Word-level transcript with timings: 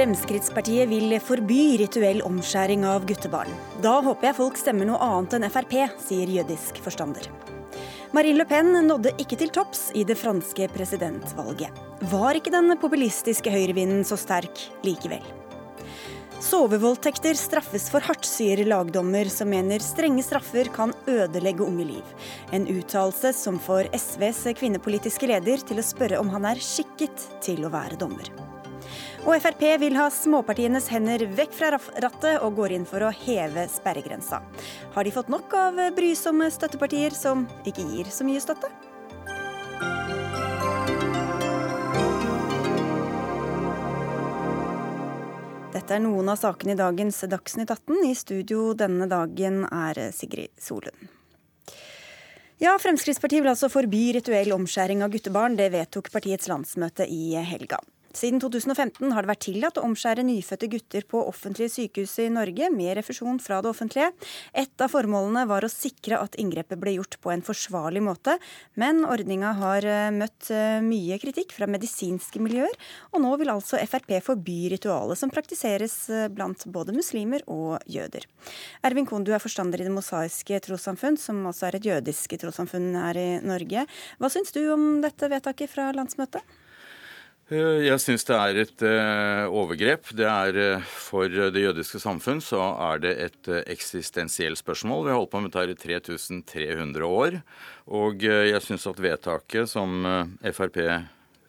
Fremskrittspartiet 0.00 0.88
vil 0.88 1.12
forby 1.20 1.76
rituell 1.76 2.22
omskjæring 2.24 2.86
av 2.88 3.02
guttebarn. 3.04 3.50
Da 3.84 3.98
håper 4.00 4.30
jeg 4.30 4.36
folk 4.38 4.56
stemmer 4.56 4.86
noe 4.88 4.96
annet 5.04 5.34
enn 5.36 5.44
Frp, 5.52 5.74
sier 6.00 6.30
jødisk 6.38 6.78
forstander. 6.80 7.26
Marine 8.16 8.40
Le 8.40 8.46
Pen 8.48 8.72
nådde 8.86 9.12
ikke 9.20 9.36
til 9.42 9.50
topps 9.52 9.90
i 9.92 10.06
det 10.08 10.16
franske 10.16 10.70
presidentvalget. 10.72 11.76
Var 12.08 12.38
ikke 12.38 12.52
den 12.54 12.72
populistiske 12.80 13.52
høyrevinden 13.52 14.06
så 14.08 14.16
sterk 14.16 14.62
likevel? 14.86 15.26
Sovevoldtekter 16.40 17.36
straffes 17.36 17.90
for 17.92 18.00
hardt, 18.00 18.24
sier 18.24 18.62
lagdommer 18.64 19.28
som 19.28 19.52
mener 19.52 19.84
strenge 19.84 20.24
straffer 20.24 20.70
kan 20.72 20.94
ødelegge 21.12 21.66
unge 21.66 21.84
liv. 21.90 22.14
En 22.56 22.64
uttalelse 22.72 23.34
som 23.36 23.60
får 23.60 23.92
SVs 24.00 24.46
kvinnepolitiske 24.62 25.28
leder 25.28 25.60
til 25.60 25.84
å 25.84 25.84
spørre 25.84 26.22
om 26.24 26.32
han 26.32 26.48
er 26.54 26.64
skikket 26.64 27.28
til 27.44 27.68
å 27.68 27.74
være 27.76 28.00
dommer. 28.00 28.32
Og 29.20 29.36
Frp 29.44 29.62
vil 29.82 29.96
ha 30.00 30.06
småpartienes 30.08 30.86
hender 30.88 31.26
vekk 31.36 31.52
fra 31.52 31.74
rattet 31.76 32.40
og 32.40 32.54
går 32.56 32.72
inn 32.78 32.86
for 32.88 33.04
å 33.04 33.10
heve 33.12 33.66
sperregrensa. 33.68 34.40
Har 34.94 35.04
de 35.04 35.12
fått 35.12 35.28
nok 35.28 35.52
av 35.54 35.80
brysomme 35.96 36.48
støttepartier 36.50 37.12
som 37.12 37.44
ikke 37.68 37.84
gir 37.92 38.08
så 38.08 38.24
mye 38.24 38.40
støtte? 38.40 38.72
Dette 45.70 45.94
er 45.94 46.02
noen 46.02 46.32
av 46.32 46.40
sakene 46.40 46.74
i 46.74 46.80
dagens 46.80 47.20
Dagsnytt 47.30 47.70
18. 47.70 48.02
I 48.08 48.16
studio 48.18 48.72
denne 48.78 49.06
dagen 49.10 49.62
er 49.68 50.06
Sigrid 50.16 50.56
Solund. 50.58 51.08
Ja, 52.60 52.74
Fremskrittspartiet 52.80 53.44
vil 53.44 53.52
altså 53.52 53.70
forby 53.72 54.10
rituell 54.16 54.52
omskjæring 54.56 55.04
av 55.04 55.12
guttebarn. 55.12 55.56
Det 55.56 55.70
vedtok 55.72 56.10
partiets 56.12 56.48
landsmøte 56.50 57.06
i 57.08 57.32
helga. 57.40 57.78
Siden 58.10 58.40
2015 58.42 59.12
har 59.14 59.22
det 59.22 59.30
vært 59.30 59.44
tillatt 59.44 59.76
å 59.78 59.84
omskjære 59.86 60.24
nyfødte 60.26 60.66
gutter 60.72 61.04
på 61.06 61.20
offentlige 61.30 61.70
sykehus 61.70 62.16
i 62.24 62.26
Norge 62.34 62.66
med 62.74 62.96
refusjon 62.98 63.36
fra 63.38 63.60
det 63.62 63.70
offentlige. 63.70 64.08
Et 64.50 64.82
av 64.82 64.90
formålene 64.90 65.44
var 65.46 65.62
å 65.62 65.70
sikre 65.70 66.18
at 66.18 66.34
inngrepet 66.42 66.80
ble 66.80 66.96
gjort 66.96 67.20
på 67.22 67.30
en 67.30 67.44
forsvarlig 67.46 68.02
måte, 68.02 68.34
men 68.74 69.04
ordninga 69.06 69.52
har 69.60 69.86
eh, 69.86 70.08
møtt 70.10 70.50
eh, 70.50 70.80
mye 70.82 71.20
kritikk 71.22 71.54
fra 71.54 71.68
medisinske 71.70 72.42
miljøer, 72.42 72.74
og 73.14 73.22
nå 73.22 73.30
vil 73.38 73.52
altså 73.54 73.78
Frp 73.86 74.16
forby 74.26 74.58
ritualet 74.72 75.20
som 75.20 75.30
praktiseres 75.30 75.94
eh, 76.10 76.26
blant 76.34 76.66
både 76.66 76.96
muslimer 76.96 77.46
og 77.46 77.78
jøder. 77.86 78.26
Ervin 78.90 79.06
Kohn, 79.06 79.22
du 79.22 79.30
er 79.36 79.42
forstander 79.42 79.78
i 79.78 79.86
Det 79.86 79.94
mosaiske 79.94 80.58
trossamfunn, 80.66 81.20
som 81.20 81.44
altså 81.46 81.68
er 81.68 81.78
et 81.78 81.86
jødisk 81.92 82.34
trossamfunn 82.42 82.90
her 82.98 83.22
i 83.22 83.28
Norge. 83.46 83.86
Hva 84.18 84.32
syns 84.34 84.50
du 84.56 84.64
om 84.74 84.88
dette 85.04 85.30
vedtaket 85.30 85.70
fra 85.70 85.92
landsmøtet? 85.94 86.58
Eh, 87.50 87.82
jeg 87.82 87.98
syns 87.98 88.22
det 88.28 88.36
er 88.36 88.58
et 88.62 88.82
uh, 88.86 89.50
overgrep. 89.50 90.12
Det 90.14 90.26
er 90.26 90.58
uh, 90.78 90.90
For 90.94 91.26
det 91.26 91.64
jødiske 91.64 91.98
samfunn 91.98 92.38
så 92.44 92.60
er 92.90 93.00
det 93.02 93.14
et 93.24 93.50
eksistensielt 93.74 94.60
spørsmål. 94.60 95.08
Vi 95.08 95.10
har 95.10 95.18
holdt 95.18 95.32
på 95.32 95.42
med 95.42 95.56
dette 95.56 95.74
i 95.74 95.80
3300 95.98 97.08
år. 97.08 97.40
Og 97.90 98.22
jeg 98.22 98.62
syns 98.62 98.86
at 98.86 99.02
vedtaket 99.02 99.66
som 99.66 100.04
Frp 100.54 100.78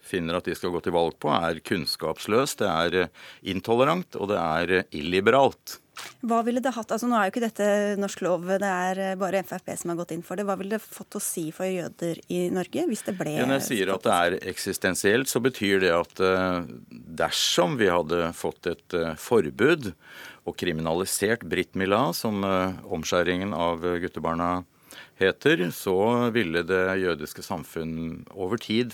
finner 0.02 0.40
at 0.40 0.48
de 0.48 0.56
skal 0.58 0.72
gå 0.74 0.80
til 0.82 0.96
valg 0.96 1.14
på, 1.22 1.30
er 1.30 1.62
kunnskapsløst, 1.62 2.64
det 2.64 2.66
er 2.66 3.06
intolerant 3.46 4.18
og 4.18 4.32
det 4.32 4.40
er 4.42 4.72
illiberalt. 4.90 5.78
Hva 6.22 6.38
ville 6.46 6.62
det 6.62 6.72
hatt, 6.74 6.92
altså 6.94 7.08
Nå 7.10 7.16
er 7.18 7.26
jo 7.26 7.32
ikke 7.34 7.44
dette 7.44 7.68
norsk 8.00 8.22
lov, 8.24 8.46
det 8.62 8.68
er 8.68 9.00
eh, 9.02 9.14
bare 9.18 9.42
Frp 9.46 9.72
som 9.78 9.92
har 9.92 9.98
gått 10.00 10.14
inn 10.14 10.24
for 10.26 10.38
det. 10.38 10.46
Hva 10.48 10.56
ville 10.60 10.78
det 10.78 10.84
fått 10.84 11.18
å 11.18 11.22
si 11.22 11.48
for 11.54 11.68
jøder 11.68 12.20
i 12.32 12.44
Norge 12.54 12.86
hvis 12.88 13.04
det 13.08 13.16
ble 13.18 13.34
Når 13.40 13.56
jeg 13.58 13.66
sier 13.68 13.92
at 13.94 14.06
det 14.06 14.18
er 14.18 14.36
eksistensielt, 14.52 15.30
så 15.30 15.42
betyr 15.44 15.82
det 15.84 15.92
at 15.96 16.22
eh, 16.24 16.68
dersom 17.22 17.76
vi 17.80 17.90
hadde 17.92 18.32
fått 18.38 18.70
et 18.70 18.98
eh, 18.98 19.14
forbud 19.20 19.92
og 20.48 20.58
kriminalisert 20.58 21.44
Britt 21.46 21.76
Mila, 21.78 22.08
som 22.16 22.42
omskjæringen 22.42 23.52
av 23.54 23.84
guttebarna 24.02 24.64
heter, 25.20 25.68
så 25.70 25.94
ville 26.34 26.64
det 26.66 26.82
jødiske 26.98 27.44
samfunn 27.46 28.24
over 28.34 28.58
tid 28.58 28.90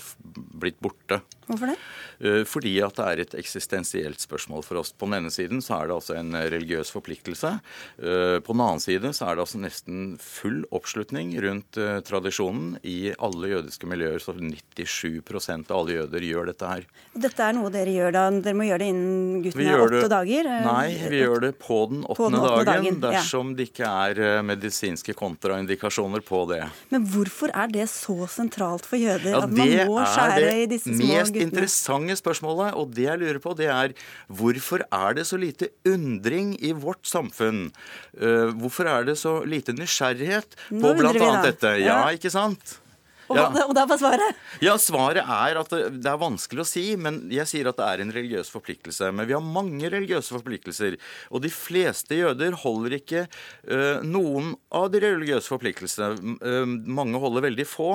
blitt 0.61 0.77
borte. 0.83 1.23
Hvorfor 1.49 1.71
det? 1.71 1.79
Eh, 2.19 2.43
fordi 2.47 2.75
at 2.83 2.97
det 2.99 3.05
er 3.07 3.21
et 3.23 3.35
eksistensielt 3.39 4.21
spørsmål 4.21 4.63
for 4.65 4.81
oss. 4.81 4.91
På 4.91 5.07
den 5.07 5.21
ene 5.21 5.31
siden 5.33 5.63
så 5.63 5.79
er 5.79 5.89
det 5.89 5.95
altså 5.95 6.17
en 6.19 6.35
religiøs 6.35 6.91
forpliktelse. 6.93 7.53
Eh, 7.97 8.37
på 8.43 8.55
den 8.55 8.63
annen 8.65 8.83
side 8.83 9.13
så 9.15 9.29
er 9.29 9.37
det 9.37 9.45
altså 9.45 9.61
nesten 9.63 10.17
full 10.21 10.61
oppslutning 10.75 11.31
rundt 11.41 11.79
eh, 11.79 12.01
tradisjonen 12.05 12.75
i 12.83 13.13
alle 13.17 13.53
jødiske 13.53 13.89
miljøer. 13.89 14.19
Så 14.21 14.35
97% 14.35 15.71
av 15.71 15.79
alle 15.79 15.95
jøder 16.01 16.27
gjør 16.27 16.51
dette 16.51 16.73
her. 16.73 16.85
Dette 17.15 17.47
er 17.47 17.57
noe 17.57 17.71
dere 17.73 17.95
gjør 17.95 18.13
da? 18.13 18.25
Dere 18.35 18.59
må 18.59 18.67
gjøre 18.67 18.83
det 18.83 18.91
innen 18.93 19.41
gutten 19.47 19.65
er 19.65 19.85
åtte 19.87 20.11
dager? 20.11 20.51
Nei, 20.67 20.85
vi 21.09 21.23
gjør 21.23 21.45
det 21.47 21.53
på 21.63 21.79
den 21.89 22.03
åttende, 22.03 22.43
dagen, 22.43 22.69
dagen, 22.69 23.01
dersom 23.07 23.53
ja. 23.55 23.57
det 23.57 23.69
ikke 23.71 23.89
er 23.89 24.45
medisinske 24.45 25.17
kontraindikasjoner 25.17 26.21
på 26.25 26.43
det. 26.51 26.61
Men 26.93 27.07
hvorfor 27.09 27.53
er 27.55 27.71
det 27.73 27.87
så 27.89 28.27
sentralt 28.29 28.85
for 28.85 28.99
jøder 28.99 29.31
ja, 29.33 29.43
at 29.45 29.55
man 29.55 29.75
må 29.89 30.03
skjære 30.03 30.53
i 30.65 30.69
disse 30.69 30.91
små 30.91 31.07
guttene? 31.07 31.38
Interessante 31.41 32.17
spørsmålet, 32.19 32.75
og 32.79 32.93
det 32.95 33.07
jeg 33.07 33.21
lurer 33.21 33.39
på, 33.43 33.55
det 33.57 33.69
er 33.73 33.95
hvorfor 34.27 34.83
er 34.85 35.17
det 35.17 35.25
så 35.29 35.39
lite 35.39 35.71
undring 35.87 36.55
i 36.63 36.73
vårt 36.75 37.07
samfunn? 37.09 37.67
Uh, 38.17 38.51
hvorfor 38.59 38.89
er 38.91 39.09
det 39.09 39.17
så 39.21 39.39
lite 39.47 39.75
nysgjerrighet 39.77 40.59
på 40.69 40.93
bl.a. 40.99 41.31
dette? 41.45 41.75
Ja, 41.83 42.03
ikke 42.15 42.33
sant? 42.33 42.79
Og, 43.29 43.37
ja. 43.37 43.45
og 43.67 43.75
da 43.77 43.85
var 43.89 43.99
svaret? 44.01 44.37
Ja, 44.63 44.73
Svaret 44.81 45.21
er 45.21 45.59
at 45.59 45.69
det, 45.69 45.81
det, 46.01 46.09
er 46.09 46.21
vanskelig 46.21 46.63
å 46.63 46.67
si, 46.67 46.83
men 46.99 47.21
jeg 47.33 47.45
sier 47.49 47.69
at 47.69 47.77
det 47.77 47.85
er 47.85 48.01
en 48.03 48.13
religiøs 48.13 48.49
forpliktelse. 48.49 49.11
Men 49.13 49.27
vi 49.29 49.35
har 49.35 49.43
mange 49.45 49.91
religiøse 49.91 50.33
forpliktelser, 50.33 50.97
og 51.29 51.43
de 51.43 51.51
fleste 51.53 52.17
jøder 52.17 52.57
holder 52.63 52.97
ikke 52.97 53.25
uh, 53.29 54.01
noen 54.05 54.55
av 54.75 54.89
de 54.93 55.03
religiøse 55.03 55.51
forpliktelsene. 55.51 56.37
Uh, 56.41 56.65
mange 56.89 57.21
holder 57.21 57.45
veldig 57.45 57.67
få. 57.69 57.91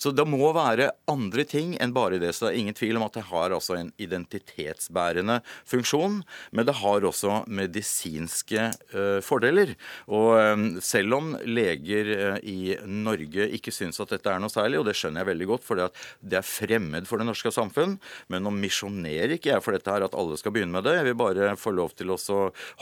Så 0.00 0.14
det 0.16 0.24
må 0.28 0.48
være 0.56 0.90
andre 1.10 1.44
ting 1.48 1.76
enn 1.80 1.94
bare 1.96 2.20
det. 2.22 2.32
Så 2.36 2.46
det 2.46 2.54
er 2.54 2.62
ingen 2.62 2.78
tvil 2.78 3.00
om 3.00 3.06
at 3.06 3.18
det 3.18 3.26
har 3.28 3.56
altså 3.56 3.76
en 3.76 3.92
identitetsbærende 4.00 5.40
funksjon, 5.68 6.22
men 6.56 6.68
det 6.68 6.78
har 6.80 7.08
også 7.10 7.42
medisinske 7.52 8.70
uh, 8.96 9.20
fordeler. 9.24 9.76
Og 10.08 10.80
selv 10.84 11.14
om 11.16 11.32
leger 11.44 12.38
i 12.46 12.74
Norge 12.88 13.46
ikke 13.56 13.72
syns 13.74 14.00
at 14.02 14.12
dette 14.14 14.30
er 14.32 14.40
noe 14.42 14.52
særlig, 14.52 14.69
forferdelig, 14.70 14.80
og 14.80 14.88
det 14.88 14.96
skjønner 14.98 15.22
jeg 15.22 15.30
veldig 15.30 15.48
godt, 15.50 15.64
for 15.64 15.80
det 16.20 16.38
er 16.38 16.46
fremmed 16.46 17.08
for 17.08 17.18
det 17.18 17.26
norske 17.26 17.50
samfunn. 17.52 17.98
Men 18.30 18.44
nå 18.44 18.52
misjonerer 18.54 19.36
ikke 19.36 19.52
jeg 19.52 19.64
for 19.64 19.74
dette 19.74 19.90
her 19.90 20.04
at 20.06 20.14
alle 20.14 20.36
skal 20.38 20.52
begynne 20.54 20.72
med 20.72 20.84
det. 20.84 20.96
Jeg 20.98 21.08
vil 21.08 21.18
bare 21.18 21.56
få 21.56 21.72
lov 21.74 21.94
til 21.96 22.10
å 22.10 22.18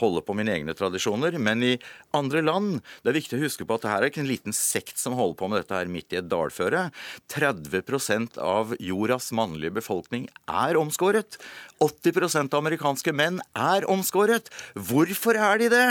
holde 0.01 0.23
på 0.23 0.35
mine 0.37 0.53
egne 0.53 0.75
tradisjoner. 0.77 1.37
Men 1.39 1.63
i 1.63 1.77
andre 2.13 2.41
land 2.41 2.81
Det 3.03 3.11
er 3.11 3.17
viktig 3.17 3.37
å 3.37 3.43
huske 3.43 3.65
på 3.65 3.75
at 3.75 3.83
det 3.83 3.91
her 3.91 4.03
er 4.03 4.09
ikke 4.11 4.21
en 4.21 4.29
liten 4.29 4.53
sekt 4.55 4.99
som 4.99 5.15
holder 5.17 5.37
på 5.39 5.47
med 5.49 5.61
dette 5.61 5.75
her 5.75 5.89
midt 5.89 6.13
i 6.13 6.19
et 6.19 6.29
dalføre. 6.29 6.89
30% 7.31 8.37
av 8.41 8.75
jordas 8.79 9.31
mannlige 9.35 9.77
befolkning 9.79 10.27
er 10.47 10.77
omskåret. 10.79 11.39
80 11.79 12.49
av 12.51 12.59
amerikanske 12.59 13.13
menn 13.15 13.41
er 13.55 13.87
omskåret. 13.89 14.51
Hvorfor 14.75 15.39
er 15.39 15.63
de 15.63 15.71
det? 15.73 15.87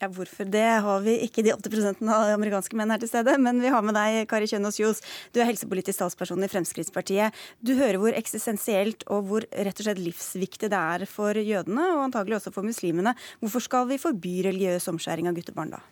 Ja, 0.00 0.08
Hvorfor 0.08 0.48
det 0.48 0.64
har 0.80 1.02
vi 1.04 1.18
ikke 1.26 1.42
de 1.44 1.52
80% 1.52 2.00
av 2.08 2.30
amerikanske 2.32 2.76
menn 2.78 2.92
her 2.92 3.00
til 3.02 3.10
stede. 3.10 3.34
Men 3.36 3.60
vi 3.60 3.68
har 3.72 3.84
med 3.84 3.96
deg 3.98 4.24
Kari 4.30 4.48
Kjønaas 4.48 4.78
Kjos. 4.80 5.02
Du 5.34 5.42
er 5.42 5.48
helsepolitisk 5.50 6.00
talsperson 6.00 6.40
i 6.44 6.48
Fremskrittspartiet. 6.48 7.36
Du 7.60 7.74
hører 7.76 8.00
hvor 8.00 8.16
eksistensielt 8.16 9.04
og 9.12 9.28
hvor 9.28 9.44
rett 9.52 9.76
og 9.76 9.84
slett 9.86 10.00
livsviktig 10.00 10.72
det 10.72 10.80
er 10.80 11.04
for 11.08 11.36
jødene, 11.36 11.90
og 11.98 12.06
antagelig 12.08 12.40
også 12.40 12.54
for 12.54 12.64
muslimene. 12.64 13.12
Hvorfor 13.44 13.66
skal 13.66 13.90
vi 13.92 14.00
forby 14.00 14.38
religiøs 14.48 14.88
omskjæring 14.92 15.28
av 15.28 15.36
guttebarn 15.36 15.76
da? 15.76 15.82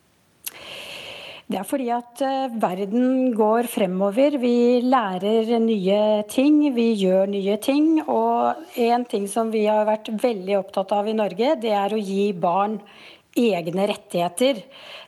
Det 1.49 1.57
er 1.57 1.65
fordi 1.65 1.87
at 1.93 2.21
eh, 2.25 2.57
verden 2.61 3.31
går 3.37 3.69
fremover. 3.73 4.35
Vi 4.41 4.81
lærer 4.85 5.55
nye 5.65 6.01
ting, 6.29 6.59
vi 6.77 6.91
gjør 7.01 7.29
nye 7.33 7.57
ting. 7.65 8.03
Og 8.05 8.81
en 8.89 9.07
ting 9.09 9.25
som 9.29 9.53
vi 9.53 9.65
har 9.65 9.89
vært 9.89 10.11
veldig 10.13 10.59
opptatt 10.61 10.93
av 10.97 11.09
i 11.09 11.17
Norge, 11.17 11.55
det 11.61 11.73
er 11.73 11.93
å 11.97 12.01
gi 12.01 12.35
barn 12.37 12.77
egne 13.39 13.87
rettigheter. 13.91 14.63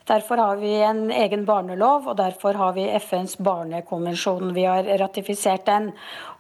Derfor 0.09 0.41
har 0.43 0.59
vi 0.59 0.73
en 0.83 1.11
egen 1.15 1.45
barnelov, 1.47 2.09
og 2.11 2.17
derfor 2.19 2.57
har 2.59 2.75
vi 2.75 2.89
FNs 2.99 3.37
barnekonvensjon. 3.39 4.55
Vi 4.57 4.65
har 4.67 4.89
ratifisert 5.03 5.67
den. 5.69 5.91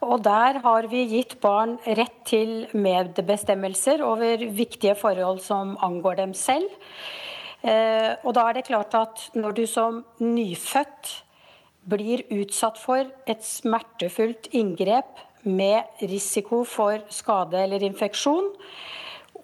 Og 0.03 0.23
der 0.25 0.59
har 0.65 0.89
vi 0.91 1.05
gitt 1.11 1.37
barn 1.43 1.77
rett 1.87 2.17
til 2.27 2.67
medbestemmelser 2.73 4.03
over 4.07 4.43
viktige 4.51 4.97
forhold 4.99 5.43
som 5.45 5.77
angår 5.85 6.23
dem 6.25 6.35
selv. 6.35 6.71
Eh, 7.63 8.17
og 8.25 8.33
da 8.35 8.49
er 8.49 8.57
det 8.57 8.69
klart 8.71 8.95
at 8.97 9.27
når 9.37 9.59
du 9.59 9.67
som 9.69 10.01
nyfødt 10.19 11.11
blir 11.91 12.25
utsatt 12.33 12.79
for 12.81 13.05
et 13.29 13.45
smertefullt 13.45 14.49
inngrep 14.57 15.21
med 15.45 16.01
risiko 16.01 16.63
for 16.69 17.01
skade 17.13 17.61
eller 17.61 17.85
infeksjon, 17.85 18.51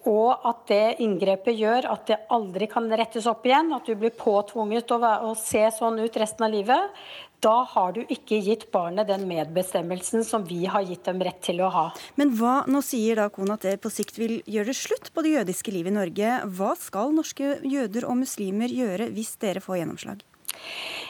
og 0.07 0.47
at 0.47 0.65
det 0.71 0.97
inngrepet 1.03 1.57
gjør 1.59 1.87
at 1.91 2.07
det 2.09 2.19
aldri 2.33 2.67
kan 2.71 2.87
rettes 2.89 3.27
opp 3.29 3.45
igjen, 3.47 3.73
at 3.75 3.87
du 3.87 3.95
blir 3.99 4.13
påtvunget 4.15 4.93
å, 4.95 5.33
se 5.37 5.65
sånn 5.75 5.99
ut 5.99 6.19
resten 6.19 6.47
av 6.47 6.53
livet, 6.53 7.01
da 7.43 7.59
har 7.69 7.91
du 7.93 7.99
ikke 8.01 8.39
gitt 8.41 8.65
barnet 8.73 9.09
den 9.11 9.27
medbestemmelsen 9.29 10.23
som 10.25 10.45
vi 10.47 10.63
har 10.65 10.85
gitt 10.87 11.05
dem 11.05 11.19
rett 11.21 11.41
til 11.45 11.61
å 11.61 11.69
ha. 11.73 11.85
Men 12.17 12.33
hva, 12.39 12.63
nå 12.65 12.81
sier 12.85 13.19
da 13.19 13.27
Kona 13.33 13.59
at 13.59 13.67
det 13.67 13.75
på 13.83 13.91
sikt 13.93 14.17
vil 14.17 14.39
gjøre 14.49 14.71
det 14.71 14.77
slutt 14.79 15.11
på 15.13 15.25
det 15.25 15.35
jødiske 15.35 15.73
livet 15.75 15.93
i 15.93 15.97
Norge. 15.99 16.31
Hva 16.57 16.73
skal 16.79 17.13
norske 17.13 17.59
jøder 17.61 18.07
og 18.09 18.17
muslimer 18.23 18.73
gjøre 18.73 19.11
hvis 19.13 19.35
dere 19.43 19.61
får 19.61 19.83
gjennomslag? 19.83 20.25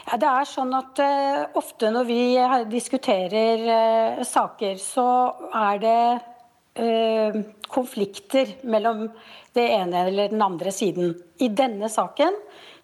Ja, 0.08 0.18
det 0.20 0.28
er 0.28 0.48
sånn 0.48 0.74
at 0.76 1.00
uh, 1.00 1.56
Ofte 1.56 1.88
når 1.92 2.08
vi 2.08 2.20
diskuterer 2.68 3.64
uh, 3.64 4.24
saker, 4.28 4.76
så 4.82 5.06
er 5.56 5.80
det 5.80 6.00
konflikter 7.68 8.52
mellom 8.62 9.08
det 9.56 9.64
ene 9.74 10.04
eller 10.06 10.30
den 10.32 10.42
andre 10.42 10.72
siden. 10.72 11.16
I 11.42 11.48
denne 11.48 11.88
saken 11.90 12.36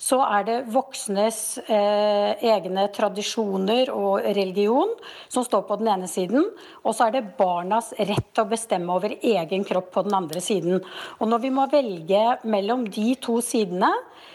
så 0.05 0.19
er 0.27 0.45
det 0.45 0.57
voksnes 0.73 1.39
eh, 1.65 2.43
egne 2.45 2.87
tradisjoner 2.93 3.89
og 3.95 4.27
religion 4.37 4.93
som 5.33 5.47
står 5.47 5.65
på 5.69 5.79
den 5.81 5.89
ene 5.95 6.09
siden, 6.11 6.45
og 6.85 6.93
så 6.97 7.07
er 7.07 7.17
det 7.17 7.37
barnas 7.39 7.93
rett 7.97 8.29
til 8.35 8.45
å 8.45 8.51
bestemme 8.51 8.93
over 8.93 9.17
egen 9.17 9.65
kropp 9.65 9.93
på 9.95 10.05
den 10.05 10.17
andre 10.19 10.43
siden. 10.45 10.83
Og 11.19 11.31
når 11.31 11.45
vi 11.47 11.53
må 11.55 11.65
velge 11.73 12.25
mellom 12.45 12.85
de 12.93 13.15
to 13.25 13.39
sidene, 13.45 13.93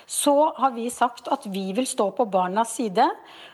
så 0.09 0.33
har 0.57 0.73
vi 0.73 0.87
sagt 0.89 1.29
at 1.29 1.45
vi 1.53 1.67
vil 1.77 1.85
stå 1.87 2.09
på 2.17 2.25
barnas 2.33 2.73
side. 2.79 3.05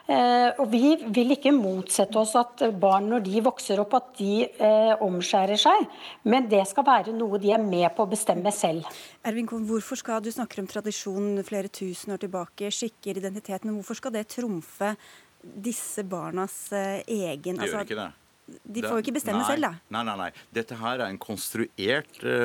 Eh, 0.08 0.52
og 0.62 0.70
vi 0.72 0.94
vil 1.12 1.34
ikke 1.36 1.52
motsette 1.52 2.20
oss 2.22 2.36
at 2.40 2.64
barn 2.80 3.10
når 3.12 3.26
de 3.26 3.42
vokser 3.44 3.82
opp, 3.84 3.98
at 3.98 4.14
de 4.22 4.46
eh, 4.46 4.94
omskjærer 5.04 5.60
seg. 5.60 5.84
Men 6.24 6.48
det 6.52 6.64
skal 6.70 6.88
være 6.88 7.16
noe 7.18 7.42
de 7.44 7.52
er 7.52 7.64
med 7.64 7.90
på 7.98 8.06
å 8.06 8.12
bestemme 8.12 8.54
selv. 8.56 8.88
Ervin 9.26 9.48
Kohn, 9.50 9.66
hvorfor 9.66 9.98
skal 9.98 10.22
du 10.22 10.30
snakker 10.34 10.62
om 10.62 10.68
tradisjon 10.70 11.40
flere 11.48 11.72
tusen 11.74 12.14
år 12.14 12.22
tilbake, 12.22 12.70
skikker, 12.74 13.18
identitet, 13.18 13.66
men 13.66 13.80
hvorfor 13.80 13.98
skal 13.98 14.14
det 14.14 14.28
trumfe 14.30 14.92
disse 15.42 16.06
barnas 16.10 16.54
eh, 16.74 17.02
egen 17.06 17.58
Det 17.58 17.70
gjør 17.70 17.82
altså, 17.82 17.88
ikke 17.88 18.00
det. 18.04 18.12
De 18.46 18.84
får 18.84 19.00
jo 19.00 19.02
ikke 19.02 19.16
bestemme 19.16 19.42
nei, 19.42 19.48
selv, 19.50 19.66
da. 19.66 19.72
Nei, 19.96 20.04
nei, 20.06 20.16
nei. 20.20 20.28
Dette 20.54 20.78
her 20.78 21.02
er 21.02 21.10
en 21.10 21.18
konstruert 21.22 22.20
ø, 22.22 22.36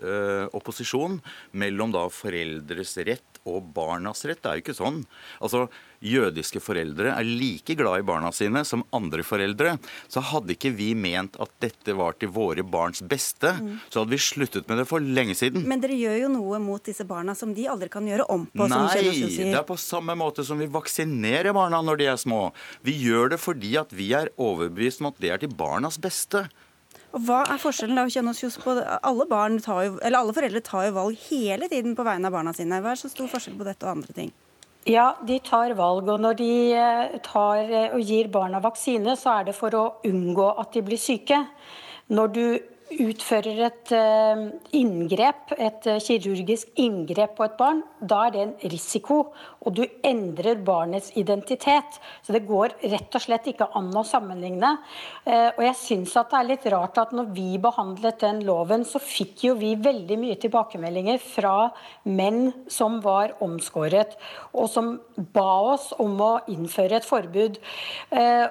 ø, 0.00 0.14
opposisjon 0.56 1.18
mellom 1.60 1.92
da 1.92 2.06
foreldres 2.08 2.94
rett 3.04 3.31
og 3.48 3.72
barnas 3.74 4.24
rett. 4.28 4.42
Det 4.42 4.50
er 4.50 4.58
jo 4.58 4.64
ikke 4.66 4.78
sånn. 4.78 5.02
Altså, 5.42 5.66
Jødiske 6.02 6.58
foreldre 6.58 7.12
er 7.14 7.26
like 7.26 7.76
glad 7.78 8.00
i 8.00 8.06
barna 8.06 8.32
sine 8.34 8.64
som 8.66 8.82
andre 8.94 9.22
foreldre. 9.22 9.76
Så 10.10 10.22
hadde 10.32 10.56
ikke 10.56 10.72
vi 10.74 10.90
ment 10.98 11.38
at 11.42 11.52
dette 11.62 11.94
var 11.94 12.16
til 12.18 12.32
våre 12.34 12.64
barns 12.66 13.04
beste, 13.06 13.52
mm. 13.54 13.76
så 13.86 14.02
hadde 14.02 14.14
vi 14.16 14.18
sluttet 14.22 14.66
med 14.70 14.82
det 14.82 14.88
for 14.90 15.02
lenge 15.02 15.36
siden. 15.38 15.62
Men 15.68 15.82
dere 15.82 15.98
gjør 15.98 16.18
jo 16.24 16.32
noe 16.34 16.58
mot 16.62 16.82
disse 16.82 17.06
barna 17.06 17.36
som 17.38 17.54
de 17.54 17.68
aldri 17.70 17.90
kan 17.92 18.08
gjøre 18.08 18.26
om 18.34 18.48
på. 18.50 18.66
Nei, 18.72 18.98
det 18.98 19.46
er 19.52 19.68
på 19.68 19.78
samme 19.78 20.16
måte 20.18 20.42
som 20.46 20.58
vi 20.58 20.66
vaksinerer 20.70 21.54
barna 21.54 21.82
når 21.86 22.02
de 22.02 22.10
er 22.10 22.18
små. 22.20 22.48
Vi 22.82 22.96
gjør 23.04 23.36
det 23.36 23.42
fordi 23.42 23.76
at 23.78 23.94
vi 23.94 24.10
er 24.18 24.32
overbevist 24.42 25.04
om 25.04 25.12
at 25.12 25.22
det 25.22 25.30
er 25.30 25.44
til 25.44 25.54
barnas 25.54 26.00
beste. 26.02 26.48
Og 27.12 27.24
Hva 27.26 27.42
er 27.44 27.60
forskjellen 27.60 27.98
da, 27.98 28.06
Kjønaas 28.08 28.56
på 28.62 28.72
alle, 28.72 29.26
alle 29.28 30.36
foreldre 30.36 30.62
tar 30.64 30.86
jo 30.88 30.94
valg 30.96 31.26
hele 31.28 31.68
tiden 31.68 31.96
på 31.96 32.06
vegne 32.06 32.30
av 32.30 32.36
barna 32.38 32.54
sine. 32.56 32.80
Hva 32.80 32.94
er 32.94 33.02
så 33.02 33.12
stor 33.12 33.28
forskjell 33.28 33.58
på 33.58 33.68
dette 33.68 33.84
og 33.84 33.98
andre 33.98 34.16
ting? 34.16 34.32
Ja, 34.88 35.12
de 35.22 35.38
tar 35.44 35.76
valg. 35.78 36.08
Og 36.10 36.20
når 36.24 36.40
de 36.40 36.50
eh, 36.74 37.16
tar 37.22 37.68
eh, 37.68 37.92
og 37.94 38.02
gir 38.02 38.32
barna 38.32 38.62
vaksine, 38.64 39.14
så 39.18 39.38
er 39.38 39.50
det 39.50 39.56
for 39.58 39.76
å 39.78 39.86
unngå 40.08 40.48
at 40.58 40.72
de 40.74 40.82
blir 40.88 40.98
syke. 40.98 41.38
Når 42.12 42.32
du 42.34 42.44
utfører 43.02 43.60
et 43.68 43.92
eh, 43.96 44.42
inngrep, 44.80 45.54
et 45.54 45.86
kirurgisk 46.02 46.72
inngrep 46.80 47.36
på 47.38 47.46
et 47.46 47.60
barn, 47.60 47.84
da 48.00 48.26
er 48.26 48.34
det 48.34 48.42
en 48.46 48.56
risiko. 48.72 49.26
Og 49.62 49.76
du 49.76 49.82
endrer 50.06 50.60
barnets 50.64 51.12
identitet. 51.18 51.98
Så 52.22 52.34
det 52.34 52.44
går 52.48 52.74
rett 52.92 53.14
og 53.14 53.22
slett 53.22 53.46
ikke 53.52 53.68
an 53.78 53.90
å 53.94 54.04
sammenligne. 54.06 54.72
Eh, 55.24 55.50
og 55.54 55.62
jeg 55.66 55.78
syns 55.78 56.16
at 56.18 56.32
det 56.32 56.40
er 56.40 56.48
litt 56.50 56.66
rart 56.74 56.98
at 56.98 57.14
når 57.14 57.30
vi 57.36 57.48
behandlet 57.62 58.20
den 58.24 58.42
loven, 58.46 58.86
så 58.88 59.00
fikk 59.02 59.46
jo 59.48 59.56
vi 59.60 59.74
veldig 59.78 60.18
mye 60.20 60.38
tilbakemeldinger 60.42 61.20
fra 61.22 61.70
menn 62.08 62.50
som 62.70 62.98
var 63.04 63.36
omskåret, 63.44 64.16
og 64.52 64.68
som 64.70 64.94
ba 65.34 65.74
oss 65.74 65.90
om 66.02 66.18
å 66.22 66.32
innføre 66.50 66.98
et 66.98 67.06
forbud. 67.06 67.58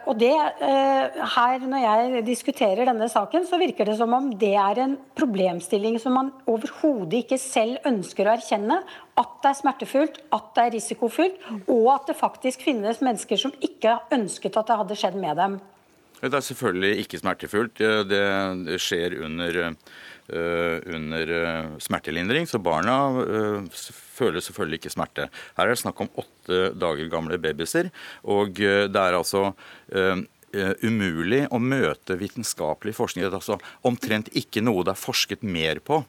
Og 0.07 0.11
det 0.19 0.31
her, 0.31 1.65
når 1.65 1.83
jeg 1.83 2.23
diskuterer 2.27 2.87
denne 2.87 3.09
saken, 3.11 3.45
så 3.47 3.59
virker 3.61 3.89
det 3.89 3.97
som 3.99 4.13
om 4.15 4.31
det 4.41 4.53
er 4.59 4.81
en 4.83 4.97
problemstilling 5.17 5.99
som 6.01 6.15
man 6.17 6.31
overhodet 6.49 7.25
ikke 7.25 7.39
selv 7.41 7.87
ønsker 7.87 8.27
å 8.27 8.35
erkjenne. 8.35 8.81
At 9.21 9.35
det 9.43 9.51
er 9.51 9.59
smertefullt, 9.59 10.21
at 10.33 10.47
det 10.55 10.63
er 10.63 10.73
risikofullt, 10.77 11.43
og 11.69 11.91
at 11.93 12.09
det 12.09 12.17
faktisk 12.17 12.63
finnes 12.65 13.03
mennesker 13.05 13.39
som 13.39 13.53
ikke 13.61 13.99
ønsket 14.15 14.57
at 14.57 14.71
det 14.71 14.79
hadde 14.81 14.97
skjedd 14.97 15.19
med 15.21 15.37
dem. 15.41 15.59
Det 16.21 16.37
er 16.37 16.43
selvfølgelig 16.45 17.01
ikke 17.01 17.17
smertefullt. 17.17 17.79
Det 18.09 18.77
skjer 18.81 19.15
under, 19.25 19.55
uh, 19.71 20.75
under 20.93 21.31
uh, 21.33 21.71
smertelindring, 21.81 22.45
så 22.49 22.61
barna 22.61 22.97
uh, 23.17 23.79
føler 24.17 24.43
selvfølgelig 24.43 24.83
ikke 24.83 24.93
smerte. 24.93 25.29
Her 25.57 25.65
er 25.65 25.73
det 25.73 25.81
snakk 25.81 26.03
om 26.03 26.11
åtte 26.21 26.61
dager 26.77 27.09
gamle 27.09 27.41
babyer, 27.41 27.89
og 28.21 28.53
det 28.53 29.01
er 29.01 29.17
altså 29.17 29.49
umulig 30.83 31.45
å 31.47 31.61
møte 31.63 32.17
vitenskapelig 32.19 32.91
forskning. 32.97 33.23
Det 33.23 33.31
er 33.31 33.37
altså 33.39 33.57
omtrent 33.87 34.27
ikke 34.35 34.61
noe 34.61 34.83
det 34.83 34.91
er 34.93 34.99
forsket 34.99 35.45
mer 35.47 35.79
på 35.79 36.01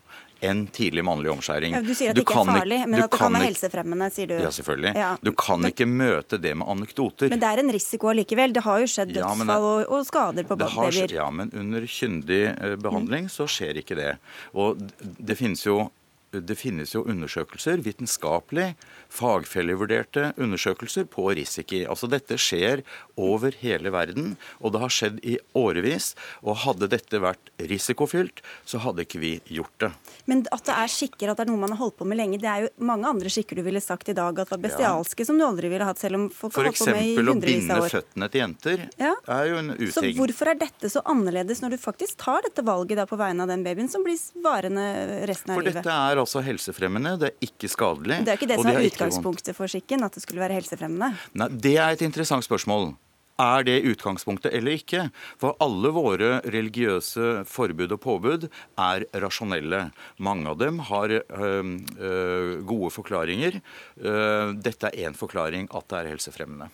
enn 0.43 0.65
tidlig 0.75 1.05
mannlig 1.07 1.31
omskjæring. 1.33 1.77
Ja, 1.77 1.83
du 1.85 1.93
sier 1.95 2.13
at 2.13 2.19
det 2.19 2.25
ikke 2.25 2.41
er 2.41 2.51
farlig, 2.51 2.81
men 2.89 2.99
at 2.99 3.07
det 3.07 3.19
kan 3.21 3.37
være 3.37 3.49
helsefremmende, 3.49 4.09
sier 4.15 4.31
du. 4.33 4.35
Ja, 4.43 4.51
selvfølgelig. 4.55 4.93
Ja. 4.99 5.11
Du 5.23 5.33
kan 5.39 5.69
ikke 5.69 5.87
møte 5.89 6.41
det 6.43 6.55
med 6.59 6.69
anekdoter. 6.75 7.31
Men 7.33 7.43
det 7.43 7.51
er 7.53 7.63
en 7.63 7.73
risiko 7.77 8.11
allikevel. 8.13 8.55
Det 8.57 8.65
har 8.67 8.83
jo 8.83 8.91
skjedd 8.91 9.15
dødsfall 9.17 9.55
ja, 9.55 9.59
og, 9.59 9.81
og, 9.87 10.07
skader 10.09 10.49
på 10.49 10.59
babyer. 10.61 11.15
Ja, 11.15 11.29
men 11.31 11.53
under 11.55 11.87
kyndig 11.87 12.43
uh, 12.57 12.77
behandling 12.83 13.29
mm. 13.31 13.33
så 13.33 13.49
skjer 13.51 13.83
ikke 13.83 13.99
det. 13.99 14.13
Og 14.59 14.83
det 15.01 15.39
finnes 15.39 15.63
jo 15.67 15.85
det 16.33 16.57
finnes 16.57 16.95
jo 16.95 17.05
undersøkelser, 17.05 17.83
vitenskapelig 17.85 18.73
fagfellevurderte 19.13 20.33
undersøkelser 20.41 21.05
på 21.13 21.29
risiko. 21.37 21.83
Altså 21.93 22.09
Dette 22.11 22.39
skjer 22.41 22.83
over 23.21 23.55
hele 23.61 23.93
verden, 23.93 24.37
og 24.61 24.75
det 24.75 24.83
har 24.83 24.93
skjedd 24.93 25.21
i 25.27 25.37
årevis. 25.59 26.13
Og 26.43 26.63
hadde 26.65 26.89
dette 26.93 27.21
vært 27.23 27.53
risikofylt, 27.61 28.43
så 28.69 28.81
hadde 28.83 29.05
ikke 29.07 29.21
vi 29.23 29.35
gjort 29.53 29.75
det. 29.85 29.93
Men 30.31 30.45
at 30.55 30.65
det 30.69 30.77
er 30.79 30.93
skikker, 30.93 31.33
at 31.33 31.41
det 31.41 31.47
er 31.47 31.53
noe 31.53 31.63
man 31.63 31.75
har 31.75 31.83
holdt 31.83 31.99
på 32.01 32.09
med 32.09 32.21
lenge, 32.21 32.41
det 32.43 32.49
er 32.49 32.67
jo 32.67 32.73
mange 32.89 33.09
andre 33.09 33.33
skikker 33.33 33.59
du 33.59 33.65
ville 33.67 33.83
sagt 33.85 34.09
i 34.13 34.17
dag 34.17 34.39
at 34.43 34.53
var 34.53 34.63
bestialske, 34.63 35.23
ja. 35.23 35.29
som 35.29 35.41
du 35.41 35.47
aldri 35.47 35.71
ville 35.73 35.87
hatt, 35.87 36.01
selv 36.01 36.21
om 36.21 36.29
folk 36.33 36.57
har 36.57 36.71
holdt 36.71 36.81
på 36.81 36.89
med 36.91 37.05
i 37.05 37.15
hundrevis 37.19 37.69
av 37.69 37.85
år. 37.85 37.89
Eksempel 37.89 37.89
å 37.89 37.89
binde 37.89 37.93
føttene 37.97 38.31
til 38.33 38.45
jenter 38.45 38.85
ja. 39.03 39.13
er 39.37 39.51
jo 39.51 39.61
en 39.61 39.73
uting. 39.77 39.93
Så 39.93 40.07
hvorfor 40.17 40.53
er 40.53 40.61
dette 40.63 40.93
så 40.93 41.05
annerledes 41.13 41.63
når 41.65 41.77
du 41.77 41.81
faktisk 41.83 42.21
tar 42.23 42.45
dette 42.47 42.65
valget 42.67 43.03
da 43.03 43.07
på 43.09 43.19
vegne 43.21 43.45
av 43.45 43.53
den 43.53 43.65
babyen, 43.67 43.91
som 43.93 44.05
blir 44.07 44.19
varende 44.45 44.87
resten 45.29 45.53
av 45.53 45.61
for 45.61 45.69
livet? 45.69 45.83
Dette 45.83 45.99
er 46.13 46.22
altså 46.25 46.43
helsefremmende, 46.47 47.17
det 47.21 47.33
er 47.33 47.49
ikke 47.49 47.71
skadelig. 47.71 48.23
Det 48.27 48.35
er 48.35 48.41
ikke 48.41 48.51
det 48.51 48.61
som 48.61 48.73
er 48.73 48.83
utgangspunktet 48.89 49.59
for 49.59 49.71
skikken, 49.71 50.05
at 50.07 50.19
det 50.19 50.25
skulle 50.25 50.43
være 50.45 50.61
helsefremmende? 50.61 51.15
Nei, 51.39 51.49
Det 51.63 51.77
er 51.77 51.97
et 51.97 52.05
interessant 52.07 52.47
spørsmål. 52.47 52.93
Er 53.41 53.65
det 53.65 53.79
utgangspunktet 53.89 54.53
eller 54.53 54.77
ikke? 54.77 55.07
For 55.41 55.57
alle 55.63 55.91
våre 55.95 56.35
religiøse 56.53 57.47
forbud 57.49 57.95
og 57.97 58.01
påbud 58.05 58.45
er 58.79 59.07
rasjonelle. 59.23 59.87
Mange 60.23 60.51
av 60.53 60.59
dem 60.61 60.83
har 60.91 61.15
øh, 61.17 61.71
øh, 61.97 62.53
gode 62.69 62.91
forklaringer. 62.93 63.59
Uh, 63.97 64.53
dette 64.53 64.91
er 64.91 65.09
én 65.09 65.17
forklaring, 65.17 65.69
at 65.73 65.89
det 65.89 65.99
er 65.99 66.11
helsefremmende. 66.13 66.69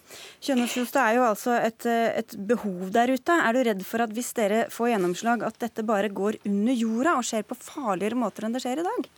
Kjønaas 0.44 0.74
det 0.74 1.02
er 1.04 1.14
jo 1.18 1.24
altså 1.28 1.54
et, 1.60 1.86
et, 1.86 2.36
behov 2.48 2.90
der 2.94 3.14
ute. 3.14 3.38
Er 3.38 3.54
du 3.54 3.62
redd 3.68 3.86
for 3.86 4.02
at 4.02 4.12
hvis 4.16 4.32
dere 4.36 4.66
får 4.72 4.92
gjennomslag, 4.94 5.46
at 5.46 5.58
dette 5.62 5.86
bare 5.86 6.10
går 6.10 6.40
under 6.48 6.74
jorda 6.74 7.16
og 7.20 7.26
skjer 7.28 7.46
på 7.46 7.58
farligere 7.58 8.18
måter 8.18 8.48
enn 8.48 8.56
det 8.56 8.64
skjer 8.64 8.82
i 8.82 8.88
dag? 8.88 9.10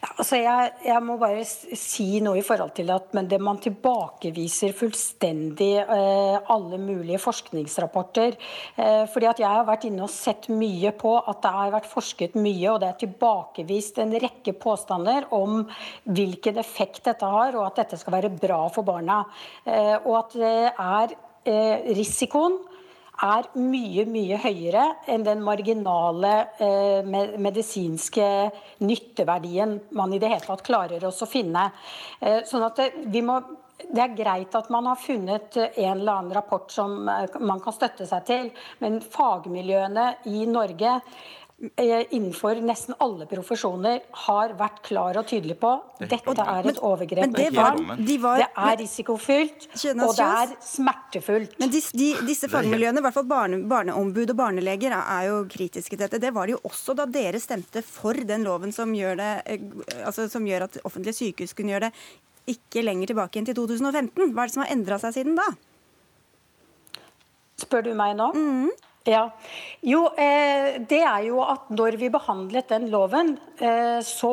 Ja, 0.00 0.08
altså 0.16 0.38
jeg, 0.40 0.68
jeg, 0.86 1.00
må 1.04 1.18
bare 1.20 1.42
si 1.44 2.22
noe 2.24 2.38
i 2.40 2.44
forhold 2.44 2.70
til 2.78 2.88
at 2.94 3.10
men 3.16 3.26
det 3.28 3.36
man 3.44 3.58
tilbakeviser 3.60 4.72
fullstendig 4.72 5.74
eh, 5.82 6.38
alle 6.54 6.78
mulige 6.80 7.20
forskningsrapporter. 7.20 8.38
Eh, 8.80 9.04
fordi 9.12 9.28
at 9.28 9.42
Jeg 9.44 9.52
har 9.52 9.68
vært 9.68 9.84
inne 9.90 10.06
og 10.06 10.12
sett 10.12 10.48
mye 10.48 10.94
på 10.96 11.12
at 11.20 11.42
det 11.44 11.52
har 11.52 11.74
vært 11.76 11.90
forsket 11.90 12.38
mye, 12.40 12.72
og 12.72 12.80
det 12.80 12.88
er 12.88 12.98
tilbakevist 13.02 14.00
en 14.00 14.16
rekke 14.24 14.56
påstander 14.56 15.28
om 15.36 15.66
hvilken 16.08 16.62
effekt 16.64 17.04
dette 17.04 17.28
har, 17.36 17.52
og 17.58 17.68
at 17.68 17.84
dette 17.84 18.00
skal 18.00 18.16
være 18.16 18.32
bra 18.40 18.62
for 18.72 18.88
barna. 18.88 19.20
Eh, 19.68 19.98
og 20.00 20.14
at 20.22 20.40
det 20.40 20.58
er 20.72 21.16
eh, 21.44 21.92
risikoen 22.00 22.56
er 23.26 23.48
mye, 23.60 24.04
mye 24.08 24.38
høyere 24.40 24.84
enn 25.10 25.24
den 25.26 25.42
marginale 25.44 26.34
eh, 26.62 27.06
medisinske 27.40 28.26
nytteverdien 28.84 29.78
man 29.96 30.14
i 30.14 30.20
det 30.22 30.32
hele 30.32 30.46
tatt 30.46 30.64
klarer 30.66 31.04
oss 31.08 31.20
å 31.24 31.30
finne. 31.30 31.68
Eh, 32.20 32.40
sånn 32.48 32.64
at 32.68 32.80
det, 32.80 32.92
vi 33.12 33.24
må 33.24 33.40
det 33.80 34.02
er 34.04 34.12
greit 34.12 34.54
at 34.54 34.66
man 34.68 34.84
har 34.90 34.98
funnet 35.00 35.56
en 35.56 35.94
eller 35.94 36.12
annen 36.12 36.34
rapport 36.36 36.68
som 36.72 37.08
eh, 37.08 37.36
man 37.40 37.62
kan 37.64 37.76
støtte 37.76 38.06
seg 38.08 38.26
til, 38.28 38.50
men 38.84 39.00
fagmiljøene 39.00 40.08
i 40.32 40.44
Norge 40.48 40.98
Eh, 41.00 41.39
innenfor 41.60 42.56
nesten 42.64 42.94
alle 43.04 43.26
profesjoner 43.28 44.00
har 44.26 44.54
vært 44.56 44.78
klar 44.86 45.18
og 45.20 45.26
tydelig 45.28 45.58
på 45.60 45.74
dette 46.00 46.32
er 46.40 46.68
et 46.70 46.80
overgrep 46.80 47.34
mot 47.34 47.56
barn. 47.58 47.90
De 48.00 48.16
det 48.16 48.46
er 48.48 48.78
risikofylt, 48.80 49.66
og 49.92 50.14
det 50.16 50.28
er 50.28 50.54
smertefullt. 50.64 51.58
Men 51.60 51.72
disse, 51.74 51.92
de, 51.96 52.14
disse 52.24 52.48
fagmiljøene, 52.48 53.02
i 53.02 53.04
hvert 53.04 53.18
fall 53.18 53.28
barne, 53.28 53.60
barneombud 53.68 54.32
og 54.32 54.40
barneleger, 54.40 54.96
er 54.96 55.28
jo 55.28 55.44
kritiske 55.52 55.96
til 55.96 56.04
dette. 56.06 56.22
Det 56.22 56.32
var 56.32 56.48
de 56.48 56.56
jo 56.56 56.64
også 56.64 56.96
da 56.96 57.04
dere 57.10 57.40
stemte 57.42 57.84
for 57.84 58.16
den 58.16 58.48
loven 58.48 58.72
som 58.72 58.96
gjør, 58.96 59.20
det, 59.20 59.30
eh, 59.52 60.04
altså, 60.06 60.30
som 60.32 60.48
gjør 60.48 60.68
at 60.70 60.80
offentlige 60.88 61.18
sykehus 61.20 61.52
kunne 61.58 61.76
gjøre 61.76 61.90
det 61.90 61.94
ikke 62.50 62.82
lenger 62.82 63.12
tilbake 63.12 63.38
enn 63.38 63.48
til 63.48 63.58
2015. 63.58 64.32
Hva 64.32 64.44
er 64.44 64.48
det 64.48 64.54
som 64.56 64.64
har 64.64 64.72
endra 64.72 64.96
seg 65.02 65.18
siden 65.18 65.36
da? 65.38 65.50
Spør 67.60 67.84
du 67.84 67.92
meg 67.98 68.16
nå? 68.16 68.32
Mm. 68.32 68.70
Ja, 69.08 69.30
jo, 69.80 70.02
eh, 70.12 70.76
det 70.84 70.98
er 71.00 71.22
jo 71.24 71.38
at 71.40 71.70
når 71.72 71.96
vi 71.96 72.10
behandlet 72.12 72.68
den 72.68 72.90
loven, 72.92 73.30
eh, 73.56 74.02
så 74.04 74.32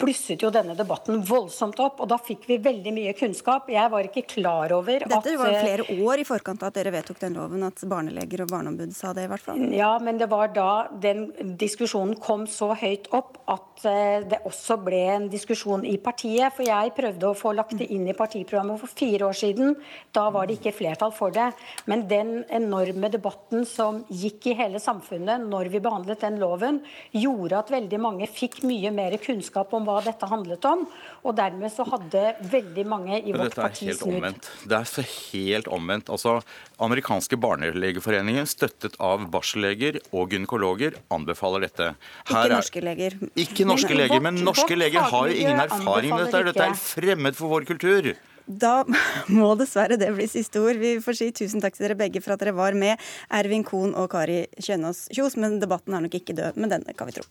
blusset 0.00 0.40
jo 0.40 0.48
denne 0.54 0.72
debatten 0.78 1.20
voldsomt 1.28 1.82
opp. 1.84 2.00
Og 2.00 2.08
da 2.08 2.16
fikk 2.16 2.46
vi 2.48 2.56
veldig 2.64 2.94
mye 2.96 3.12
kunnskap. 3.18 3.68
Jeg 3.68 3.90
var 3.92 4.08
ikke 4.08 4.22
klar 4.30 4.72
over 4.72 5.04
Dette 5.04 5.18
at 5.18 5.28
Dette 5.28 5.36
var 5.36 5.52
jo 5.52 5.60
flere 5.60 5.98
år 6.00 6.22
i 6.22 6.24
forkant 6.24 6.64
av 6.64 6.72
at 6.72 6.78
dere 6.78 6.94
vedtok 6.94 7.20
den 7.20 7.36
loven, 7.36 7.66
at 7.68 7.84
barneleger 7.90 8.46
og 8.46 8.54
barneombud 8.54 8.94
sa 8.96 9.12
det, 9.12 9.26
i 9.28 9.32
hvert 9.34 9.44
fall. 9.44 9.60
Ja, 9.76 9.92
men 10.00 10.16
det 10.22 10.30
var 10.32 10.48
da 10.56 10.70
den 10.88 11.28
diskusjonen 11.60 12.16
kom 12.16 12.48
så 12.48 12.70
høyt 12.72 13.10
opp 13.12 13.36
at 13.52 13.84
eh, 13.84 14.24
det 14.24 14.40
også 14.48 14.78
ble 14.80 15.02
en 15.18 15.28
diskusjon 15.28 15.84
i 15.84 15.98
partiet. 16.00 16.56
For 16.56 16.64
jeg 16.64 16.96
prøvde 16.96 17.28
å 17.28 17.36
få 17.36 17.52
lagt 17.52 17.76
det 17.76 17.90
inn 17.92 18.08
i 18.08 18.16
partiprogrammet 18.16 18.80
for 18.80 18.96
fire 18.96 19.28
år 19.28 19.36
siden. 19.44 19.76
Da 20.16 20.30
var 20.32 20.48
det 20.48 20.56
ikke 20.56 20.72
flertall 20.80 21.12
for 21.12 21.36
det. 21.36 21.50
Men 21.84 22.08
den 22.08 22.34
enorme 22.48 23.12
debatten 23.12 23.68
som 23.74 23.83
gikk 24.08 24.48
i 24.50 24.54
hele 24.58 24.80
samfunnet 24.82 25.44
når 25.48 25.70
vi 25.72 25.80
behandlet 25.84 26.22
den 26.24 26.38
loven, 26.42 26.80
gjorde 27.14 27.58
at 27.60 27.72
veldig 27.74 28.00
mange 28.02 28.28
fikk 28.30 28.62
mye 28.66 28.92
mer 28.94 29.16
kunnskap 29.22 29.72
om 29.76 29.86
hva 29.88 30.00
dette 30.04 30.28
handlet 30.30 30.64
om. 30.68 30.84
Og 31.24 31.36
dermed 31.38 31.72
så 31.72 31.86
hadde 31.88 32.24
veldig 32.52 32.86
mange 32.90 33.20
i 33.20 33.34
vårt 33.36 33.56
parti 33.58 33.90
snudd. 33.96 34.50
Det 34.64 34.78
er 34.78 34.88
så 34.88 35.04
helt 35.04 35.70
omvendt. 35.72 36.10
Altså, 36.12 36.38
Amerikanske 36.82 37.38
barnelegeforeningen, 37.40 38.48
støttet 38.50 38.98
av 39.02 39.26
barselleger 39.32 40.00
og 40.10 40.34
gynekologer, 40.34 40.98
anbefaler 41.14 41.68
dette. 41.68 41.92
Her 42.30 42.44
ikke 42.44 42.58
norske 42.58 42.84
leger. 42.84 43.18
Ikke 43.46 43.68
norske 43.68 43.96
leger, 43.96 44.22
men 44.24 44.44
norske 44.44 44.78
leger 44.78 45.10
har 45.14 45.30
jo 45.30 45.40
ingen 45.40 45.64
erfaring 45.64 46.14
med 46.14 46.28
dette. 46.28 46.46
Dette 46.50 46.70
er 46.70 46.78
fremmed 46.78 47.38
for 47.38 47.52
vår 47.54 47.68
kultur. 47.72 48.14
Da 48.46 48.82
må 49.32 49.54
dessverre 49.60 49.98
det 50.00 50.10
bli 50.16 50.28
siste 50.30 50.60
ord. 50.60 50.80
Vi 50.80 50.96
får 51.04 51.20
si 51.20 51.30
tusen 51.36 51.64
takk 51.64 51.76
til 51.76 51.88
dere 51.88 51.98
begge 51.98 52.22
for 52.24 52.36
at 52.36 52.44
dere 52.44 52.56
var 52.56 52.76
med, 52.78 53.00
Ervin 53.32 53.64
Kohn 53.66 53.96
og 53.96 54.10
Kari 54.12 54.44
Kjønaas 54.60 55.08
Kjos. 55.14 55.38
Men 55.40 55.60
debatten 55.62 55.96
er 55.96 56.04
nok 56.04 56.20
ikke 56.20 56.36
død, 56.36 56.60
men 56.60 56.72
denne 56.72 56.96
kan 56.96 57.10
vi 57.10 57.18
tro. 57.18 57.26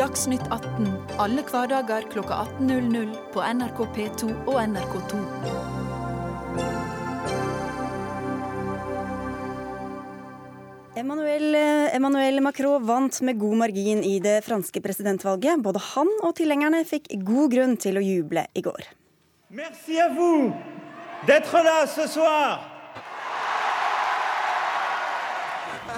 Dagsnytt 0.00 0.46
18 0.48 0.86
alle 1.20 1.42
hverdager 1.44 2.06
kl 2.08 2.22
18.00 2.24 3.10
på 3.34 3.44
NRK 3.44 3.82
P2 3.96 4.30
og 4.48 4.56
NRK2. 4.62 5.59
Emmanuel, 10.96 11.54
eh, 11.54 11.94
Emmanuel, 11.94 12.40
Macron 12.40 12.82
vant 12.82 13.20
med 13.22 13.38
god 13.38 13.56
margin 13.56 14.02
i 14.02 14.18
det 14.18 14.40
franske 14.44 14.80
presidentvalget. 14.82 15.62
Både 15.62 15.78
han 15.94 16.10
og 16.26 16.34
tilhengerne 16.34 16.82
fikk 16.84 17.06
god 17.22 17.54
grunn 17.54 17.76
til 17.78 18.00
å 18.00 18.02
juble 18.02 18.46
i 18.54 18.62
går. 18.62 18.90
Merci 19.50 20.00
à 20.00 20.08
vous 20.08 20.52
d'être 21.26 21.62
là 21.62 21.86
ce 21.86 22.08
soir. 22.08 22.66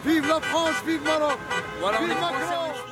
Vive 0.05 0.27
la 0.27 0.41
France, 0.41 0.83
vive 0.85 1.05
Maroc! 1.05 1.39
Vive 1.81 2.21
Macron! 2.21 2.92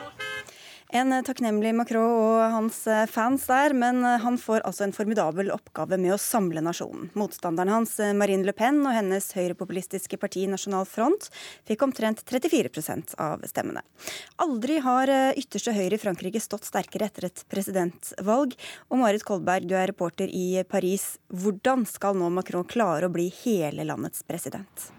En 0.91 1.13
takknemlig 1.23 1.71
Macron 1.79 2.03
og 2.03 2.41
hans 2.51 2.81
eh, 2.91 3.05
fans 3.07 3.45
der, 3.47 3.71
men 3.79 4.03
eh, 4.03 4.17
han 4.25 4.35
får 4.43 4.65
altså 4.67 4.89
en 4.89 4.95
formidabel 4.95 5.53
oppgave 5.55 5.95
med 6.03 6.17
å 6.17 6.19
samle 6.19 6.63
nasjonen. 6.67 7.13
Motstanderen 7.15 7.71
hans, 7.71 7.93
eh, 8.03 8.11
Marine 8.11 8.43
Le 8.49 8.55
Pen 8.57 8.81
og 8.83 8.97
hennes 8.97 9.29
høyrepopulistiske 9.37 10.19
parti 10.19 10.49
Nasjonal 10.51 10.89
Front, 10.91 11.31
fikk 11.71 11.87
omtrent 11.87 12.25
34% 12.27 13.15
av 13.23 13.47
stemmene. 13.47 13.85
Aldri 14.43 14.81
har 14.83 15.15
ytterste 15.39 15.77
høyre 15.77 15.95
i 15.95 16.03
Frankrike 16.03 16.43
stått 16.43 16.67
sterkere 16.67 17.07
etter 17.07 17.31
et 17.31 17.45
presidentvalg. 17.53 18.59
Og 18.91 19.05
Marit 19.05 19.27
Kolberg, 19.27 19.71
du 19.71 19.77
er 19.79 19.93
reporter 19.93 20.27
i 20.27 20.65
Paris. 20.67 21.13
Hvordan 21.31 21.87
skal 21.87 22.19
nå 22.19 22.35
Macron 22.35 22.67
klare 22.67 23.07
å 23.07 23.15
bli 23.15 23.31
hele 23.45 23.87
landets 23.87 24.27
president? 24.27 24.91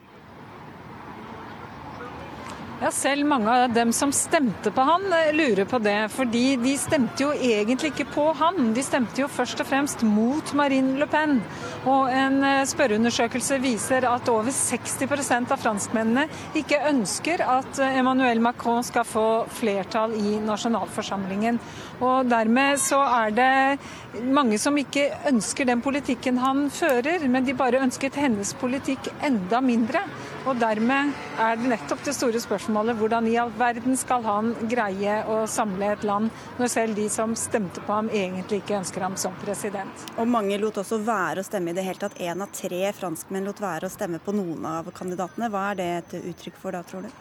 Ja, 2.82 2.90
Selv 2.90 3.28
mange 3.30 3.52
av 3.54 3.74
dem 3.76 3.92
som 3.94 4.10
stemte 4.12 4.72
på 4.74 4.82
han, 4.82 5.04
eh, 5.14 5.30
lurer 5.36 5.66
på 5.70 5.78
det. 5.78 6.10
Fordi 6.10 6.56
de 6.58 6.72
stemte 6.78 7.22
jo 7.22 7.30
egentlig 7.30 7.92
ikke 7.92 8.08
på 8.10 8.24
han. 8.34 8.74
De 8.74 8.82
stemte 8.82 9.22
jo 9.22 9.28
først 9.28 9.62
og 9.62 9.68
fremst 9.70 10.02
mot 10.02 10.54
Marine 10.58 10.98
Le 10.98 11.06
Pen. 11.06 11.44
Og 11.90 12.12
en 12.14 12.44
eh, 12.46 12.64
spørreundersøkelse 12.70 13.58
viser 13.64 14.06
at 14.06 14.30
over 14.30 14.54
60% 14.54 15.54
av 15.54 15.62
franskmennene 15.64 16.28
ikke 16.60 16.78
ønsker 16.92 17.42
at 17.42 17.80
eh, 17.82 17.98
Emmanuel 17.98 18.42
Macron 18.44 18.86
skal 18.86 19.08
få 19.08 19.26
flertall 19.50 20.14
i 20.14 20.36
nasjonalforsamlingen. 20.46 21.58
Og 22.02 22.30
dermed 22.30 22.78
så 22.82 23.00
er 23.24 23.34
det 23.34 24.22
mange 24.30 24.60
som 24.62 24.78
ikke 24.78 25.08
ønsker 25.30 25.70
den 25.70 25.82
politikken 25.82 26.38
han 26.42 26.68
fører, 26.74 27.26
men 27.30 27.46
de 27.46 27.58
bare 27.58 27.82
ønsket 27.82 28.18
hennes 28.20 28.54
politikk 28.62 29.10
enda 29.26 29.62
mindre. 29.66 30.04
Og 30.50 30.58
dermed 30.58 31.14
er 31.42 31.58
det 31.58 31.70
nettopp 31.70 32.02
det 32.06 32.16
store 32.18 32.42
spørsmålet 32.42 32.98
hvordan 32.98 33.28
i 33.30 33.36
all 33.42 33.52
verden 33.58 33.98
skal 33.98 34.26
han 34.26 34.54
greie 34.70 35.20
å 35.30 35.44
samle 35.50 35.92
et 35.94 36.06
land, 36.08 36.32
når 36.58 36.74
selv 36.74 36.98
de 36.98 37.06
som 37.14 37.36
stemte 37.38 37.84
på 37.86 37.94
ham 37.94 38.10
egentlig 38.10 38.62
ikke 38.64 38.80
ønsker 38.80 39.06
ham 39.06 39.18
som 39.22 39.38
president. 39.44 40.08
Og 40.18 40.30
mange 40.30 40.58
lot 40.62 40.82
også 40.82 41.02
være 41.06 41.42
å 41.42 41.46
stemme 41.46 41.71
i 41.72 41.76
det 41.78 41.86
hele 41.88 42.00
tatt. 42.00 42.20
Én 42.20 42.44
av 42.44 42.52
tre 42.56 42.82
franskmenn 42.96 43.48
lot 43.48 43.62
være 43.64 43.88
å 43.88 43.94
stemme 43.94 44.20
på 44.24 44.36
noen 44.36 44.66
av 44.68 44.92
kandidatene. 44.96 45.50
Hva 45.52 45.70
er 45.72 45.80
det 45.80 45.90
et 46.00 46.18
uttrykk 46.22 46.60
for 46.60 46.76
da, 46.76 46.84
tror 46.88 47.08
du? 47.08 47.14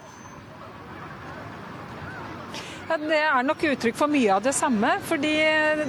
Ja, 2.91 2.97
det 2.99 3.19
er 3.23 3.45
nok 3.47 3.61
uttrykk 3.63 3.95
for 3.95 4.11
mye 4.11 4.33
av 4.35 4.41
det 4.43 4.51
samme. 4.51 4.89
fordi 5.07 5.31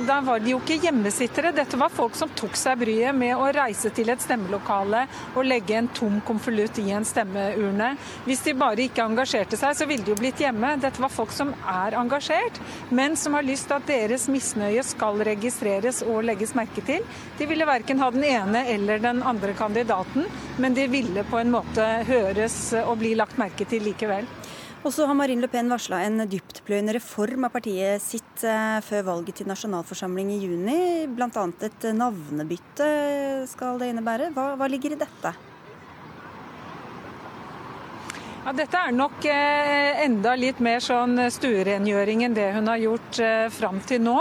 Da 0.06 0.20
var 0.22 0.40
de 0.40 0.52
jo 0.52 0.60
ikke 0.60 0.76
hjemmesittere. 0.84 1.50
Dette 1.52 1.78
var 1.82 1.90
folk 1.90 2.14
som 2.14 2.30
tok 2.30 2.54
seg 2.54 2.78
bryet 2.78 3.16
med 3.18 3.34
å 3.34 3.48
reise 3.56 3.90
til 3.90 4.12
et 4.14 4.22
stemmelokale 4.22 5.08
og 5.34 5.48
legge 5.48 5.80
en 5.80 5.88
tom 5.98 6.20
konvolutt 6.22 6.78
i 6.78 6.92
en 6.94 7.02
stemmeurne. 7.02 7.96
Hvis 8.28 8.44
de 8.46 8.54
bare 8.54 8.86
ikke 8.86 9.02
engasjerte 9.02 9.58
seg, 9.58 9.74
så 9.80 9.88
ville 9.90 10.06
de 10.06 10.14
jo 10.14 10.20
blitt 10.20 10.44
hjemme. 10.46 10.76
Dette 10.78 11.02
var 11.02 11.10
folk 11.10 11.34
som 11.34 11.56
er 11.66 11.98
engasjert, 11.98 12.62
men 12.92 13.18
som 13.18 13.34
har 13.34 13.50
lyst 13.50 13.72
til 13.72 13.80
at 13.80 13.90
deres 13.90 14.28
misnøye 14.30 14.84
skal 14.86 15.26
registreres 15.26 16.04
og 16.06 16.22
legges 16.30 16.54
merke 16.54 16.86
til. 16.86 17.02
De 17.40 17.50
ville 17.50 17.66
verken 17.66 17.98
ha 17.98 18.12
den 18.14 18.28
ene 18.30 18.68
eller 18.76 19.02
den 19.02 19.24
andre 19.26 19.58
kandidaten, 19.58 20.30
men 20.62 20.78
de 20.78 20.86
ville 20.86 21.26
på 21.26 21.42
en 21.42 21.50
måte 21.58 21.90
høres 22.06 22.76
og 22.86 23.00
bli 23.02 23.16
lagt 23.18 23.42
merke 23.42 23.66
til 23.66 23.90
likevel. 23.90 24.30
Og 24.82 24.90
så 24.90 25.06
har 25.06 25.14
Marine 25.14 25.44
Le 25.44 25.50
Pen 25.52 25.70
varsla 25.70 26.00
en 26.08 26.24
dyptpløyende 26.26 26.96
reform 26.98 27.46
av 27.46 27.54
partiet 27.54 28.02
sitt 28.02 28.42
eh, 28.50 28.80
før 28.82 29.06
valget 29.12 29.38
til 29.38 29.50
nasjonalforsamling 29.52 30.32
i 30.34 30.40
juni. 30.42 30.80
Bl.a. 31.06 31.46
et 31.68 31.86
navnebytte 31.94 32.90
skal 33.52 33.78
det 33.78 33.92
innebære. 33.92 34.32
Hva, 34.34 34.56
hva 34.58 34.70
ligger 34.74 34.96
i 34.96 35.02
dette? 35.04 35.36
Ja, 38.42 38.50
dette 38.58 38.74
er 38.74 38.94
nok 38.98 39.22
eh, 39.30 40.00
enda 40.02 40.32
litt 40.34 40.58
mer 40.66 40.80
sånn 40.82 41.14
stuerengjøring 41.30 42.24
enn 42.26 42.34
det 42.34 42.48
hun 42.56 42.72
har 42.72 42.80
gjort 42.82 43.20
eh, 43.22 43.44
fram 43.54 43.78
til 43.86 44.02
nå. 44.02 44.16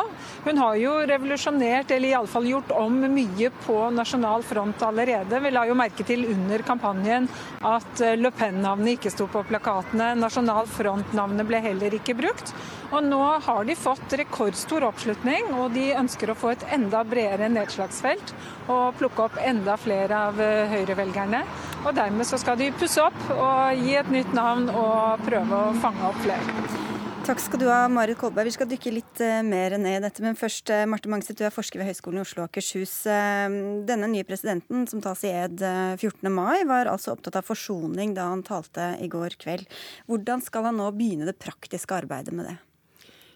Hun 0.44 0.60
har 0.60 0.76
jo 0.76 0.92
revolusjonert, 1.08 1.88
eller 1.96 2.12
iallfall 2.12 2.50
gjort 2.50 2.74
om 2.76 2.98
mye 3.14 3.48
på 3.64 3.78
nasjonal 3.96 4.44
front 4.44 4.84
allerede. 4.84 5.40
Vi 5.40 5.52
la 5.54 5.62
jo 5.64 5.76
merke 5.78 6.04
til 6.04 6.26
under 6.34 6.60
kampanjen 6.68 7.30
at 7.64 8.04
eh, 8.04 8.18
Le 8.20 8.28
Pen-navnet 8.36 8.98
ikke 8.98 9.14
sto 9.14 9.24
på 9.32 9.40
plakatene. 9.48 10.10
Nasjonal 10.20 10.68
front-navnet 10.68 11.48
ble 11.48 11.62
heller 11.70 11.96
ikke 11.96 12.18
brukt. 12.20 12.52
Og 12.90 13.00
nå 13.06 13.22
har 13.46 13.64
de 13.64 13.78
fått 13.78 14.18
rekordstor 14.20 14.84
oppslutning, 14.90 15.48
og 15.62 15.72
de 15.72 15.94
ønsker 15.96 16.28
å 16.28 16.36
få 16.36 16.52
et 16.52 16.68
enda 16.76 17.00
bredere 17.08 17.48
nedslagsfelt 17.48 18.34
og 18.68 18.98
plukke 19.00 19.30
opp 19.30 19.40
enda 19.40 19.78
flere 19.80 20.24
av 20.28 20.40
høyrevelgerne. 20.70 21.40
Og 21.86 21.94
dermed 21.96 22.28
så 22.28 22.36
skal 22.38 22.58
de 22.60 22.68
pusse 22.76 23.00
opp 23.00 23.30
og 23.32 23.78
gi 23.80 23.94
et 23.96 24.09
nytt 24.12 24.32
navn 24.36 24.68
og 24.74 25.22
prøve 25.26 25.64
å 25.68 25.74
fange 25.82 26.08
opp 26.08 26.18
flere. 26.24 26.88
Takk 27.20 27.42
skal 27.44 27.60
du 27.60 27.66
ha, 27.68 27.84
Marit 27.92 28.18
Kolberg. 28.18 28.48
Vi 28.48 28.54
skal 28.56 28.66
dykke 28.70 28.90
litt 28.90 29.20
eh, 29.22 29.42
mer 29.46 29.76
ned 29.78 29.98
i 29.98 30.02
dette. 30.02 30.22
Men 30.24 30.38
først, 30.38 30.70
eh, 30.72 30.86
Marte 30.88 31.10
Mangset, 31.12 31.36
du 31.38 31.44
er 31.46 31.52
forsker 31.54 31.78
ved 31.78 31.90
Høgskolen 31.90 32.18
i 32.18 32.24
Oslo 32.24 32.42
og 32.42 32.48
Akershus. 32.48 32.94
Eh, 33.06 33.58
denne 33.86 34.08
nye 34.10 34.26
presidenten, 34.26 34.88
som 34.90 35.02
tas 35.04 35.22
i 35.28 35.30
ed 35.44 35.60
14. 35.60 36.26
mai, 36.32 36.64
var 36.66 36.90
altså 36.90 37.12
opptatt 37.14 37.38
av 37.38 37.46
forsoning 37.46 38.16
da 38.16 38.30
han 38.32 38.42
talte 38.46 38.94
i 39.04 39.10
går 39.12 39.36
kveld. 39.38 39.68
Hvordan 40.10 40.42
skal 40.42 40.70
han 40.70 40.80
nå 40.80 40.88
begynne 40.96 41.28
det 41.28 41.38
praktiske 41.38 42.00
arbeidet 42.00 42.34
med 42.34 42.48
det? 42.50 42.56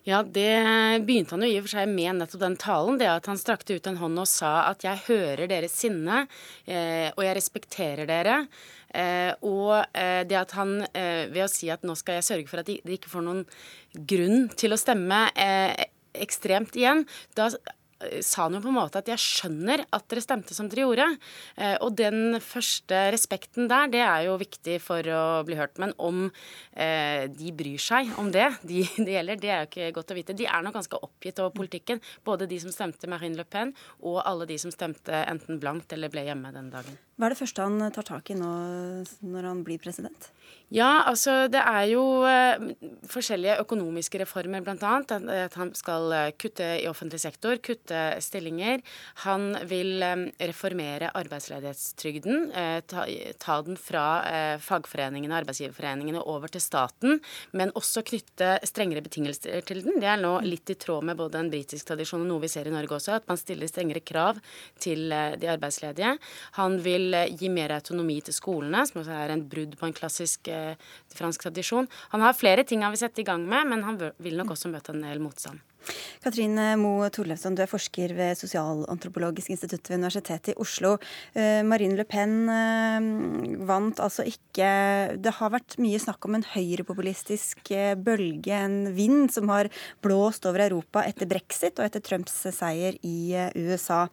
Ja, 0.05 0.19
det 0.23 0.53
begynte 1.07 1.33
han 1.33 1.47
jo 1.47 1.49
i 1.49 1.57
og 1.57 1.65
for 1.65 1.79
seg 1.79 1.89
med 1.89 2.19
nettopp 2.19 2.43
den 2.43 2.59
talen. 2.61 2.99
Det 3.01 3.09
at 3.09 3.29
han 3.31 3.39
strakte 3.41 3.79
ut 3.79 3.87
en 3.89 3.97
hånd 3.97 4.21
og 4.21 4.29
sa 4.29 4.67
at 4.69 4.85
jeg 4.85 5.01
hører 5.07 5.49
deres 5.49 5.79
sinne, 5.81 6.27
eh, 6.69 7.09
og 7.15 7.23
jeg 7.25 7.37
respekterer 7.39 8.11
dere. 8.11 8.43
Eh, 8.93 9.33
og 9.49 9.73
eh, 9.97 10.21
det 10.29 10.37
at 10.43 10.53
han 10.59 10.77
ved 10.93 11.41
å 11.47 11.49
si 11.49 11.73
at 11.73 11.89
nå 11.89 11.97
skal 11.97 12.21
jeg 12.21 12.29
sørge 12.29 12.53
for 12.53 12.61
at 12.61 12.69
de, 12.69 12.77
ikke 12.85 13.15
får 13.15 13.25
noen 13.25 13.43
grunn 14.13 14.51
til 14.53 14.77
å 14.77 14.81
stemme 14.81 15.25
ekstremt 16.15 16.77
igjen, 16.77 17.07
da 17.35 17.49
sa 18.25 18.47
han 18.47 18.57
jo 18.57 18.63
på 18.65 18.71
en 18.71 18.77
måte 18.79 19.01
at 19.01 19.11
jeg 19.11 19.23
skjønner 19.23 19.85
at 19.95 20.07
dere 20.11 20.25
stemte 20.25 20.57
som 20.57 20.69
dere 20.71 20.87
gjorde. 20.87 21.07
Eh, 21.57 21.77
og 21.85 21.97
den 21.99 22.39
første 22.43 23.01
respekten 23.15 23.69
der, 23.71 23.91
det 23.93 24.03
er 24.05 24.27
jo 24.29 24.39
viktig 24.41 24.79
for 24.83 25.07
å 25.07 25.25
bli 25.47 25.59
hørt. 25.59 25.79
Men 25.83 25.95
om 25.99 26.27
eh, 26.27 27.27
de 27.33 27.55
bryr 27.57 27.83
seg 27.83 28.13
om 28.21 28.31
det, 28.35 28.49
de 28.71 28.85
det 28.97 29.17
gjelder, 29.17 29.41
det 29.41 29.53
er 29.53 29.65
jo 29.65 29.71
ikke 29.71 29.93
godt 30.01 30.15
å 30.15 30.19
vite. 30.19 30.39
De 30.39 30.49
er 30.49 30.65
nok 30.65 30.79
ganske 30.79 31.03
oppgitt 31.09 31.41
over 31.43 31.55
politikken. 31.57 32.03
Både 32.27 32.49
de 32.51 32.61
som 32.63 32.75
stemte 32.75 33.11
Marine 33.11 33.39
Le 33.41 33.49
Pen, 33.49 33.75
og 34.05 34.23
alle 34.25 34.49
de 34.51 34.59
som 34.61 34.73
stemte 34.75 35.25
enten 35.25 35.61
blankt 35.63 35.93
eller 35.95 36.13
ble 36.13 36.27
hjemme 36.29 36.53
den 36.55 36.71
dagen. 36.73 36.99
Hva 37.15 37.29
er 37.29 37.35
det 37.35 37.41
første 37.41 37.67
han 37.67 37.93
tar 37.95 38.07
tak 38.09 38.31
i 38.33 38.39
nå 38.39 38.53
når 39.23 39.51
han 39.51 39.63
blir 39.67 39.83
president? 39.83 40.31
Ja, 40.75 41.05
altså 41.07 41.45
det 41.53 41.61
er 41.61 41.85
jo 41.91 42.03
eh, 42.27 42.63
forskjellige 43.07 43.61
økonomiske 43.63 44.19
reformer, 44.23 44.63
bl.a. 44.65 44.95
At 45.45 45.55
han 45.61 45.71
skal 45.77 46.15
eh, 46.17 46.31
kutte 46.41 46.67
i 46.81 46.89
offentlig 46.91 47.21
sektor, 47.23 47.61
kutte 47.63 48.01
stillinger. 48.25 48.81
Han 49.23 49.53
vil 49.71 50.03
eh, 50.03 50.25
reformere 50.49 51.13
arbeidsledighetstrygden. 51.15 52.49
Eh, 52.51 52.79
ta, 52.91 53.05
ta, 53.45 53.59
den 53.67 53.79
fra 53.79 54.07
eh, 54.27 54.55
fagforeningene, 54.65 55.37
arbeidsgiverforeningene 55.45 56.25
over 56.25 56.51
til 56.51 56.65
staten. 56.65 57.21
Men 57.53 57.75
også 57.79 58.03
knytte 58.09 58.57
strengere 58.67 59.05
betingelser 59.05 59.63
til 59.69 59.85
den. 59.85 60.01
Det 60.03 60.11
er 60.11 60.19
nå 60.25 60.33
litt 60.49 60.75
i 60.75 60.79
tråd 60.81 61.07
med 61.07 61.21
både 61.21 61.45
en 61.45 61.53
britisk 61.53 61.93
tradisjon 61.93 62.25
og 62.25 62.33
noe 62.33 62.47
vi 62.49 62.51
ser 62.51 62.73
i 62.73 62.75
Norge 62.75 62.99
også, 62.99 63.21
at 63.21 63.31
man 63.31 63.39
stiller 63.39 63.71
strengere 63.71 64.03
krav 64.03 64.43
til 64.83 65.13
eh, 65.13 65.37
de 65.39 65.53
arbeidsledige. 65.55 66.17
Han 66.59 66.81
vil 66.83 67.04
vil 67.05 67.15
eh, 67.19 67.35
gi 67.39 67.51
mer 67.53 67.75
autonomi 67.77 68.21
til 68.25 68.37
skolene, 68.37 68.85
som 68.89 69.03
også 69.03 69.15
er 69.19 69.35
en 69.35 69.45
brudd 69.51 69.77
på 69.81 69.89
en 69.89 69.97
klassisk 69.97 70.51
eh, 70.53 70.81
fransk 71.15 71.47
tradisjon. 71.49 71.89
Han 72.15 72.25
har 72.25 72.37
flere 72.39 72.65
ting 72.65 72.85
han 72.85 72.95
vil 72.95 73.05
sette 73.05 73.23
i 73.23 73.29
gang 73.29 73.45
med, 73.49 73.71
men 73.71 73.87
han 73.87 74.01
vil 74.01 74.41
nok 74.41 74.55
også 74.57 74.73
møte 74.73 74.95
en 74.95 75.05
del 75.05 75.23
motstand. 75.23 75.63
Katrine 76.25 76.75
Moe 76.81 77.11
Torleifsson, 77.15 77.57
du 77.57 77.63
er 77.65 77.71
forsker 77.71 78.15
ved 78.17 78.39
Sosialantropologisk 78.41 79.53
institutt 79.55 79.91
ved 79.91 80.01
Universitetet 80.01 80.53
i 80.55 80.57
Oslo. 80.63 80.97
Eh, 81.35 81.63
Marine 81.67 81.99
Le 81.99 82.07
Pen 82.09 82.35
vant 83.67 84.01
altså 84.03 84.25
ikke 84.29 84.67
Det 85.21 85.33
har 85.39 85.53
vært 85.53 85.77
mye 85.83 86.01
snakk 86.01 86.25
om 86.27 86.37
en 86.37 86.47
høyrepopulistisk 86.55 87.73
bølge, 88.05 88.55
en 88.55 88.93
vind 88.97 89.33
som 89.35 89.51
har 89.53 89.71
blåst 90.05 90.47
over 90.49 90.67
Europa 90.67 91.05
etter 91.09 91.29
brexit 91.31 91.79
og 91.79 91.89
etter 91.89 92.05
Trumps 92.05 92.37
seier 92.55 92.99
i 93.03 93.35
USA. 93.57 94.05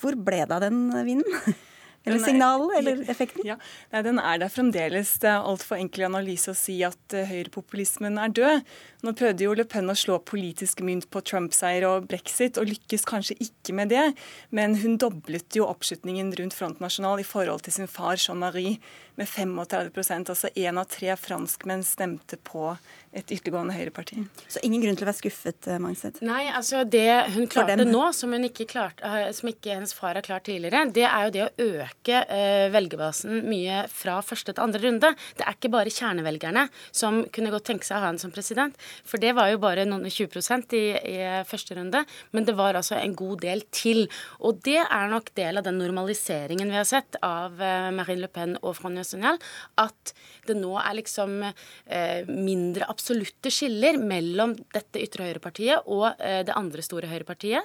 Hvor 0.00 0.18
ble 0.18 0.42
det 0.44 0.58
av 0.58 0.66
den 0.66 0.90
vinden? 1.06 1.54
Eller 2.04 2.20
signalet, 2.20 2.78
eller 2.78 3.10
effekten? 3.10 3.46
Ja, 3.48 3.56
Nei, 3.92 4.02
Den 4.04 4.18
er 4.20 4.40
der 4.42 4.52
fremdeles. 4.52 5.14
Det 5.22 5.30
er 5.30 5.46
altfor 5.48 5.78
enkel 5.80 6.04
analyse 6.04 6.52
å 6.52 6.58
si 6.58 6.76
at 6.84 7.16
uh, 7.16 7.24
høyrepopulismen 7.30 8.18
er 8.20 8.34
død. 8.36 8.74
Nå 9.04 9.14
prøvde 9.16 9.46
jo 9.46 9.54
Le 9.56 9.64
Pen 9.68 9.88
å 9.88 9.96
slå 9.96 10.18
politisk 10.28 10.82
mynt 10.84 11.08
på 11.12 11.22
Trump-seier 11.24 11.86
og 11.88 12.10
brexit, 12.10 12.60
og 12.60 12.68
lykkes 12.68 13.08
kanskje 13.08 13.38
ikke 13.46 13.76
med 13.80 13.92
det. 13.94 14.04
Men 14.52 14.76
hun 14.82 14.98
doblet 15.00 15.56
jo 15.56 15.68
oppslutningen 15.70 16.34
rundt 16.36 16.56
Front 16.56 16.84
National 16.84 17.22
i 17.22 17.26
forhold 17.28 17.64
til 17.64 17.78
sin 17.78 17.90
far 17.90 18.20
Jean-Marie 18.20 18.76
med 19.14 19.28
35% 19.28 20.32
Altså 20.34 20.50
én 20.58 20.78
av 20.80 20.88
tre 20.90 21.14
franskmenn 21.18 21.84
stemte 21.86 22.38
på 22.42 22.72
et 23.14 23.30
ytterliggående 23.30 23.74
høyreparti. 23.76 24.24
Så 24.50 24.58
ingen 24.66 24.82
grunn 24.82 24.96
til 24.98 25.06
å 25.06 25.08
være 25.08 25.18
skuffet, 25.20 25.68
Mangset? 25.78 26.16
Nei, 26.26 26.48
altså 26.50 26.80
det 26.82 27.06
hun 27.36 27.46
klarte 27.50 27.84
nå, 27.86 28.02
som, 28.16 28.32
hun 28.34 28.48
ikke 28.48 28.66
klarte, 28.72 29.06
eh, 29.06 29.28
som 29.36 29.50
ikke 29.52 29.76
hennes 29.76 29.94
far 29.94 30.18
har 30.18 30.26
klart 30.26 30.48
tidligere, 30.48 30.82
det 30.90 31.04
er 31.06 31.28
jo 31.28 31.34
det 31.36 31.44
å 31.44 31.68
øke 31.84 32.22
uh, 32.26 32.66
velgerbasen 32.74 33.44
mye 33.46 33.84
fra 33.92 34.16
første 34.26 34.50
til 34.50 34.64
andre 34.64 34.82
runde. 34.82 35.12
Det 35.38 35.46
er 35.46 35.54
ikke 35.54 35.70
bare 35.76 35.92
kjernevelgerne 35.94 36.66
som 36.90 37.22
kunne 37.34 37.52
godt 37.54 37.68
tenke 37.70 37.86
seg 37.86 38.00
å 38.00 38.02
ha 38.02 38.10
henne 38.10 38.22
som 38.22 38.34
president. 38.34 38.74
For 39.06 39.22
det 39.22 39.36
var 39.38 39.52
jo 39.52 39.62
bare 39.62 39.86
noen 39.86 40.10
20 40.10 40.74
i, 40.74 40.82
i 41.14 41.18
første 41.46 41.78
runde. 41.78 42.02
Men 42.34 42.48
det 42.48 42.56
var 42.58 42.74
altså 42.74 42.98
en 42.98 43.14
god 43.14 43.44
del 43.46 43.62
til. 43.70 44.08
Og 44.42 44.58
det 44.66 44.80
er 44.82 45.12
nok 45.12 45.30
del 45.38 45.60
av 45.60 45.68
den 45.68 45.78
normaliseringen 45.78 46.72
vi 46.72 46.80
har 46.80 46.88
sett 46.88 47.20
av 47.22 47.54
Marine 47.94 48.24
Le 48.24 48.32
Pen 48.32 48.58
og 48.62 48.74
Front 48.80 49.03
National, 49.04 49.40
at 49.80 50.14
det 50.48 50.56
nå 50.58 50.72
er 50.80 50.98
liksom 50.98 51.36
uh, 51.44 52.20
mindre 52.28 52.88
absolutte 52.90 53.52
skiller 53.52 54.00
mellom 54.00 54.56
dette 54.74 55.02
ytre 55.04 55.28
høyrepartiet 55.28 55.86
og 55.86 56.08
uh, 56.10 56.40
det 56.44 56.56
andre 56.56 56.84
store 56.84 57.08
høyrepartiet. 57.10 57.62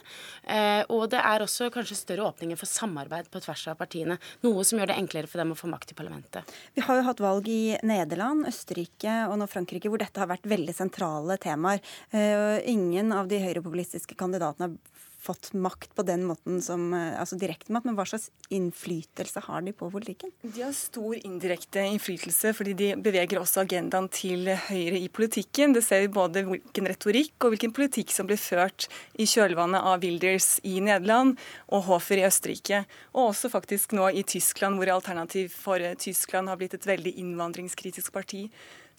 og 0.90 1.04
det 1.12 1.20
er 1.22 1.44
også 1.44 1.70
kanskje 1.74 1.98
større 1.98 2.26
åpninger 2.30 2.58
for 2.60 2.70
samarbeid 2.70 3.30
på 3.32 3.42
tvers 3.44 3.66
av 3.72 3.78
partiene. 3.80 4.18
Noe 4.46 4.64
som 4.68 4.80
gjør 4.80 4.92
det 4.92 4.98
enklere 5.00 5.30
for 5.30 5.42
dem 5.42 5.54
å 5.54 5.58
få 5.58 5.70
makt 5.72 5.94
i 5.94 5.98
parlamentet. 5.98 6.54
Vi 6.76 6.84
har 6.86 7.00
jo 7.00 7.06
hatt 7.08 7.24
valg 7.24 7.48
i 7.52 7.78
Nederland, 7.86 8.48
Østerrike 8.50 9.16
og 9.30 9.38
nå 9.40 9.48
Frankrike 9.50 9.92
hvor 9.92 10.02
dette 10.02 10.22
har 10.22 10.30
vært 10.30 10.48
veldig 10.50 10.76
sentrale 10.76 11.38
temaer. 11.42 11.84
Eh, 12.12 12.60
ingen 12.70 13.14
av 13.16 13.30
de 13.32 13.42
høyrepopulistiske 13.44 14.18
kandidatene 14.20 14.70
har 14.70 15.08
fått 15.20 15.52
makt 15.54 15.92
på 15.96 16.04
den 16.08 16.24
måten 16.28 16.62
som 16.64 16.94
eh, 16.96 17.20
altså 17.20 17.38
direkte 17.40 17.74
makt, 17.76 17.88
men 17.90 17.98
hva 17.98 18.06
slags 18.08 18.30
innflytelse 18.54 19.44
har 19.46 19.64
de 19.66 19.74
på 19.76 19.90
politikken? 19.92 20.32
De 20.42 20.64
har 20.64 20.74
stor 20.76 21.18
indirekte 21.20 21.84
innflytelse, 21.84 22.54
fordi 22.58 22.76
de 22.80 22.90
beveger 23.04 23.42
også 23.42 23.64
agendaen 23.66 24.10
til 24.14 24.48
høyre 24.70 25.00
i 25.00 25.10
politikken. 25.12 25.76
Det 25.76 25.84
ser 25.86 26.06
vi 26.06 26.12
både 26.16 26.46
hvilken 26.48 26.90
retorikk 26.90 27.36
og 27.44 27.56
hvilken 27.56 27.76
politikk 27.76 28.16
som 28.16 28.30
blir 28.30 28.40
ført 28.40 28.88
i 29.20 29.28
kjølvannet 29.30 29.86
av 29.92 30.04
Wilders 30.04 30.56
i 30.64 30.80
Nederland 30.84 31.36
og 31.68 31.88
Hofer 31.90 32.22
i 32.22 32.28
Østerrike. 32.28 32.86
Og 33.14 33.34
også 33.34 33.52
faktisk 33.52 33.98
nå 33.98 34.12
i 34.16 34.26
Tyskland, 34.28 34.80
hvor 34.80 34.96
Alternativ 34.96 35.52
for 35.54 35.84
Tyskland 36.00 36.50
har 36.50 36.60
blitt 36.60 36.78
et 36.80 36.88
veldig 36.88 37.18
innvandringskritisk 37.22 38.16
parti. 38.16 38.48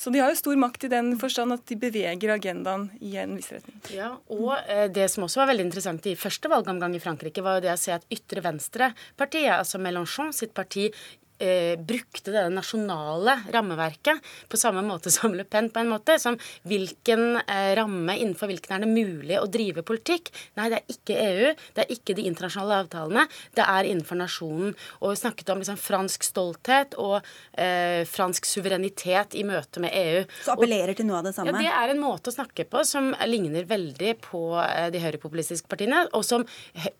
Så 0.01 0.11
de 0.11 0.23
har 0.23 0.33
jo 0.33 0.39
stor 0.39 0.57
makt 0.57 0.87
i 0.87 0.93
den 0.93 1.13
forstand 1.21 1.53
at 1.53 1.67
de 1.69 1.77
beveger 1.77 2.33
agendaen 2.33 2.87
i 3.05 3.19
en 3.21 3.35
viss 3.37 3.51
retning. 3.53 3.77
Ja, 3.93 4.15
og 4.33 4.55
eh, 4.65 4.87
Det 4.89 5.05
som 5.13 5.27
også 5.27 5.43
var 5.43 5.51
veldig 5.53 5.67
interessant 5.69 6.07
i 6.09 6.17
første 6.17 6.49
valgomgang 6.49 6.97
i 6.97 7.03
Frankrike, 7.03 7.45
var 7.45 7.59
jo 7.59 7.67
det 7.67 7.75
å 7.75 7.81
se 7.81 7.93
at 7.93 8.07
ytre 8.09 8.41
venstre-partiet, 8.47 9.59
altså 9.59 9.81
Mélenchon 9.83 10.33
sitt 10.33 10.55
parti, 10.57 10.89
eh, 11.41 11.79
brukte 11.81 12.33
det 12.35 12.45
nasjonale 12.53 13.37
rammeverket 13.53 14.21
på 14.49 14.59
samme 14.61 14.83
måte 14.85 15.11
som 15.13 15.35
Le 15.35 15.45
Pen, 15.45 15.71
på 15.71 15.83
en 15.83 15.91
måte. 15.91 16.19
Som 16.21 16.39
hvilken 16.69 17.41
eh, 17.41 17.73
ramme 17.79 18.17
innenfor 18.19 18.51
hvilken 18.51 18.77
er 18.77 18.85
det 18.85 18.91
mulig 18.91 19.39
å 19.41 19.49
drive 19.51 19.85
politikk? 19.87 20.31
Nei, 20.59 20.69
det 20.73 20.81
er 20.81 20.95
ikke 20.97 21.19
EU, 21.21 21.53
det 21.77 21.85
er 21.85 21.95
ikke 21.95 22.17
de 22.19 22.27
internasjonale 22.29 22.83
avtalene, 22.85 23.27
det 23.57 23.67
er 23.67 23.91
innenfor 23.91 24.21
nasjonen. 24.21 24.75
Og 25.01 25.15
vi 25.15 25.21
snakket 25.23 25.55
om 25.55 25.63
liksom, 25.63 25.81
fransk 25.81 26.27
stolthet 26.29 26.97
og 27.01 27.19
eh, 27.55 28.03
fransk 28.09 28.49
suverenitet 28.49 29.39
i 29.39 29.47
møte 29.49 29.83
med 29.83 29.97
EU. 29.97 30.25
Så 30.45 30.57
appellerer 30.57 30.97
til 30.99 31.09
noe 31.09 31.23
av 31.23 31.31
det 31.31 31.35
samme? 31.37 31.55
Ja, 31.55 31.65
det 31.65 31.73
er 31.81 31.95
en 31.95 32.03
måte 32.03 32.33
å 32.33 32.37
snakke 32.37 32.67
på 32.69 32.85
som 32.89 33.13
ligner 33.27 33.69
veldig 33.71 34.17
på 34.27 34.45
eh, 34.63 34.89
de 34.93 35.03
høyrepopulistiske 35.03 35.71
partiene, 35.71 36.05
og 36.17 36.27
som 36.27 36.45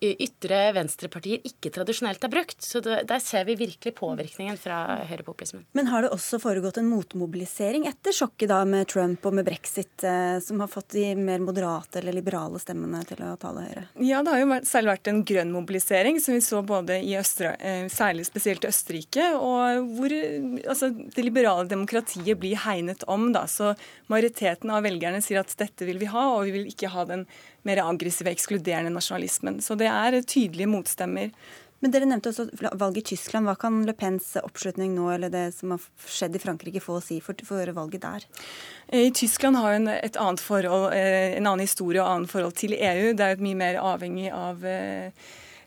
ytre 0.01 0.63
venstrepartier 0.75 1.43
ikke 1.47 1.73
tradisjonelt 1.73 2.23
har 2.23 2.33
brukt. 2.33 2.59
Så 2.65 2.81
det, 2.83 3.03
der 3.09 3.21
ser 3.23 3.45
vi 3.47 3.59
virkelig 3.59 3.93
påvirkning 3.97 4.30
påvirkningen 4.31 4.57
fra 4.57 5.05
høyrepopulismen. 5.05 5.65
Men 5.73 5.87
har 5.87 6.01
det 6.01 6.11
også 6.11 6.39
foregått 6.39 6.77
en 6.77 6.89
motmobilisering 6.89 7.87
etter 7.87 8.13
sjokket 8.13 8.49
da 8.49 8.63
med 8.65 8.87
Trump 8.87 9.25
og 9.25 9.33
med 9.33 9.45
brexit, 9.45 10.03
eh, 10.03 10.39
som 10.39 10.59
har 10.59 10.67
fått 10.67 10.89
de 10.93 11.15
mer 11.15 11.39
moderate 11.39 11.99
eller 11.99 12.13
liberale 12.13 12.59
stemmene 12.59 13.03
til 13.05 13.21
å 13.23 13.37
tale 13.37 13.65
høyere? 13.65 13.85
Ja, 13.99 14.21
det 14.23 14.31
har 14.31 14.39
jo 14.39 14.59
særlig 14.63 14.91
vært 14.91 15.07
en 15.07 15.23
grønn 15.23 15.51
mobilisering, 15.51 16.19
som 16.19 16.33
vi 16.33 16.41
så 16.41 16.61
både 16.63 17.01
i 17.03 17.17
Østre, 17.17 17.55
eh, 17.59 17.87
særlig 17.87 18.25
spesielt 18.25 18.63
i 18.63 18.67
Østerrike, 18.71 19.33
og 19.35 19.87
hvor 19.97 20.11
altså, 20.11 20.91
det 20.91 21.25
liberale 21.25 21.67
demokratiet 21.67 22.39
blir 22.39 22.55
hegnet 22.55 23.03
om. 23.07 23.31
Da. 23.31 23.45
Så 23.47 23.75
majoriteten 24.07 24.69
av 24.71 24.83
velgerne 24.83 25.21
sier 25.21 25.39
at 25.39 25.55
dette 25.57 25.85
vil 25.85 25.99
vi 25.99 26.05
ha, 26.05 26.35
og 26.35 26.45
vi 26.45 26.51
vil 26.51 26.71
ikke 26.71 26.89
ha 26.89 27.05
den 27.05 27.25
mer 27.63 27.77
aggressive, 27.83 28.31
ekskluderende 28.31 28.91
nasjonalismen. 28.93 29.61
Så 29.61 29.75
det 29.77 29.87
er 29.87 30.21
tydelige 30.21 30.69
motstemmer. 30.71 31.29
Men 31.81 31.93
dere 31.93 32.05
nevnte 32.05 32.29
også 32.29 32.47
valget 32.77 33.01
i 33.01 33.15
Tyskland. 33.15 33.49
Hva 33.49 33.55
kan 33.59 33.81
Le 33.87 33.95
Pens 33.97 34.35
oppslutning 34.41 34.93
nå, 34.93 35.07
eller 35.15 35.33
det 35.33 35.47
som 35.55 35.73
har 35.73 35.85
skjedd 36.05 36.37
i 36.37 36.41
Frankrike, 36.43 36.81
få 36.83 36.99
å 36.99 37.03
si 37.03 37.17
for, 37.25 37.37
for 37.47 37.73
valget 37.73 38.05
der? 38.05 38.27
I 38.93 39.09
Tyskland 39.17 39.57
har 39.57 39.79
en, 39.79 39.89
et 39.89 40.19
annet 40.21 40.43
forhold, 40.45 40.91
eh, 40.93 41.37
en 41.39 41.47
annen 41.47 41.65
historie 41.65 42.03
og 42.03 42.09
annet 42.09 42.33
forhold 42.33 42.57
til 42.61 42.77
EU. 42.77 43.15
Det 43.17 43.31
er 43.31 43.41
mye 43.41 43.61
mer 43.63 43.81
avhengig 43.81 44.29
av 44.35 44.61
EU. 44.61 45.07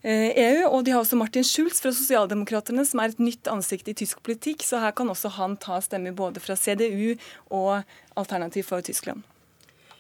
Eh, 0.04 0.36
e 0.36 0.48
og 0.68 0.82
de 0.84 0.92
har 0.92 1.00
også 1.00 1.16
Martin 1.16 1.44
Schulz 1.48 1.80
fra 1.80 1.88
Sosialdemokratene, 1.88 2.84
som 2.84 3.00
er 3.00 3.14
et 3.14 3.22
nytt 3.24 3.48
ansikt 3.48 3.88
i 3.88 3.96
tysk 3.96 4.20
politikk. 4.22 4.62
Så 4.62 4.82
her 4.82 4.92
kan 4.92 5.08
også 5.08 5.32
han 5.38 5.56
ta 5.56 5.80
stemmer 5.80 6.12
både 6.12 6.44
fra 6.44 6.58
CDU 6.60 7.16
og 7.48 7.80
Alternativ 8.14 8.68
for 8.68 8.84
Tyskland. 8.84 9.24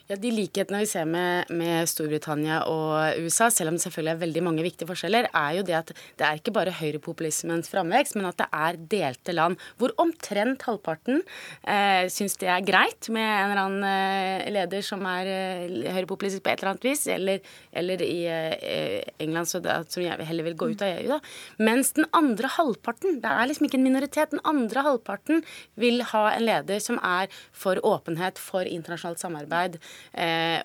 Ja, 0.04 0.18
De 0.20 0.28
likhetene 0.28 0.82
vi 0.82 0.88
ser 0.90 1.06
med, 1.08 1.48
med, 1.56 1.88
Storbritannia 1.88 2.58
og 2.68 3.22
USA, 3.24 3.46
selv 3.48 3.70
om 3.70 3.78
det 3.78 3.86
selvfølgelig 3.86 4.12
er 4.12 4.18
veldig 4.20 4.40
mange 4.44 4.64
viktige 4.66 4.88
forskjeller, 4.90 5.30
er 5.32 5.54
jo 5.56 5.62
det 5.64 5.76
at 5.78 5.92
det 6.20 6.26
er 6.26 6.40
ikke 6.40 6.52
bare 6.52 6.74
høyrepopulismens 6.76 7.70
framvekst, 7.72 8.18
men 8.18 8.28
at 8.28 8.36
det 8.42 8.48
er 8.52 8.78
delte 8.92 9.32
land 9.32 9.56
hvor 9.80 9.94
omtrent 10.04 10.66
halvparten 10.68 11.22
eh, 11.22 12.04
syns 12.12 12.36
det 12.42 12.50
er 12.52 12.66
greit 12.68 13.08
med 13.08 13.24
en 13.24 13.54
eller 13.54 13.62
annen 13.62 13.86
eh, 13.88 14.50
leder 14.52 14.84
som 14.84 15.06
er 15.08 15.30
eh, 15.32 15.88
høyrepopulistisk 15.96 16.44
på 16.44 16.52
et 16.52 16.60
eller 16.60 16.74
annet 16.74 16.84
vis, 16.90 17.06
eller, 17.16 17.48
eller 17.72 18.04
i 18.04 18.18
eh, 18.28 19.00
England 19.24 19.48
så 19.54 19.62
det, 19.64 19.78
som 19.88 20.04
jeg 20.04 20.28
heller 20.28 20.50
vil 20.50 20.58
gå 20.60 20.70
ut 20.74 20.84
av 20.84 20.98
EU, 20.98 21.14
da. 21.14 21.20
Mens 21.64 21.94
den 21.96 22.10
andre 22.12 22.52
halvparten, 22.58 23.22
det 23.24 23.32
er 23.32 23.48
liksom 23.48 23.70
ikke 23.70 23.80
en 23.80 23.88
minoritet, 23.88 24.36
den 24.36 24.44
andre 24.44 24.84
halvparten 24.84 25.40
vil 25.80 26.04
ha 26.12 26.26
en 26.34 26.44
leder 26.44 26.84
som 26.84 27.00
er 27.00 27.32
for 27.56 27.80
åpenhet, 27.80 28.36
for 28.52 28.68
internasjonalt 28.68 29.24
samarbeid 29.24 29.80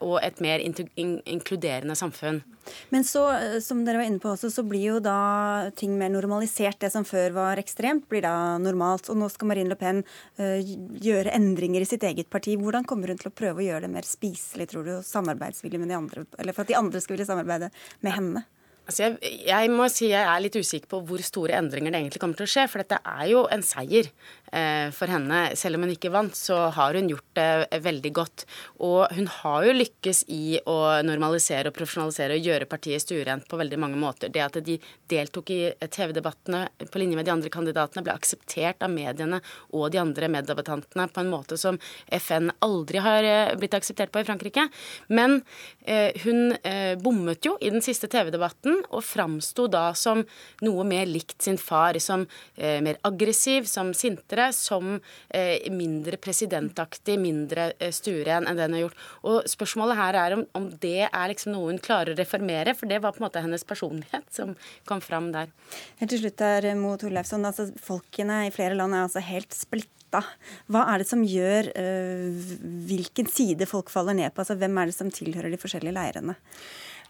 og 0.02 0.20
et 0.24 0.40
mer 0.44 0.62
inkluderende 0.62 1.96
samfunn. 1.98 2.42
Men 2.90 3.04
så, 3.04 3.24
eh, 3.36 3.60
som 3.60 3.84
dere 3.86 4.02
var 4.02 4.10
inne 4.10 4.22
på 4.22 4.32
også, 4.34 4.52
så 4.54 4.64
blir 4.68 4.86
jo 4.94 5.00
da 5.04 5.72
ting 5.78 5.98
mer 5.98 6.12
normalisert. 6.14 6.80
Det 6.80 6.92
som 6.94 7.06
før 7.08 7.34
var 7.38 7.62
ekstremt, 7.62 8.08
blir 8.10 8.26
da 8.26 8.58
normalt. 8.62 9.10
Og 9.10 9.20
nå 9.20 9.30
skal 9.32 9.52
Marine 9.52 9.74
Le 9.74 9.80
Pen 9.80 10.04
uh, 10.40 10.60
gjøre 11.04 11.34
endringer 11.36 11.84
i 11.84 11.90
sitt 11.90 12.06
eget 12.08 12.30
parti. 12.30 12.58
Hvordan 12.60 12.88
kommer 12.90 13.12
hun 13.12 13.20
til 13.22 13.32
å 13.32 13.36
prøve 13.36 13.64
å 13.64 13.68
gjøre 13.68 13.88
det 13.88 13.94
mer 13.94 14.08
spiselig, 14.08 14.70
tror 14.72 14.88
du, 14.88 14.94
og 15.00 15.08
samarbeidsvillig 15.08 15.82
med 15.82 15.94
de 15.94 16.00
andre? 16.00 16.26
Eller 16.40 16.56
for 16.56 16.66
at 16.66 16.72
de 16.72 16.80
andre 16.80 17.04
skal 17.04 17.18
ville 17.18 17.30
samarbeide 17.30 17.72
med 18.06 18.16
henne? 18.16 18.46
Altså 18.90 19.06
jeg, 19.06 19.36
jeg, 19.46 19.70
må 19.70 19.86
si 19.94 20.08
jeg 20.10 20.26
er 20.26 20.42
litt 20.42 20.56
usikker 20.58 20.90
på 20.90 21.04
hvor 21.06 21.22
store 21.22 21.60
endringer 21.60 21.94
det 21.94 22.00
egentlig 22.02 22.22
kommer 22.24 22.40
til 22.40 22.48
å 22.48 22.50
skje. 22.50 22.66
For 22.72 22.82
dette 22.82 22.98
er 23.06 23.26
jo 23.30 23.44
en 23.54 23.62
seier 23.62 24.08
eh, 24.10 24.90
for 24.96 25.12
henne. 25.14 25.44
Selv 25.60 25.78
om 25.78 25.86
hun 25.86 25.94
ikke 25.94 26.10
vant, 26.14 26.34
så 26.34 26.58
har 26.74 26.98
hun 26.98 27.12
gjort 27.12 27.28
det 27.38 27.48
eh, 27.68 27.82
veldig 27.86 28.12
godt. 28.18 28.46
Og 28.88 29.04
hun 29.14 29.30
har 29.30 29.68
jo 29.68 29.76
lykkes 29.78 30.24
i 30.34 30.58
å 30.66 30.78
normalisere 31.06 31.70
og 31.70 31.78
profesjonalisere 31.78 32.40
og 32.40 32.50
gjøre 32.50 32.70
partiet 32.72 33.04
stuerent 33.04 33.46
på 33.50 33.60
veldig 33.62 33.80
mange 33.84 34.00
måter. 34.02 34.34
Det 34.34 34.42
at 34.42 34.58
de 34.66 34.80
deltok 35.14 35.54
i 35.54 35.60
TV-debattene 35.86 36.64
på 36.90 37.04
linje 37.04 37.20
med 37.20 37.30
de 37.30 37.36
andre 37.36 37.54
kandidatene, 37.54 38.06
ble 38.08 38.18
akseptert 38.18 38.82
av 38.86 38.94
mediene 38.94 39.38
og 39.70 39.92
de 39.94 40.02
andre 40.02 40.32
meddebattantene 40.34 41.06
på 41.14 41.22
en 41.22 41.32
måte 41.36 41.60
som 41.62 41.78
FN 42.18 42.50
aldri 42.66 43.06
har 43.06 43.30
eh, 43.30 43.54
blitt 43.60 43.78
akseptert 43.78 44.10
på 44.16 44.26
i 44.26 44.28
Frankrike. 44.32 44.66
Men 45.14 45.44
eh, 45.86 46.10
hun 46.26 46.58
eh, 46.64 46.98
bommet 46.98 47.46
jo 47.46 47.54
i 47.62 47.70
den 47.70 47.86
siste 47.86 48.10
TV-debatten 48.10 48.79
og 48.90 49.04
framsto 49.06 49.68
da 49.72 49.90
som 49.98 50.24
noe 50.66 50.86
mer 50.88 51.10
likt 51.10 51.44
sin 51.46 51.60
far, 51.62 51.98
som 52.04 52.26
eh, 52.56 52.80
mer 52.86 53.00
aggressiv, 53.08 53.68
som 53.70 53.92
sintere, 53.98 54.50
som 54.56 54.98
eh, 55.30 55.68
mindre 55.74 56.20
presidentaktig, 56.22 57.20
mindre 57.22 57.72
eh, 57.78 57.94
stueren 57.96 58.48
enn 58.48 58.60
det 58.60 58.70
hun 58.70 58.78
har 58.78 58.86
gjort. 58.86 59.06
Og 59.30 59.52
spørsmålet 59.52 60.00
her 60.00 60.20
er 60.24 60.38
om, 60.38 60.46
om 60.58 60.70
det 60.82 61.08
er 61.10 61.32
liksom 61.34 61.56
noe 61.56 61.74
hun 61.74 61.84
klarer 61.84 62.16
å 62.16 62.20
reformere, 62.20 62.76
for 62.78 62.90
det 62.90 63.02
var 63.04 63.16
på 63.16 63.24
en 63.24 63.28
måte 63.28 63.44
hennes 63.44 63.68
personlighet 63.68 64.28
som 64.34 64.56
kom 64.90 65.04
fram 65.04 65.32
der. 65.36 65.54
Helt 66.02 66.14
til 66.14 66.24
slutt 66.24 66.40
der, 66.42 66.72
Mo 66.80 66.96
Torleifsson, 67.00 67.46
altså 67.48 67.70
Folkene 67.84 68.46
i 68.48 68.54
flere 68.54 68.78
land 68.78 68.96
er 68.96 69.08
altså 69.08 69.24
helt 69.24 69.56
splitta. 69.56 70.24
Hva 70.72 70.86
er 70.90 71.02
det 71.02 71.10
som 71.10 71.22
gjør 71.26 71.70
uh, 71.76 72.54
hvilken 72.90 73.30
side 73.30 73.68
folk 73.70 73.92
faller 73.94 74.18
ned 74.18 74.34
på? 74.34 74.42
Altså, 74.42 74.58
hvem 74.58 74.80
er 74.82 74.90
det 74.90 74.98
som 74.98 75.12
tilhører 75.14 75.54
de 75.54 75.60
forskjellige 75.62 75.94
leirene? 75.94 76.38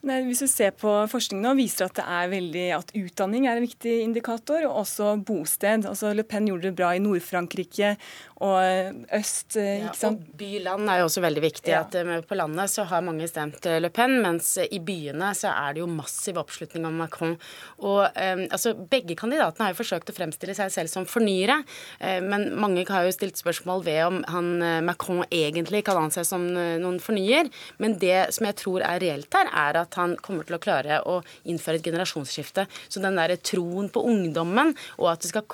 Nei, 0.07 0.21
hvis 0.27 0.39
du 0.43 0.47
ser 0.47 0.71
på 0.79 0.91
forskning 1.11 1.41
nå, 1.43 1.53
viser 1.59 1.89
at 1.89 1.97
det 1.97 2.05
er 2.07 2.31
veldig 2.31 2.65
at 2.77 2.93
utdanning 2.95 3.49
er 3.49 3.59
en 3.59 3.65
viktig 3.65 3.97
indikator, 4.05 4.63
og 4.69 4.85
også 4.85 5.11
bosted. 5.27 5.87
Altså 5.89 6.13
Le 6.15 6.23
Pen 6.23 6.47
gjorde 6.47 6.69
det 6.69 6.77
bra 6.77 6.93
i 6.95 7.01
Nord-Frankrike 7.03 7.95
og 8.39 8.95
øst. 9.15 9.57
Eh, 9.59 9.83
ikke 9.83 9.99
sant? 9.99 10.21
Ja, 10.23 10.31
og 10.31 10.39
by-land 10.39 10.91
er 10.91 11.01
jo 11.01 11.07
også 11.09 11.23
veldig 11.23 11.43
viktig. 11.43 11.71
Ja. 11.73 11.81
at 11.83 11.95
eh, 11.99 12.21
På 12.23 12.37
landet 12.39 12.71
så 12.71 12.85
har 12.87 13.03
mange 13.03 13.27
stemt 13.27 13.65
eh, 13.67 13.79
Le 13.81 13.91
Pen, 13.91 14.15
mens 14.23 14.53
i 14.63 14.79
byene 14.79 15.33
så 15.35 15.51
er 15.51 15.75
det 15.75 15.83
jo 15.83 15.89
massiv 15.91 16.39
oppslutning 16.39 16.87
om 16.87 16.95
Macron. 17.03 17.35
Og 17.83 18.01
um, 18.07 18.45
altså, 18.47 18.73
Begge 18.89 19.17
kandidatene 19.19 19.67
har 19.67 19.73
jo 19.73 19.81
forsøkt 19.81 20.11
å 20.11 20.15
fremstille 20.15 20.55
seg 20.55 20.71
selv 20.73 20.91
som 20.91 21.07
fornyere, 21.09 21.59
uh, 21.99 22.19
men 22.23 22.49
mange 22.59 22.85
har 22.87 23.05
jo 23.05 23.13
stilt 23.13 23.39
spørsmål 23.39 23.83
ved 23.85 23.99
om 24.05 24.21
han 24.31 24.47
Macron 24.85 25.25
egentlig 25.33 25.81
kan 25.87 25.97
anses 25.99 26.29
som 26.31 26.45
noen 26.49 26.99
fornyer. 27.03 27.49
Men 27.81 27.97
det 27.99 28.31
som 28.35 28.47
jeg 28.47 28.57
tror 28.61 28.83
er 28.85 29.01
reelt 29.03 29.35
her, 29.35 29.49
er 29.51 29.79
at 29.81 29.88
at 29.89 29.99
han 29.99 30.15
kommer 30.23 30.47
til 30.47 30.59
å 30.59 30.61
klare 30.63 31.01
å 31.09 31.19
innføre 31.49 31.81
et 31.81 31.89
generasjonsskifte. 31.89 32.67
Så 32.87 33.03
den 33.03 33.19
der 33.19 33.35
troen 33.41 33.89
på 33.91 34.05
ungdommen, 34.05 34.75
og 35.01 35.11
at 35.13 35.25
du 35.25 35.29
skal, 35.31 35.45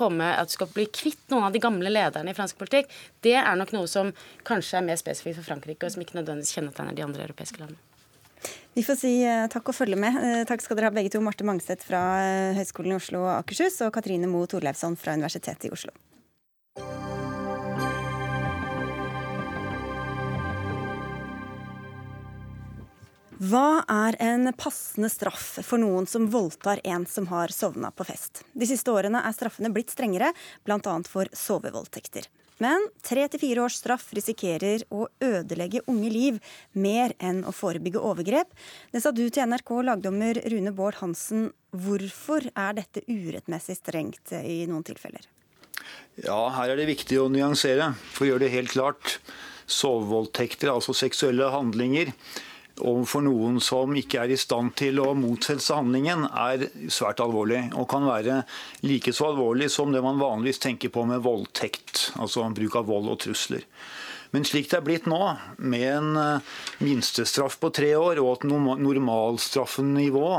skal 0.52 0.71
bli 0.76 0.88
kvitt 0.91 1.24
noen 1.34 1.48
av 1.48 1.56
de 1.56 1.63
gamle 1.63 1.91
lederne 1.91 2.32
i 2.32 2.38
fransk 2.38 2.60
politikk, 2.60 2.91
det 3.26 3.38
er 3.39 3.60
nok 3.60 3.74
noe 3.76 3.89
som 3.89 4.13
kanskje 4.48 4.80
er 4.80 4.88
mer 4.88 5.02
spesifikt 5.02 5.39
for 5.39 5.48
Frankrike, 5.48 5.88
og 5.88 5.95
som 5.95 6.04
ikke 6.04 6.19
nødvendigvis 6.19 6.56
kjennetegner 6.58 6.98
de 6.98 7.06
andre 7.08 7.28
europeiske 7.28 7.63
landene. 7.63 7.82
Vi 8.76 8.84
får 8.84 8.98
si 9.00 9.13
uh, 9.24 9.45
takk 9.52 9.71
og 9.71 9.78
følge 9.78 9.98
med. 10.00 10.17
Uh, 10.19 10.41
takk 10.50 10.62
skal 10.62 10.78
dere 10.78 10.91
ha 10.91 10.95
begge 10.95 11.13
to. 11.13 11.21
Marte 11.24 11.48
Mangstedt 11.48 11.86
fra 11.86 12.02
uh, 12.19 12.58
Høgskolen 12.58 12.93
i 12.93 13.00
Oslo 13.00 13.24
og 13.24 13.32
Akershus, 13.39 13.80
og 13.88 13.93
Katrine 13.95 14.30
Moe 14.30 14.50
Torleifsson 14.52 15.00
fra 15.00 15.15
Universitetet 15.17 15.69
i 15.69 15.74
Oslo. 15.74 15.95
Hva 23.36 23.84
er 23.91 24.15
en 24.24 24.48
passende 24.56 25.10
straff 25.12 25.58
for 25.67 25.82
noen 25.82 26.06
som 26.08 26.30
voldtar 26.32 26.80
en 26.88 27.04
som 27.06 27.28
har 27.28 27.52
sovna 27.52 27.89
på 27.91 28.06
fest? 28.08 28.45
De 28.56 28.67
siste 28.69 28.88
årene 28.91 29.19
er 29.28 29.36
straffene 29.36 29.71
blitt 29.76 29.91
strengere, 29.91 30.30
bl.a. 30.63 30.93
for 31.04 31.28
sovevoldtekter. 31.36 32.30
Men 32.63 32.88
tre 33.04 33.26
til 33.28 33.41
fire 33.41 33.65
års 33.65 33.82
straff 33.82 34.08
risikerer 34.15 34.86
å 34.88 35.10
ødelegge 35.19 35.84
unge 35.91 36.13
liv 36.13 36.39
mer 36.80 37.12
enn 37.19 37.43
å 37.43 37.52
forebygge 37.52 38.00
overgrep. 38.00 38.56
Det 38.95 39.04
sa 39.04 39.12
du 39.12 39.26
til 39.28 39.52
NRK, 39.52 39.74
lagdommer 39.84 40.39
Rune 40.54 40.71
Bård 40.71 41.02
Hansen. 41.02 41.50
Hvorfor 41.76 42.48
er 42.56 42.80
dette 42.80 43.04
urettmessig 43.12 43.76
strengt 43.82 44.32
i 44.39 44.62
noen 44.71 44.88
tilfeller? 44.88 45.28
Ja, 46.24 46.39
her 46.56 46.71
er 46.71 46.80
det 46.80 46.88
viktig 46.88 47.19
å 47.19 47.28
nyansere, 47.28 47.91
for 48.15 48.24
å 48.24 48.32
gjøre 48.32 48.48
det 48.48 48.56
helt 48.56 48.71
klart. 48.71 49.19
Sovevoldtekter, 49.67 50.71
altså 50.71 50.95
seksuelle 50.95 51.52
handlinger, 51.52 52.15
overfor 52.84 53.24
noen 53.26 53.60
som 53.64 53.94
ikke 53.96 54.24
er 54.24 54.34
i 54.34 54.40
stand 54.40 54.74
til 54.80 55.00
å 55.04 55.14
motsette 55.18 55.76
handlingen, 55.76 56.26
er 56.28 56.68
svært 56.92 57.22
alvorlig. 57.24 57.62
Og 57.76 57.88
kan 57.92 58.08
være 58.08 58.42
like 58.86 59.14
så 59.16 59.32
alvorlig 59.32 59.70
som 59.74 59.94
det 59.96 60.04
man 60.04 60.20
vanligvis 60.22 60.64
tenker 60.66 60.92
på 60.94 61.06
med 61.08 61.24
voldtekt. 61.26 62.10
Altså 62.20 62.48
bruk 62.56 62.80
av 62.82 62.90
vold 62.92 63.14
og 63.14 63.22
trusler. 63.24 63.64
Men 64.36 64.44
slik 64.44 64.68
det 64.68 64.82
er 64.82 64.84
blitt 64.84 65.06
nå, 65.08 65.20
med 65.64 65.86
en 65.88 66.18
eh, 66.20 66.56
minstestraff 66.84 67.56
på 67.62 67.70
tre 67.76 67.94
år 67.96 68.20
og 68.20 68.34
et 68.34 68.48
normalstraffenivå 68.50 70.32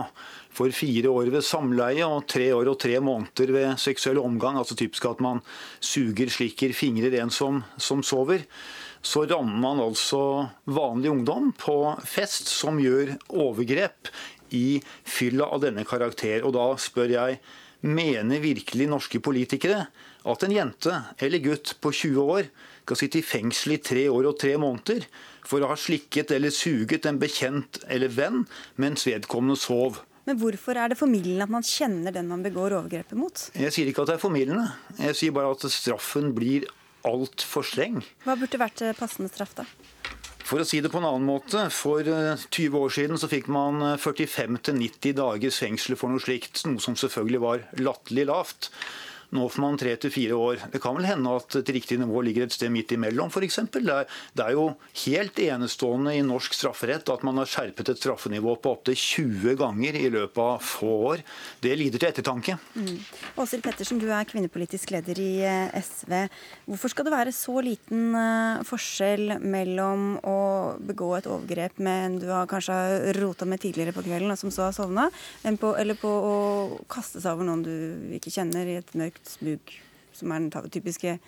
for 0.56 0.72
fire 0.74 1.12
år 1.12 1.30
ved 1.32 1.44
samleie 1.44 2.04
og 2.04 2.26
tre 2.28 2.50
år 2.56 2.72
og 2.72 2.78
tre 2.82 2.98
måneder 3.00 3.52
ved 3.54 3.80
seksuell 3.80 4.20
omgang, 4.20 4.58
altså 4.60 4.76
typisk 4.76 5.06
at 5.08 5.22
man 5.24 5.40
suger, 5.80 6.28
slikker, 6.32 6.76
fingrer 6.76 7.16
en 7.22 7.32
som, 7.32 7.62
som 7.80 8.04
sover, 8.04 8.44
så 9.02 9.26
rammer 9.28 9.60
man 9.62 9.82
altså 9.82 10.22
vanlig 10.64 11.12
ungdom 11.12 11.52
på 11.58 11.76
fest 12.06 12.50
som 12.52 12.80
gjør 12.82 13.16
overgrep 13.28 14.10
i 14.56 14.80
fylla 15.04 15.48
av 15.52 15.62
denne 15.66 15.86
karakter. 15.88 16.44
Og 16.46 16.54
da 16.56 16.72
spør 16.80 17.14
jeg, 17.16 17.40
mener 17.86 18.40
virkelig 18.42 18.88
norske 18.90 19.20
politikere 19.22 19.84
at 20.26 20.42
en 20.42 20.54
jente 20.54 20.94
eller 21.22 21.42
gutt 21.44 21.76
på 21.82 21.92
20 21.92 22.32
år 22.36 22.48
skal 22.86 22.98
sitte 22.98 23.20
i 23.20 23.26
fengsel 23.26 23.76
i 23.76 23.82
tre 23.82 24.06
år 24.10 24.30
og 24.30 24.38
tre 24.40 24.54
måneder 24.58 25.06
for 25.46 25.62
å 25.62 25.70
ha 25.70 25.78
slikket 25.78 26.32
eller 26.34 26.54
suget 26.54 27.06
en 27.06 27.20
bekjent 27.22 27.82
eller 27.90 28.12
venn 28.14 28.44
mens 28.82 29.06
vedkommende 29.06 29.58
sov? 29.60 30.00
Men 30.26 30.40
hvorfor 30.40 30.78
er 30.78 30.90
det 30.90 30.98
formildende 30.98 31.46
at 31.46 31.52
man 31.54 31.66
kjenner 31.66 32.14
den 32.14 32.26
man 32.26 32.42
begår 32.42 32.74
overgrepet 32.80 33.18
mot? 33.18 33.44
Jeg 33.54 33.74
sier 33.74 33.90
ikke 33.90 34.02
at 34.02 34.10
det 34.10 34.16
er 34.16 34.24
formildende. 34.24 34.64
Jeg 34.98 35.18
sier 35.20 35.34
bare 35.36 35.52
at 35.54 35.66
straffen 35.70 36.32
blir 36.34 36.66
altfor 37.06 37.66
streng. 37.66 38.02
Hva 38.24 38.36
burde 38.38 38.60
vært 38.60 38.82
eh, 38.84 38.96
passende 38.96 39.30
straff, 39.32 39.54
da? 39.58 39.66
For 40.46 40.62
å 40.62 40.66
si 40.66 40.78
det 40.78 40.92
på 40.92 41.00
en 41.00 41.08
annen 41.08 41.26
måte, 41.26 41.64
For 41.74 42.06
20 42.06 42.46
eh, 42.66 42.78
år 42.78 42.92
siden 42.94 43.18
så 43.18 43.30
fikk 43.30 43.48
man 43.50 43.82
45-90 43.98 45.10
eh, 45.10 45.16
dagers 45.18 45.58
fengsel 45.62 45.98
for 45.98 46.12
noe 46.12 46.22
slikt, 46.22 46.62
noe 46.68 46.82
som 46.82 46.98
selvfølgelig 46.98 47.42
var 47.42 47.66
latterlig 47.82 48.28
lavt. 48.30 48.70
Nå 49.34 49.48
får 49.50 49.62
man 49.62 49.78
tre 49.80 49.94
til 50.00 50.12
fire 50.14 50.36
år. 50.38 50.60
Det 50.72 50.80
kan 50.82 50.96
vel 50.96 51.08
hende 51.08 51.32
at 51.38 51.58
et 51.58 51.72
riktig 51.74 51.98
nivå 52.00 52.22
ligger 52.24 52.46
et 52.46 52.54
sted 52.54 52.70
midt 52.72 52.94
imellom, 52.94 53.30
f.eks. 53.32 53.58
Det, 53.74 53.82
det 54.36 54.44
er 54.44 54.54
jo 54.54 54.68
helt 55.06 55.40
enestående 55.42 56.14
i 56.16 56.22
norsk 56.26 56.54
strafferett 56.54 57.10
at 57.12 57.24
man 57.26 57.40
har 57.40 57.50
skjerpet 57.50 57.90
et 57.92 58.00
straffenivå 58.00 58.56
på 58.62 58.74
opptil 58.76 58.96
20 58.96 59.56
ganger 59.60 59.98
i 59.98 60.06
løpet 60.12 60.42
av 60.42 60.62
få 60.62 60.92
år. 61.10 61.24
Det 61.62 61.74
lider 61.78 62.02
til 62.02 62.10
ettertanke. 62.10 62.56
Mm. 62.76 62.94
Åshild 63.42 63.64
Pettersen, 63.66 64.00
du 64.02 64.08
er 64.12 64.28
kvinnepolitisk 64.28 64.94
leder 64.94 65.20
i 65.22 65.32
eh, 65.46 65.74
SV. 65.80 66.14
Hvorfor 66.70 66.92
skal 66.92 67.08
det 67.08 67.14
være 67.16 67.34
så 67.34 67.58
liten 67.64 68.14
eh, 68.16 68.64
forskjell 68.66 69.38
mellom 69.42 70.16
å 70.26 70.38
begå 70.86 71.12
et 71.18 71.30
overgrep 71.30 71.82
med 71.82 72.06
en 72.06 72.18
du 72.22 72.28
har 72.30 72.48
kanskje 72.50 72.76
rota 73.18 73.48
med 73.48 73.60
tidligere 73.62 73.94
på 73.96 74.04
kvelden, 74.06 74.30
og 74.32 74.40
som 74.40 74.52
så 74.54 74.68
har 74.68 74.76
sovna, 74.76 75.08
eller 75.44 75.98
på 75.98 76.08
å 76.08 76.36
kaste 76.90 77.20
seg 77.22 77.34
over 77.34 77.48
noen 77.48 77.64
du 77.66 78.16
ikke 78.16 78.32
kjenner 78.32 78.68
i 78.68 78.78
et 78.80 78.94
mørkt 78.98 79.15
smug, 79.24 79.72
som 80.12 80.32
er 80.32 80.44
den 80.44 80.70
typiske 80.70 81.18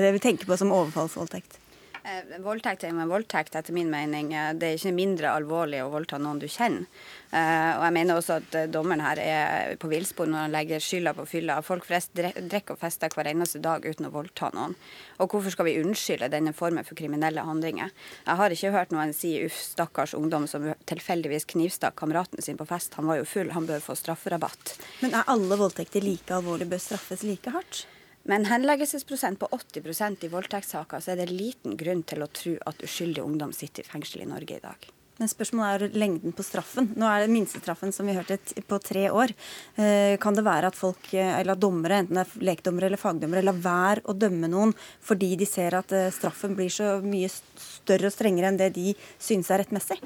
det 0.00 0.12
vi 0.14 0.22
tenker 0.22 0.46
på 0.46 0.56
som 0.56 0.72
overfallsvoldtekt? 0.72 1.58
Eh, 2.04 2.36
voldtekt 2.44 2.84
er 2.84 2.90
jo 2.92 3.00
en 3.00 3.08
voldtekt, 3.08 3.54
etter 3.56 3.72
min 3.72 3.88
mening. 3.88 4.28
Eh, 4.36 4.50
det 4.60 4.68
er 4.68 4.76
ikke 4.76 4.90
mindre 4.92 5.30
alvorlig 5.32 5.78
å 5.80 5.88
voldta 5.88 6.18
noen 6.20 6.42
du 6.42 6.44
kjenner. 6.52 6.84
Eh, 7.32 7.70
og 7.78 7.84
jeg 7.86 7.94
mener 7.96 8.18
også 8.20 8.36
at 8.42 8.56
dommeren 8.70 9.00
her 9.00 9.20
er 9.22 9.78
på 9.80 9.88
villspor 9.88 10.28
når 10.28 10.44
han 10.44 10.52
legger 10.52 10.84
skylda 10.84 11.14
på 11.16 11.24
fylla. 11.30 11.56
Folk 11.64 11.86
flest 11.88 12.12
drikker 12.12 12.76
og 12.76 12.82
fester 12.82 13.08
hver 13.08 13.30
eneste 13.32 13.62
dag 13.64 13.88
uten 13.88 14.10
å 14.10 14.12
voldta 14.12 14.52
noen. 14.52 14.76
Og 15.16 15.32
hvorfor 15.32 15.56
skal 15.56 15.70
vi 15.70 15.78
unnskylde 15.80 16.28
denne 16.28 16.52
formen 16.52 16.84
for 16.84 16.98
kriminelle 16.98 17.46
handlinger? 17.48 17.96
Jeg 18.26 18.40
har 18.42 18.52
ikke 18.52 18.74
hørt 18.76 18.92
noen 18.92 19.16
si 19.16 19.38
uff, 19.46 19.56
stakkars 19.72 20.12
ungdom 20.18 20.44
som 20.50 20.74
tilfeldigvis 20.84 21.48
knivstakk 21.56 21.96
kameraten 21.96 22.44
sin 22.44 22.60
på 22.60 22.68
fest. 22.68 23.00
Han 23.00 23.08
var 23.08 23.22
jo 23.22 23.28
full, 23.32 23.54
han 23.56 23.70
bør 23.70 23.80
få 23.80 23.96
strafferabatt. 23.96 24.76
Men 25.00 25.16
er 25.16 25.32
alle 25.32 25.56
voldtekter 25.56 26.04
like 26.04 26.36
alvorlige, 26.36 26.74
bør 26.76 26.84
straffes 26.90 27.24
like 27.24 27.56
hardt? 27.56 27.86
Med 28.24 28.40
en 28.40 28.46
henleggelsesprosent 28.48 29.36
på 29.38 29.48
80% 29.52 30.24
i 30.24 30.28
voldtektssaker, 30.32 31.00
så 31.04 31.12
er 31.12 31.20
det 31.20 31.32
liten 31.34 31.76
grunn 31.76 32.00
til 32.08 32.24
å 32.24 32.28
tro 32.32 32.54
at 32.70 32.78
uskyldig 32.86 33.20
ungdom 33.20 33.50
sitter 33.52 33.84
i 33.84 33.90
fengsel 33.90 34.22
i 34.24 34.28
Norge 34.30 34.56
i 34.56 34.62
dag. 34.62 34.86
Men 35.20 35.28
spørsmålet 35.30 35.82
er 35.84 35.98
lengden 36.00 36.32
på 36.34 36.42
straffen. 36.42 36.88
Nå 36.98 37.06
er 37.06 37.22
det 37.22 37.34
minstestraffen 37.34 37.92
som 37.94 38.08
vi 38.08 38.16
hørte 38.16 38.38
på 38.66 38.78
tre 38.82 39.04
år. 39.14 39.34
Eh, 39.76 40.16
kan 40.22 40.34
det 40.34 40.42
være 40.46 40.72
at 40.72 40.78
folk, 40.78 41.12
eh, 41.12 41.36
eller 41.38 41.54
dommere, 41.54 42.00
enten 42.00 42.16
det 42.16 42.24
er 42.24 42.46
lekdommere 42.48 42.88
eller 42.88 42.98
fagdommere, 42.98 43.44
lar 43.44 43.60
være 43.60 44.06
å 44.08 44.16
dømme 44.16 44.50
noen 44.50 44.72
fordi 45.04 45.34
de 45.36 45.46
ser 45.46 45.76
at 45.78 45.92
eh, 45.92 46.10
straffen 46.10 46.56
blir 46.56 46.72
så 46.72 46.96
mye 47.04 47.28
større 47.28 48.08
og 48.08 48.16
strengere 48.16 48.50
enn 48.50 48.58
det 48.58 48.72
de 48.74 48.96
synes 49.18 49.52
er 49.52 49.62
rettmessig? 49.62 50.00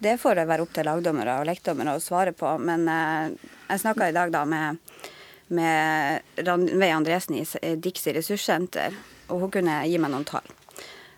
Det 0.00 0.14
får 0.22 0.38
det 0.38 0.46
være 0.48 0.64
opp 0.64 0.72
til 0.72 0.86
lagdommere 0.86 1.40
og 1.42 1.50
lekdommere 1.50 1.98
å 1.98 2.02
svare 2.02 2.32
på. 2.36 2.54
Men 2.62 2.86
jeg 2.86 3.80
snakka 3.80 4.08
i 4.08 4.16
dag 4.16 4.32
da 4.32 4.42
med 4.44 4.80
med 5.48 6.20
Randveig 6.46 6.94
Andresen 6.94 7.38
i 7.40 7.74
Dixie 7.76 8.14
ressurssenter, 8.16 8.94
og 9.28 9.44
hun 9.44 9.54
kunne 9.54 9.80
gi 9.88 9.98
meg 10.00 10.12
noen 10.12 10.28
tall. 10.28 10.46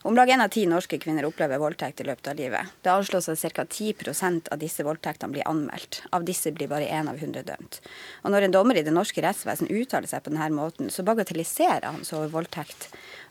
Om 0.07 0.15
lag 0.15 0.31
én 0.31 0.39
av 0.39 0.53
ti 0.55 0.63
norske 0.71 1.01
kvinner 1.03 1.27
opplever 1.27 1.59
voldtekt 1.59 2.01
i 2.01 2.05
løpet 2.07 2.29
av 2.31 2.37
livet. 2.39 2.75
Det 2.83 2.93
anslås 2.93 3.27
at 3.33 3.41
ca. 3.57 3.65
10% 3.65 4.53
av 4.55 4.61
disse 4.63 4.85
voldtektene 4.87 5.35
blir 5.35 5.49
anmeldt. 5.51 5.99
Av 6.15 6.23
disse 6.23 6.53
blir 6.55 6.71
bare 6.71 6.87
én 6.87 7.11
av 7.11 7.19
hundre 7.19 7.43
dømt. 7.43 7.81
Og 8.23 8.31
når 8.31 8.47
en 8.47 8.55
dommer 8.55 8.79
i 8.79 8.85
det 8.87 8.95
norske 8.95 9.25
rettsvesen 9.25 9.67
uttaler 9.67 10.07
seg 10.07 10.23
på 10.23 10.31
denne 10.31 10.47
måten, 10.55 10.93
så 10.95 11.03
bagatelliserer 11.03 11.89
han 11.89 12.07
så 12.07 12.23
voldtekt. 12.31 12.87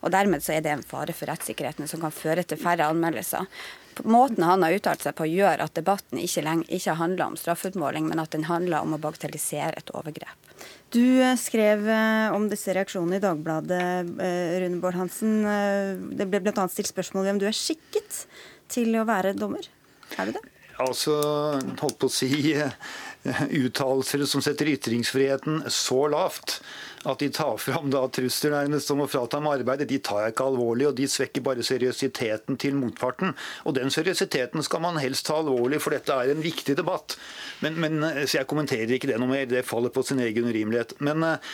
Og 0.05 0.13
dermed 0.13 0.43
så 0.45 0.53
er 0.53 0.61
det 0.61 0.69
en 0.69 0.85
fare 0.85 1.15
for 1.17 1.31
rettssikkerheten 1.31 1.89
som 1.89 2.03
kan 2.03 2.13
føre 2.13 2.43
til 2.45 2.61
færre 2.61 2.85
anmeldelser. 2.93 3.49
Måten 4.03 4.43
han 4.43 4.61
har 4.61 4.75
uttalt 4.75 5.05
seg 5.05 5.15
på, 5.17 5.25
gjør 5.31 5.63
at 5.63 5.75
debatten 5.77 6.19
ikke, 6.21 6.43
lenge, 6.45 6.67
ikke 6.77 6.97
handler 6.99 7.31
om 7.31 7.37
straffeutmåling, 7.39 8.09
men 8.11 8.21
at 8.21 8.35
den 8.35 8.45
handler 8.49 8.83
om 8.83 8.93
å 8.93 8.99
bagatellisere 9.01 9.79
et 9.79 9.93
overgrep. 9.95 10.51
Du 10.93 11.01
eh, 11.23 11.33
skrev 11.39 11.87
eh, 11.89 12.33
om 12.35 12.49
disse 12.51 12.75
reaksjonene 12.75 13.17
i 13.17 13.23
Dagbladet, 13.23 13.85
eh, 14.21 14.57
Rune 14.61 14.81
Bård 14.83 14.99
Hansen. 14.99 15.39
Det 16.15 16.27
ble 16.29 16.43
bl.a. 16.43 16.67
stilt 16.71 16.91
spørsmål 16.91 17.31
om 17.33 17.41
du 17.41 17.47
er 17.49 17.55
skikket 17.55 18.25
til 18.71 18.93
å 18.99 19.07
være 19.07 19.33
dommer. 19.37 19.65
Er 20.19 20.29
du 20.29 20.37
det? 20.37 20.43
Altså, 20.83 21.15
holdt 21.79 21.97
på 22.01 22.09
å 22.09 22.11
si 22.11 22.51
uttalelser 23.65 24.25
som 24.29 24.43
setter 24.43 24.69
ytringsfriheten 24.75 25.63
så 25.73 26.05
lavt 26.11 26.59
at 27.05 27.21
de 27.21 27.29
tar 27.29 27.57
fram 27.61 27.91
da 27.93 28.01
trusler 28.09 28.55
nærmest 28.55 28.89
om 28.93 29.03
å 29.03 29.07
frata 29.09 29.37
ham 29.37 29.49
arbeidet, 29.51 29.87
de 29.89 29.99
tar 30.01 30.23
jeg 30.23 30.33
ikke 30.33 30.47
alvorlig, 30.49 30.87
og 30.89 30.95
de 30.97 31.05
svekker 31.09 31.43
bare 31.45 31.65
seriøsiteten 31.65 32.57
til 32.61 32.77
motparten. 32.79 33.35
Og 33.69 33.77
den 33.77 33.93
seriøsiteten 33.93 34.65
skal 34.65 34.81
man 34.81 34.97
helst 35.01 35.27
ta 35.27 35.37
alvorlig, 35.37 35.83
for 35.83 35.93
dette 35.93 36.17
er 36.17 36.33
en 36.33 36.41
viktig 36.41 36.73
debatt. 36.79 37.17
Men, 37.61 37.77
men, 37.81 38.01
så 38.25 38.39
jeg 38.39 38.49
kommenterer 38.49 38.97
ikke 38.97 39.11
det 39.11 39.19
noe 39.21 39.29
mer, 39.29 39.45
det 39.49 39.67
faller 39.69 39.93
på 39.93 40.01
sin 40.07 40.23
egen 40.25 40.49
urimelighet. 40.49 40.97
Men 41.05 41.21
uh, 41.21 41.53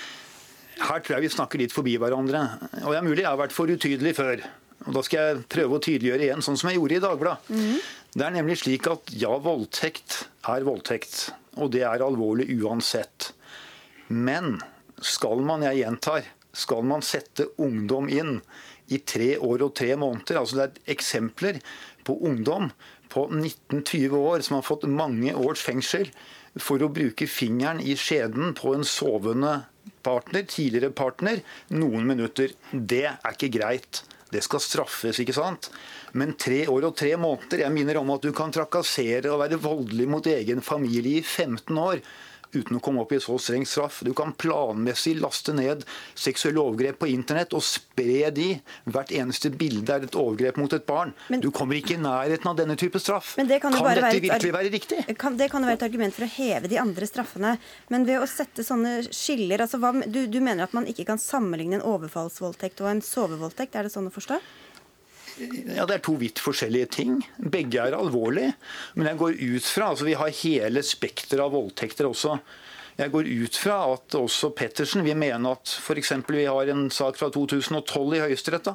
her 0.88 1.04
tror 1.04 1.18
jeg 1.18 1.28
vi 1.28 1.36
snakker 1.36 1.62
litt 1.66 1.76
forbi 1.76 1.98
hverandre. 2.00 2.46
Og 2.86 2.94
det 2.94 3.02
er 3.02 3.08
mulig 3.10 3.26
jeg 3.26 3.32
har 3.34 3.44
vært 3.44 3.56
for 3.56 3.72
utydelig 3.72 4.16
før. 4.22 4.46
Og 4.88 4.96
Da 4.96 5.04
skal 5.06 5.20
jeg 5.20 5.44
prøve 5.52 5.78
å 5.78 5.84
tydeliggjøre 5.84 6.30
igjen, 6.30 6.46
sånn 6.46 6.58
som 6.58 6.72
jeg 6.72 6.80
gjorde 6.80 6.98
i 6.98 7.04
Dagbladet. 7.04 7.52
Mm. 7.52 7.76
Det 8.16 8.26
er 8.28 8.34
nemlig 8.40 8.58
slik 8.64 8.88
at 8.92 9.12
ja, 9.20 9.36
voldtekt 9.40 10.24
er 10.52 10.66
voldtekt. 10.68 11.30
Og 11.60 11.72
det 11.74 11.84
er 11.88 12.04
alvorlig 12.04 12.48
uansett. 12.62 13.32
Men 14.08 14.60
skal 15.02 15.42
man, 15.44 15.66
jeg 15.66 15.82
gjentar, 15.82 16.28
skal 16.54 16.86
man 16.88 17.04
sette 17.06 17.50
ungdom 17.64 18.10
inn 18.12 18.38
i 18.92 19.00
tre 19.08 19.38
år 19.40 19.64
og 19.68 19.76
tre 19.80 19.94
måneder 19.96 20.42
altså 20.42 20.58
Det 20.58 20.66
er 20.66 20.94
eksempler 20.98 21.60
på 22.04 22.18
ungdom 22.28 22.70
på 23.12 23.28
19-20 23.30 24.16
år 24.20 24.44
som 24.44 24.58
har 24.58 24.68
fått 24.68 24.88
mange 24.90 25.34
års 25.36 25.64
fengsel 25.64 26.10
for 26.60 26.84
å 26.84 26.92
bruke 26.92 27.28
fingeren 27.32 27.80
i 27.80 27.96
skjeden 28.00 28.56
på 28.58 28.74
en 28.76 28.84
sovende 28.88 29.62
partner, 30.04 30.44
tidligere 30.50 30.92
partner, 30.96 31.40
noen 31.72 32.08
minutter. 32.08 32.52
Det 32.72 33.06
er 33.12 33.36
ikke 33.36 33.52
greit. 33.54 34.02
Det 34.32 34.44
skal 34.44 34.64
straffes, 34.64 35.20
ikke 35.20 35.36
sant? 35.36 35.70
Men 36.18 36.34
tre 36.40 36.66
år 36.68 36.90
og 36.90 36.98
tre 37.00 37.14
måneder 37.20 37.66
Jeg 37.66 37.76
minner 37.76 38.02
om 38.02 38.10
at 38.16 38.26
du 38.26 38.32
kan 38.36 38.52
trakassere 38.54 39.32
og 39.32 39.42
være 39.44 39.62
voldelig 39.62 40.10
mot 40.12 40.28
egen 40.28 40.62
familie 40.66 41.22
i 41.22 41.24
15 41.24 41.78
år 41.80 42.04
uten 42.52 42.78
å 42.78 42.82
komme 42.84 43.04
opp 43.04 43.14
i 43.16 43.20
så 43.22 43.38
streng 43.40 43.66
straff. 43.68 44.02
Du 44.06 44.12
kan 44.18 44.34
planmessig 44.38 45.16
laste 45.20 45.54
ned 45.56 45.86
seksuelle 46.20 46.62
overgrep 46.62 47.00
på 47.02 47.10
internett 47.12 47.56
og 47.58 47.64
spre 47.66 48.32
de. 48.36 48.50
Hvert 48.92 49.14
eneste 49.16 49.52
bilde 49.56 49.96
er 49.96 50.08
et 50.08 50.18
overgrep 50.20 50.60
mot 50.60 50.74
et 50.76 50.86
barn. 50.88 51.14
Men, 51.32 51.44
du 51.44 51.52
kommer 51.56 51.80
ikke 51.80 51.96
i 51.96 52.02
nærheten 52.02 52.52
av 52.52 52.58
denne 52.60 52.78
type 52.80 53.00
straff. 53.02 53.36
kan, 53.38 53.48
kan 53.48 53.78
dette 53.78 54.04
være 54.04 54.24
virkelig 54.24 54.56
være 54.56 54.74
riktig? 54.74 55.04
Kan, 55.22 55.38
det 55.40 55.52
kan 55.52 55.64
jo 55.64 55.72
være 55.72 55.80
et 55.80 55.88
argument 55.88 56.18
for 56.18 56.28
å 56.28 56.32
heve 56.34 56.72
de 56.72 56.80
andre 56.82 57.08
straffene. 57.10 57.56
Men 57.94 58.08
ved 58.10 58.22
å 58.22 58.30
sette 58.30 58.66
sånne 58.68 58.98
skiller 59.16 59.64
altså 59.64 59.80
hva, 59.82 59.94
du, 60.04 60.26
du 60.28 60.42
mener 60.44 60.68
at 60.68 60.76
man 60.76 60.90
ikke 60.90 61.08
kan 61.08 61.22
sammenligne 61.22 61.80
en 61.80 61.88
overfallsvoldtekt 61.88 62.84
og 62.84 62.92
en 62.92 63.06
sovevoldtekt? 63.06 63.78
Er 63.78 63.88
det 63.88 63.96
sånn 63.96 64.12
å 64.12 64.14
forstå? 64.14 64.42
Ja, 65.76 65.86
Det 65.86 65.96
er 65.96 66.04
to 66.06 66.18
vidt 66.22 66.42
forskjellige 66.42 66.90
ting. 66.98 67.22
Begge 67.38 67.82
er 67.82 67.98
alvorlige. 67.98 68.54
Men 68.96 69.12
jeg 69.12 69.22
går 69.22 69.40
ut 69.40 69.66
fra 69.66 69.92
altså 69.92 70.06
Vi 70.06 70.18
har 70.20 70.42
hele 70.44 70.84
spekteret 70.86 71.46
av 71.46 71.56
voldtekter 71.56 72.10
også. 72.10 72.40
Jeg 73.00 73.12
går 73.14 73.30
ut 73.30 73.58
fra 73.58 73.78
at 73.94 74.16
også 74.20 74.52
Pettersen 74.54 75.06
vil 75.06 75.18
mene 75.18 75.54
at 75.56 75.72
f.eks. 75.80 76.12
vi 76.28 76.44
har 76.46 76.70
en 76.70 76.90
sak 76.94 77.18
fra 77.18 77.32
2012 77.34 78.18
i 78.18 78.20
Høyesterett 78.26 78.68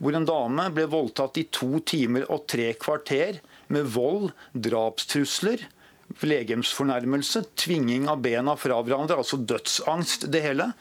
hvor 0.00 0.16
en 0.16 0.26
dame 0.26 0.64
ble 0.74 0.86
voldtatt 0.90 1.38
i 1.38 1.44
to 1.52 1.82
timer 1.86 2.24
og 2.32 2.48
tre 2.50 2.72
kvarter 2.80 3.38
med 3.70 3.92
vold, 3.94 4.32
drapstrusler, 4.56 5.62
legemsfornærmelse, 6.24 7.44
tvinging 7.60 8.08
av 8.10 8.24
bena 8.24 8.56
fra 8.58 8.80
hverandre, 8.82 9.20
altså 9.20 9.38
dødsangst, 9.38 10.26
det 10.32 10.42
hele. 10.48 10.72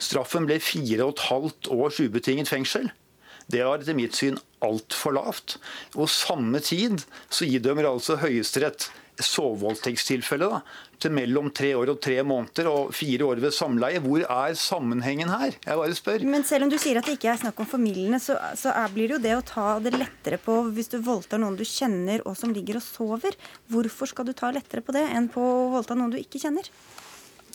Straffen 0.00 0.48
ble 0.48 0.56
fire 0.62 1.04
og 1.04 1.18
et 1.18 1.26
halvt 1.28 1.70
års 1.74 2.00
ubetinget 2.00 2.48
fengsel. 2.48 2.88
Det 3.48 3.64
var 3.64 3.80
etter 3.80 3.96
mitt 3.96 4.16
syn 4.16 4.36
altfor 4.64 5.16
lavt. 5.16 5.56
Og 5.96 6.10
samme 6.12 6.60
tid 6.64 7.00
så 7.32 7.48
idømmer 7.48 7.88
altså 7.88 8.18
Høyesterett 8.20 8.90
sovevoldtektstilfelle 9.24 10.60
til 11.02 11.14
mellom 11.14 11.48
tre 11.54 11.72
år 11.78 11.92
og 11.92 12.00
tre 12.02 12.18
måneder 12.26 12.68
og 12.70 12.92
fire 12.94 13.26
år 13.26 13.40
ved 13.42 13.54
samleie. 13.54 14.02
Hvor 14.02 14.22
er 14.22 14.58
sammenhengen 14.58 15.30
her? 15.32 15.56
Jeg 15.64 15.80
bare 15.80 15.96
spør. 15.98 16.26
Men 16.28 16.46
selv 16.46 16.66
om 16.66 16.72
du 16.72 16.78
sier 16.80 17.00
at 17.00 17.08
det 17.08 17.16
ikke 17.18 17.32
er 17.32 17.40
snakk 17.42 17.62
om 17.62 17.70
formildende, 17.70 18.20
så, 18.22 18.38
så 18.58 18.74
er, 18.74 18.92
blir 18.94 19.10
det 19.10 19.18
jo 19.18 19.24
det 19.26 19.34
å 19.38 19.46
ta 19.46 19.66
det 19.82 19.94
lettere 19.96 20.40
på 20.42 20.60
hvis 20.74 20.92
du 20.94 21.00
voldtar 21.04 21.42
noen 21.42 21.58
du 21.58 21.64
kjenner 21.66 22.22
og 22.28 22.38
som 22.38 22.54
ligger 22.54 22.80
og 22.80 22.86
sover. 22.86 23.38
Hvorfor 23.72 24.10
skal 24.10 24.28
du 24.28 24.34
ta 24.38 24.52
lettere 24.54 24.84
på 24.84 24.94
det 24.96 25.06
enn 25.08 25.30
på 25.32 25.42
å 25.42 25.68
voldta 25.78 25.98
noen 25.98 26.14
du 26.14 26.20
ikke 26.20 26.42
kjenner? 26.42 26.68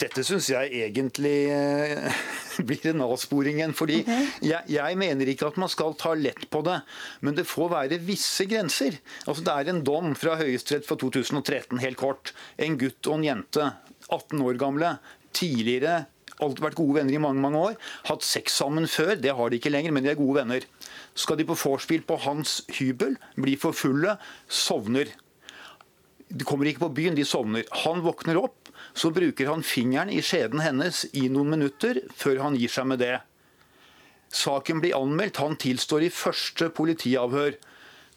Dette 0.04 0.24
syns 0.28 0.50
jeg 0.52 0.84
egentlig 0.84 1.38
eh, 1.54 2.24
blir 2.68 2.89
en 2.92 3.06
avsporing 3.06 3.62
igjen. 3.62 3.76
fordi 3.78 4.02
okay. 4.04 4.30
jeg, 4.44 4.68
jeg, 4.76 5.00
mener 5.00 5.32
ikke 5.32 5.52
at 5.52 5.60
man 5.62 5.72
skal 5.72 5.96
ta 6.00 6.13
lett 6.18 6.48
på 6.52 6.63
det, 6.66 6.82
men 7.24 7.38
det 7.38 7.48
får 7.48 7.72
være 7.72 8.02
visse 8.04 8.48
grenser. 8.50 9.00
Altså 9.26 9.46
Det 9.48 9.56
er 9.56 9.72
en 9.72 9.84
dom 9.88 10.12
fra 10.20 10.36
Høyesterett 10.42 10.88
fra 10.89 11.00
2013, 11.00 11.80
helt 11.84 12.02
kort. 12.02 12.34
En 12.60 12.76
gutt 12.82 13.08
og 13.08 13.22
en 13.22 13.30
jente, 13.30 13.70
18 14.10 14.44
år 14.44 14.60
gamle, 14.60 14.98
tidligere 15.34 16.04
alltid 16.42 16.63
vært 16.66 16.78
gode 16.78 16.98
venner 16.98 17.16
i 17.16 17.22
mange 17.22 17.44
mange 17.44 17.62
år. 17.70 17.76
Hatt 18.10 18.26
sex 18.26 18.58
sammen 18.60 18.88
før, 18.89 19.16
det 19.20 19.36
har 19.38 19.52
de 19.52 19.60
ikke 19.60 19.72
lenger, 19.74 19.94
men 19.96 20.06
de 20.06 20.12
er 20.12 20.20
gode 20.20 20.42
venner. 20.42 20.66
Skal 21.16 21.39
de 21.39 21.48
på 21.48 21.58
vorspiel 21.58 22.04
på 22.08 22.18
hans 22.26 22.62
hybel, 22.80 23.18
bli 23.39 23.56
for 23.60 23.78
fulle, 23.78 24.18
sovner. 24.50 25.12
De 26.34 26.48
kommer 26.48 26.70
ikke 26.70 26.88
på 26.88 26.94
byen, 26.98 27.18
de 27.18 27.26
sovner. 27.28 27.68
Han 27.86 28.04
våkner 28.06 28.42
opp, 28.42 28.62
så 28.93 29.12
bruker 29.13 29.49
han 29.49 29.65
fingeren 29.65 30.12
i 30.13 30.21
skjeden 30.25 30.62
hennes 30.63 31.03
i 31.17 31.27
noen 31.34 31.53
minutter 31.56 32.01
før 32.17 32.43
han 32.45 32.58
gir 32.60 32.71
seg 32.71 32.89
med 32.89 33.01
det. 33.01 33.15
Saken 34.34 34.82
blir 34.82 34.97
anmeldt, 34.97 35.41
han 35.41 35.58
tilstår 35.62 36.08
i 36.08 36.13
første 36.13 36.69
politiavhør. 36.73 37.58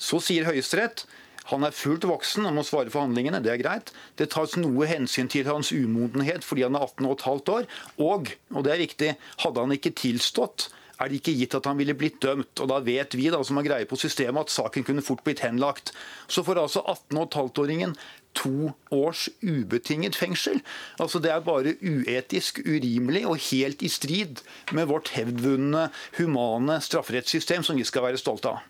Så 0.01 0.21
sier 0.25 0.49
Høyesterett 0.49 1.07
han 1.51 1.63
er 1.63 1.75
fullt 1.75 2.07
voksen 2.09 2.49
og 2.49 2.57
må 2.57 2.65
svare 2.67 2.91
for 2.91 3.05
handlingene, 3.05 3.39
det 3.43 3.53
er 3.53 3.61
greit. 3.61 3.93
Det 4.19 4.27
tas 4.35 4.57
noe 4.59 4.89
hensyn 4.91 5.31
til 5.31 5.47
hans 5.47 5.71
umodenhet 5.71 6.43
fordi 6.47 6.65
han 6.67 6.75
er 6.75 6.89
18 6.89 7.07
15 7.07 7.53
år. 7.55 7.69
Og, 8.03 8.33
og 8.51 8.67
det 8.67 8.73
er 8.75 8.83
viktig, 8.83 9.13
hadde 9.45 9.63
han 9.63 9.77
ikke 9.77 9.95
tilstått, 9.95 10.69
er 10.97 11.13
det 11.13 11.21
ikke 11.21 11.37
gitt 11.37 11.55
at 11.59 11.69
han 11.69 11.79
ville 11.79 11.95
blitt 11.95 12.19
dømt. 12.25 12.63
Og 12.65 12.71
da 12.73 12.81
vet 12.83 13.15
vi 13.15 13.29
da, 13.31 13.43
som 13.47 13.61
har 13.61 13.69
greie 13.69 13.87
på 13.89 13.99
systemet 14.01 14.49
at 14.49 14.55
saken 14.57 14.87
kunne 14.89 15.05
fort 15.07 15.23
blitt 15.27 15.45
henlagt. 15.45 15.93
Så 16.27 16.43
får 16.43 16.65
altså 16.65 16.83
18 16.83 17.21
15-åringen 17.29 17.95
to 18.37 18.71
års 18.95 19.27
ubetinget 19.43 20.17
fengsel. 20.17 20.61
Altså 21.01 21.19
Det 21.19 21.33
er 21.33 21.41
bare 21.41 21.75
uetisk, 21.83 22.61
urimelig 22.67 23.27
og 23.27 23.41
helt 23.51 23.83
i 23.83 23.89
strid 23.89 24.43
med 24.73 24.87
vårt 24.93 25.13
hevdvunne, 25.17 25.89
humane 26.19 26.81
strafferettssystem 26.81 27.67
som 27.67 27.77
vi 27.77 27.85
skal 27.85 28.07
være 28.07 28.21
stolte 28.21 28.55
av. 28.55 28.65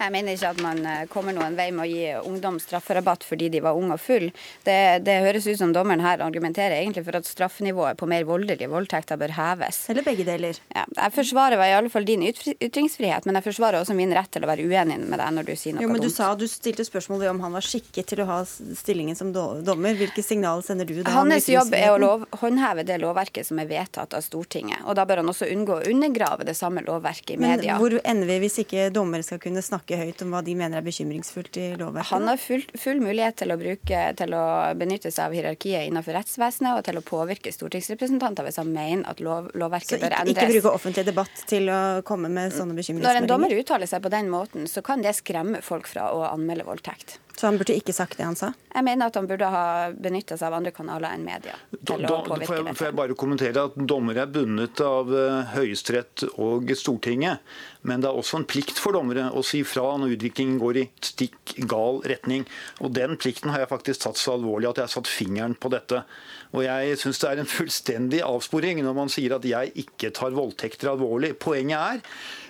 Jeg 0.00 0.12
mener 0.14 0.36
ikke 0.36 0.50
at 0.54 0.60
man 0.64 0.78
eh, 0.88 1.02
kommer 1.12 1.34
noen 1.36 1.56
vei 1.58 1.68
med 1.74 1.84
å 1.84 1.88
gi 1.88 2.04
ungdom 2.24 2.56
strafferabatt 2.62 3.24
fordi 3.26 3.50
de 3.52 3.60
var 3.64 3.76
unge 3.76 3.96
og 3.98 4.00
full. 4.00 4.28
Det, 4.64 4.76
det, 5.04 5.18
høres 5.26 5.48
ut 5.50 5.58
som 5.60 5.74
dommeren 5.76 6.00
her 6.04 6.22
argumenterer 6.24 6.78
egentlig 6.78 7.04
for 7.04 7.18
at 7.18 7.28
straffenivået 7.28 7.98
på 8.00 8.08
mer 8.08 8.24
voldelige 8.28 8.70
voldtekter 8.72 9.20
bør 9.20 9.34
heves. 9.36 9.82
Eller 9.92 10.06
begge 10.06 10.24
deler. 10.24 10.56
Ja, 10.72 10.86
jeg 10.88 11.14
forsvarer 11.18 11.60
i 11.60 11.74
alle 11.76 11.92
fall 11.92 12.08
din 12.08 12.24
ytringsfrihet, 12.24 13.28
men 13.28 13.36
jeg 13.36 13.46
forsvarer 13.50 13.82
også 13.82 13.96
min 13.98 14.14
rett 14.16 14.32
til 14.32 14.46
å 14.46 14.50
være 14.50 14.64
uenig 14.64 14.96
med 15.04 15.20
deg 15.20 15.36
når 15.36 15.50
du 15.50 15.52
sier 15.54 15.76
noe 15.76 15.84
jo, 15.84 15.92
men 15.92 16.00
dumt. 16.00 16.08
Du 16.08 16.16
sa 16.16 16.30
du 16.38 16.46
stilte 16.48 16.86
spørsmål 16.88 17.24
ved 17.26 17.32
om 17.34 17.44
han 17.44 17.58
var 17.58 17.66
skikket 17.66 18.08
til 18.14 18.24
å 18.24 18.28
ha 18.30 18.40
stillingen 18.48 19.18
som 19.18 19.34
dommer. 19.34 19.98
Hvilke 20.00 20.24
signal 20.24 20.64
sender 20.64 20.88
du 20.88 21.02
da? 21.02 21.12
Hans 21.18 21.48
jobb 21.50 21.76
er 21.76 21.90
å 21.92 22.00
lov, 22.00 22.26
håndheve 22.40 22.86
det 22.88 23.00
lovverket 23.04 23.50
som 23.50 23.60
er 23.60 23.68
vedtatt 23.68 24.16
av 24.16 24.24
Stortinget. 24.24 24.80
Og 24.88 24.96
da 24.96 25.04
bør 25.08 25.20
han 25.20 25.32
også 25.32 25.50
unngå 25.52 25.80
å 25.80 25.84
undergrave 25.92 26.48
det 26.48 26.56
samme 26.56 26.84
lovverket 26.86 27.36
i 27.36 27.40
media. 27.40 27.76
Men 27.76 27.82
hvor 27.82 28.00
ender 28.00 28.32
vi 28.32 28.40
hvis 28.46 28.60
ikke 28.64 28.88
dommere 28.94 29.26
skal 29.26 29.42
kunne 29.42 29.62
snakke 29.64 29.89
snakke 29.90 30.06
høyt 30.06 30.22
om 30.24 30.34
hva 30.34 30.40
de 30.44 30.54
mener 30.58 30.80
er 30.80 30.86
bekymringsfullt 30.86 31.58
i 31.58 31.66
lovverket? 31.78 32.12
Han 32.12 32.28
har 32.28 32.38
full, 32.40 32.62
full 32.78 33.00
mulighet 33.02 33.38
til 33.40 33.52
å, 33.52 33.56
bruke, 33.58 34.02
til 34.18 34.34
å 34.36 34.44
benytte 34.78 35.10
seg 35.10 35.26
av 35.26 35.34
hierarkiet 35.34 35.88
innenfor 35.88 36.16
rettsvesenet 36.16 36.78
og 36.78 36.84
til 36.86 37.00
å 37.00 37.04
påvirke 37.04 37.52
stortingsrepresentanter 37.54 38.46
hvis 38.46 38.60
han 38.60 38.70
mener 38.72 39.08
at 39.10 39.22
lov, 39.24 39.50
lovverket 39.54 39.98
ikke, 39.98 40.04
bør 40.06 40.18
endres. 40.20 40.36
Så 40.36 40.46
ikke 40.46 40.52
bruke 40.54 40.74
offentlig 40.74 41.06
debatt 41.08 41.42
til 41.50 41.72
å 41.72 41.80
komme 42.06 42.30
med 42.30 42.54
sånne 42.54 42.76
bekymringsmeldinger? 42.78 43.08
Når 43.08 43.24
en 43.24 43.32
dommer 43.32 43.56
uttaler 43.56 43.90
seg 43.90 44.04
på 44.04 44.12
den 44.12 44.30
måten, 44.32 44.70
så 44.70 44.84
kan 44.86 45.02
det 45.04 45.16
skremme 45.18 45.64
folk 45.64 45.90
fra 45.90 46.10
å 46.14 46.24
anmelde 46.30 46.68
voldtekt. 46.68 47.18
Så 47.40 47.46
han 47.46 47.56
burde 47.56 47.72
ikke 47.72 47.94
sagt 47.96 48.18
det 48.18 48.26
han 48.26 48.36
sa? 48.36 48.50
Jeg 48.68 48.84
mener 48.84 49.08
at 49.08 49.14
han 49.16 49.24
burde 49.24 49.46
ha 49.48 49.64
benytta 49.96 50.36
seg 50.36 50.50
av 50.50 50.58
andre 50.58 50.74
kanaler 50.76 51.14
enn 51.16 51.22
media. 51.24 51.54
til 51.72 52.02
da, 52.04 52.18
å 52.18 52.26
påvirke 52.26 52.48
får 52.50 52.58
jeg, 52.58 52.74
får 52.76 52.88
jeg 52.90 52.96
bare 52.98 53.16
kommentere 53.22 53.62
at 53.70 53.78
Dommere 53.88 54.26
er 54.26 54.34
bundet 54.34 54.82
av 54.84 55.08
uh, 55.08 55.54
Høyesterett 55.54 56.26
og 56.34 56.68
Stortinget. 56.76 57.40
Men 57.88 58.04
det 58.04 58.10
er 58.10 58.20
også 58.20 58.42
en 58.42 58.44
plikt 58.44 58.76
for 58.76 58.92
dommere 58.92 59.30
å 59.32 59.40
si 59.46 59.62
fra 59.64 59.86
når 59.96 60.18
utviklingen 60.18 60.60
går 60.60 60.82
i 60.82 60.84
stikk 61.00 61.54
gal 61.70 62.02
retning. 62.12 62.44
Og 62.84 62.92
Den 62.98 63.16
plikten 63.16 63.54
har 63.54 63.64
jeg 63.64 63.72
faktisk 63.72 64.04
tatt 64.04 64.20
så 64.20 64.36
alvorlig 64.36 64.68
at 64.68 64.82
jeg 64.82 64.90
har 64.90 64.94
satt 64.98 65.08
fingeren 65.08 65.56
på 65.56 65.72
dette. 65.72 66.02
Og 66.50 66.64
jeg 66.64 66.98
syns 66.98 67.20
det 67.22 67.28
er 67.30 67.40
en 67.42 67.48
fullstendig 67.48 68.20
avsporing 68.26 68.80
når 68.82 68.96
man 68.96 69.12
sier 69.12 69.36
at 69.36 69.46
jeg 69.46 69.70
ikke 69.84 70.10
tar 70.16 70.34
voldtekter 70.34 70.90
alvorlig. 70.90 71.36
Poenget 71.38 71.78
er 71.78 72.00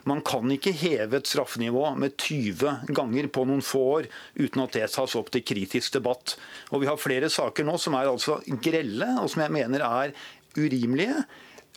man 0.09 0.23
kan 0.25 0.49
ikke 0.55 0.73
heve 0.73 1.19
et 1.19 1.29
straffenivå 1.29 1.85
med 2.01 2.17
20 2.17 2.95
ganger 2.97 3.29
på 3.29 3.45
noen 3.49 3.61
få 3.65 3.83
år 3.99 4.09
uten 4.39 4.65
at 4.65 4.79
det 4.79 4.89
tas 4.95 5.17
opp 5.21 5.29
til 5.35 5.45
kritisk 5.45 5.99
debatt. 5.99 6.39
Og 6.73 6.81
Vi 6.81 6.89
har 6.89 7.01
flere 7.01 7.29
saker 7.29 7.69
nå 7.69 7.77
som 7.77 7.99
er 7.99 8.09
altså 8.09 8.41
grelle, 8.65 9.11
og 9.21 9.29
som 9.29 9.45
jeg 9.45 9.57
mener 9.59 9.85
er 9.85 10.17
urimelige. 10.57 11.25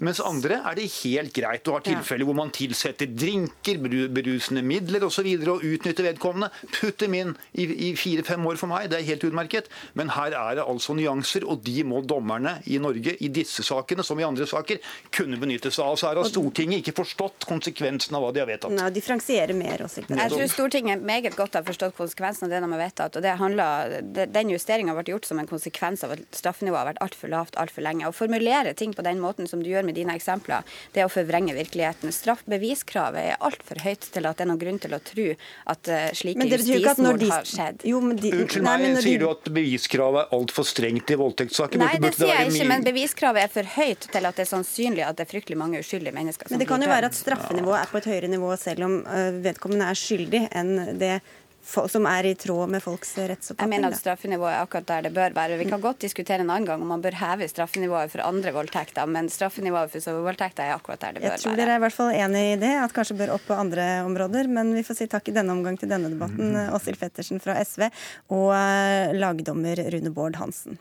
Mens 0.01 0.21
andre 0.23 0.57
er 0.65 0.77
det 0.77 0.87
helt 1.03 1.33
greit. 1.35 1.63
Du 1.65 1.73
har 1.75 1.83
tilfeller 1.85 2.25
hvor 2.25 2.37
man 2.37 2.51
tilsetter 2.53 3.09
drinker, 3.09 3.77
berusende 4.13 4.63
midler 4.65 5.05
osv. 5.05 5.27
Og, 5.35 5.49
og 5.53 5.65
utnytter 5.67 6.07
vedkommende. 6.07 6.49
Putt 6.73 7.03
dem 7.03 7.13
inn 7.17 7.33
i, 7.53 7.67
i 7.89 7.91
fire-fem 7.99 8.45
år 8.49 8.57
for 8.61 8.71
meg, 8.71 8.89
det 8.89 8.99
er 8.99 9.07
helt 9.11 9.25
utmerket. 9.29 9.69
Men 9.99 10.13
her 10.15 10.33
er 10.37 10.57
det 10.57 10.65
altså 10.65 10.95
nyanser, 10.97 11.45
og 11.45 11.61
de 11.65 11.83
må 11.87 12.01
dommerne 12.09 12.55
i 12.65 12.79
Norge 12.81 13.15
i 13.21 13.29
disse 13.33 13.65
sakene, 13.65 14.05
som 14.05 14.19
i 14.19 14.25
andre 14.25 14.47
saker, 14.49 14.81
kunne 15.13 15.37
benytte 15.41 15.71
seg 15.73 15.85
av. 15.85 15.99
Så 15.99 16.09
her 16.09 16.21
har 16.21 16.29
Stortinget 16.29 16.81
ikke 16.81 16.95
forstått 17.03 17.47
konsekvensen 17.49 18.17
av 18.17 18.25
hva 18.25 18.33
de 18.33 18.41
har 18.43 18.49
vedtatt. 18.49 18.73
Nei, 18.73 18.89
differensiere 18.95 19.55
mer 19.57 19.85
også. 19.85 20.05
Jeg 20.09 20.33
tror 20.33 20.49
Stortinget 20.51 21.05
meget 21.05 21.37
godt 21.37 21.59
har 21.59 21.67
forstått 21.67 21.97
konsekvensen 21.99 22.47
av 22.47 22.55
det 22.55 22.63
de 22.65 22.71
har 22.73 22.83
vedtatt. 22.83 23.19
og 23.19 23.25
det 23.25 23.37
handler, 23.39 23.99
Den 24.33 24.49
justeringa 24.53 24.97
ble 24.97 25.05
gjort 25.13 25.29
som 25.29 25.39
en 25.39 25.49
konsekvens 25.49 26.03
av 26.03 26.15
at 26.17 26.25
straffenivået 26.33 26.81
har 26.81 26.91
vært 26.93 27.03
altfor 27.05 27.31
lavt 27.31 27.57
altfor 27.61 27.85
lenge. 27.85 28.07
Å 28.09 28.15
formulere 28.15 28.73
ting 28.77 28.93
på 28.95 29.05
den 29.05 29.21
måten 29.21 29.49
som 29.49 29.61
du 29.63 29.69
gjør 29.69 29.82
med 29.85 29.97
dine 29.97 30.15
eksempler, 30.17 30.65
det 30.93 31.03
er 31.03 31.09
å 31.09 31.11
forvrenge 31.13 31.55
virkeligheten. 31.57 32.13
Straffbeviskravet 32.15 33.33
er 33.33 33.43
altfor 33.43 33.81
høyt 33.83 34.07
til 34.13 34.29
at 34.29 34.39
det 34.39 34.45
er 34.45 34.51
noen 34.51 34.61
grunn 34.61 34.79
til 34.83 34.95
å 34.95 35.01
tro 35.03 35.27
at 35.73 35.91
uh, 35.91 36.05
slike 36.15 36.47
justismord 36.49 37.21
de... 37.21 37.29
har 37.31 37.47
skjedd. 37.49 37.85
Jo, 37.87 38.01
de... 38.13 38.33
Unnskyld 38.43 38.67
meg, 38.67 38.85
de... 38.87 39.03
sier 39.05 39.23
du 39.23 39.27
at 39.29 39.51
beviskravet 39.59 40.23
er 40.25 40.37
altfor 40.39 40.67
strengt 40.67 41.13
i 41.13 41.19
voldtektssaker? 41.19 41.83
Nei, 41.83 41.93
det 42.03 42.13
sier 42.17 42.33
jeg 42.33 42.53
ikke, 42.53 42.69
men 42.71 42.87
beviskravet 42.87 43.47
er 43.47 43.53
for 43.53 43.75
høyt 43.77 44.09
til 44.13 44.29
at 44.29 44.39
det 44.39 44.45
er 44.45 44.51
sannsynlig 44.51 45.05
at 45.07 45.19
det 45.19 45.27
er 45.27 45.31
fryktelig 45.35 45.59
mange 45.59 45.83
uskyldige 45.83 46.15
mennesker 46.15 46.47
som 46.47 46.53
blir 46.53 46.59
Men 46.59 46.65
det 46.65 46.71
kan 46.71 46.87
jo 46.87 46.91
være 46.93 47.11
at 47.11 47.19
straffenivået 47.19 47.79
er 47.81 47.93
på 47.93 48.01
et 48.01 48.09
høyere 48.11 48.33
nivå 48.33 48.51
selv 48.59 48.87
om 48.89 48.99
uh, 49.07 49.29
vedkommende 49.43 49.89
er 49.91 49.99
skyldig, 49.99 50.45
enn 50.53 50.99
det 51.01 51.15
som 51.63 52.05
er 52.09 52.27
i 52.27 52.33
tråd 52.35 52.69
med 52.69 52.83
folks 52.83 53.15
rettsoppfatning? 53.17 53.73
Jeg 53.73 53.81
mener 53.81 53.95
at 53.95 53.99
straffenivået 53.99 54.51
er 54.51 54.61
akkurat 54.65 54.87
der 54.89 55.07
det 55.07 55.13
bør 55.15 55.35
være. 55.35 55.57
Vi 55.61 55.67
kan 55.69 55.81
godt 55.83 56.01
diskutere 56.03 56.43
en 56.43 56.49
annen 56.49 56.67
gang 56.67 56.83
om 56.83 56.91
man 56.93 57.03
bør 57.03 57.17
heve 57.17 57.47
straffenivået 57.51 58.11
for 58.13 58.25
andre 58.25 58.53
voldtekter, 58.55 59.09
men 59.09 59.29
straffenivået 59.31 59.91
for 59.93 60.03
sovevoldtekter 60.03 60.67
er 60.67 60.75
akkurat 60.77 61.01
der 61.01 61.17
det 61.17 61.23
bør 61.23 61.29
være. 61.29 61.39
Jeg 61.39 61.45
tror 61.45 61.59
dere 61.59 61.75
er 61.75 61.81
i 61.81 61.85
hvert 61.85 61.97
fall 61.97 62.13
enig 62.19 62.45
i 62.51 62.59
det, 62.65 62.73
at 62.83 62.95
kanskje 62.95 63.19
bør 63.23 63.35
opp 63.37 63.47
på 63.47 63.57
andre 63.57 63.89
områder. 64.07 64.51
Men 64.51 64.73
vi 64.75 64.85
får 64.85 65.01
si 65.01 65.09
takk 65.11 65.31
i 65.31 65.35
denne 65.35 65.55
omgang 65.55 65.79
til 65.79 65.91
denne 65.91 66.11
debatten, 66.13 66.53
mm. 66.53 66.73
Åshild 66.77 66.99
Fettersen 66.99 67.43
fra 67.43 67.57
SV 67.63 67.87
og 68.33 68.49
eh, 68.57 69.13
lagdommer 69.17 69.85
Rune 69.93 70.13
Bård 70.13 70.41
Hansen. 70.41 70.79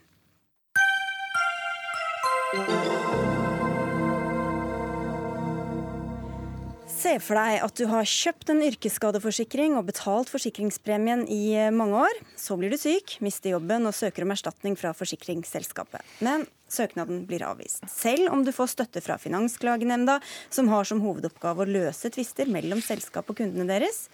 Se 7.03 7.17
for 7.19 7.35
deg 7.35 7.65
at 7.65 7.79
du 7.81 7.87
har 7.91 8.07
kjøpt 8.07 8.53
en 8.53 8.61
yrkesskadeforsikring 8.63 9.73
og 9.75 9.89
betalt 9.89 10.29
forsikringspremien 10.31 11.25
i 11.27 11.41
eh, 11.59 11.73
mange 11.75 11.99
år. 12.05 12.21
Så 12.39 12.55
blir 12.61 12.71
du 12.71 12.79
syk, 12.79 13.17
mister 13.25 13.57
jobben 13.57 13.89
og 13.89 13.97
søker 13.97 14.23
om 14.23 14.31
erstatning 14.31 14.77
fra 14.79 14.93
forsikringsselskapet. 14.95 16.05
Men 16.23 16.47
søknaden 16.71 17.25
blir 17.27 17.43
avvist. 17.49 17.83
Selv 17.91 18.31
om 18.31 18.45
du 18.47 18.53
får 18.55 18.71
støtte 18.77 19.03
fra 19.03 19.19
Finansklagenemnda, 19.19 20.21
som 20.53 20.71
har 20.71 20.87
som 20.87 21.03
hovedoppgave 21.03 21.65
å 21.65 21.73
løse 21.81 22.13
tvister 22.15 22.47
mellom 22.53 22.85
selskap 22.85 23.35
og 23.35 23.41
kundene 23.41 23.67
deres. 23.73 24.05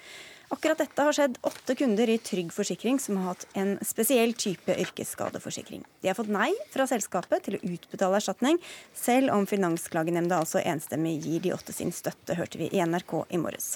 Akkurat 0.49 0.79
dette 0.81 1.05
har 1.05 1.13
skjedd 1.13 1.35
åtte 1.45 1.75
kunder 1.77 2.09
i 2.09 2.17
Trygg 2.25 2.55
Forsikring 2.57 2.97
som 3.03 3.19
har 3.21 3.35
hatt 3.35 3.45
en 3.61 3.75
spesiell 3.85 4.33
type 4.33 4.73
yrkesskadeforsikring. 4.81 5.83
De 6.01 6.09
har 6.09 6.17
fått 6.17 6.31
nei 6.33 6.49
fra 6.73 6.87
selskapet 6.89 7.45
til 7.45 7.59
å 7.59 7.61
utbetale 7.75 8.17
erstatning, 8.17 8.57
selv 8.97 9.35
om 9.35 9.45
Finansklagenemnda 9.51 10.41
altså 10.41 10.63
enstemmig 10.65 11.19
gir 11.27 11.45
de 11.45 11.53
åtte 11.53 11.77
sin 11.77 11.93
støtte, 11.93 12.39
hørte 12.39 12.63
vi 12.63 12.71
i 12.73 12.81
NRK 12.81 13.13
i 13.29 13.43
morges. 13.43 13.75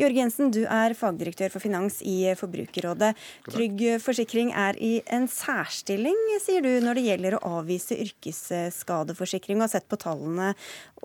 Jørg 0.00 0.16
Jensen, 0.16 0.50
du 0.50 0.62
er 0.64 0.94
fagdirektør 0.96 1.52
for 1.52 1.62
finans 1.62 2.00
i 2.02 2.32
Forbrukerrådet. 2.40 3.12
Trygg 3.52 3.84
Forsikring 4.02 4.50
er 4.56 4.78
i 4.82 4.98
en 5.14 5.28
særstilling, 5.30 6.18
sier 6.42 6.64
du, 6.64 6.70
når 6.82 6.98
det 6.98 7.06
gjelder 7.08 7.38
å 7.38 7.42
avvise 7.60 7.98
yrkesskadeforsikring, 8.08 9.60
og 9.60 9.68
har 9.68 9.74
sett 9.76 9.88
på 9.90 10.00
tallene. 10.00 10.54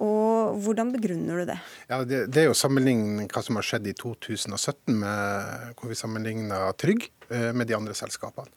Og 0.01 0.57
hvordan 0.63 0.89
begrunner 0.93 1.41
du 1.41 1.49
det? 1.51 1.57
Ja, 1.89 1.99
det, 2.07 2.23
det 2.33 2.43
er 2.43 2.47
jo 2.49 2.57
sammenligning 2.57 3.27
hva 3.29 3.43
som 3.45 3.59
har 3.59 3.67
skjedd 3.67 3.85
i 3.91 3.93
2017 3.97 4.95
med 4.97 5.75
hvor 5.77 5.91
vi 5.91 5.97
sammenligna 5.97 6.65
Trygg 6.81 7.05
eh, 7.29 7.51
med 7.53 7.69
de 7.69 7.77
andre 7.77 7.93
selskapene. 7.97 8.49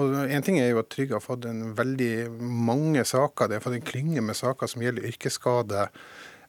Og 0.00 0.16
en 0.24 0.42
ting 0.42 0.58
er 0.58 0.72
jo 0.72 0.82
at 0.82 0.90
Trygg 0.90 1.14
har 1.14 1.22
fått 1.22 1.46
en 1.46 1.70
veldig 1.78 2.12
mange 2.42 3.04
saker. 3.06 3.48
De 3.48 3.58
har 3.58 3.64
fått 3.64 3.78
en 3.78 3.88
klynge 3.92 4.24
med 4.24 4.38
saker 4.38 4.70
som 4.70 4.82
gjelder 4.82 5.06
yrkesskade. 5.12 5.86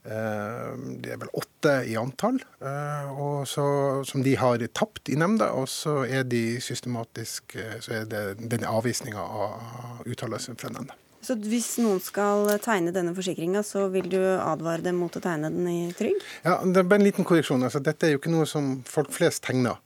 Eh, 0.03 0.71
det 1.03 1.13
er 1.13 1.21
vel 1.21 1.35
åtte 1.37 1.75
i 1.91 1.93
antall, 1.99 2.41
eh, 2.65 3.13
så, 3.49 3.67
som 4.09 4.25
de 4.25 4.33
har 4.41 4.65
tapt 4.73 5.13
i 5.13 5.19
nemnda. 5.19 5.51
Og 5.61 5.69
så 5.69 6.01
er 6.09 6.25
de 6.25 6.57
systematisk 6.63 7.59
så 7.85 8.01
er 8.01 8.09
det 8.09 8.25
den 8.41 8.65
avvisninga 8.65 9.21
av 9.21 10.09
uttalelsen 10.09 10.57
fra 10.57 10.73
nemnda. 10.73 10.97
Så 11.23 11.37
hvis 11.39 11.77
noen 11.79 12.01
skal 12.03 12.49
tegne 12.63 12.91
denne 12.95 13.13
forsikringa, 13.15 13.61
så 13.63 13.85
vil 13.93 14.09
du 14.11 14.19
advare 14.19 14.83
dem 14.83 14.97
mot 14.99 15.15
å 15.15 15.21
tegne 15.23 15.51
den 15.53 15.69
i 15.71 15.77
Trygg? 15.95 16.19
Ja, 16.43 16.57
det 16.65 16.81
er 16.81 16.89
bare 16.89 16.99
en 16.99 17.07
liten 17.07 17.27
korreksjon. 17.27 17.63
Altså, 17.63 17.79
dette 17.83 18.09
er 18.09 18.15
jo 18.15 18.19
ikke 18.19 18.33
noe 18.33 18.47
som 18.49 18.75
folk 18.89 19.13
flest 19.15 19.45
tegner. 19.47 19.79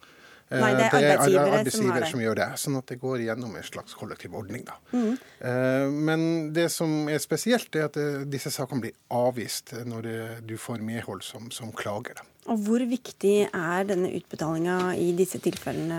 Nei, 0.48 0.70
det 0.78 0.86
er 0.86 0.94
arbeidsgivere, 0.96 1.18
eh, 1.20 1.28
det 1.28 1.40
er 1.42 1.58
arbeidsgivere 1.60 2.06
som, 2.06 2.14
som, 2.14 2.22
gjør 2.24 2.38
det. 2.40 2.48
Sånn 2.62 2.80
at 2.80 2.88
det 2.94 2.98
går 3.02 3.24
gjennom 3.26 3.58
en 3.60 3.68
slags 3.68 3.98
kollektiv 4.00 4.38
ordning. 4.40 4.64
Da. 4.68 4.78
Mm. 4.94 5.18
Eh, 5.50 5.98
men 6.08 6.24
det 6.56 6.70
som 6.72 6.94
er 7.12 7.20
spesielt, 7.20 7.68
er 7.76 7.90
at 7.90 8.00
eh, 8.00 8.24
disse 8.32 8.52
sakene 8.56 8.86
blir 8.86 8.96
avvist 9.12 9.76
når 9.88 10.08
du 10.48 10.56
får 10.62 10.80
medhold 10.88 11.26
som, 11.28 11.50
som 11.52 11.74
klager. 11.76 12.16
Da. 12.22 12.24
Og 12.48 12.62
Hvor 12.64 12.80
viktig 12.88 13.34
er 13.44 13.88
denne 13.90 14.08
utbetalinga 14.16 14.94
i 14.96 15.10
disse 15.18 15.42
tilfellene, 15.44 15.98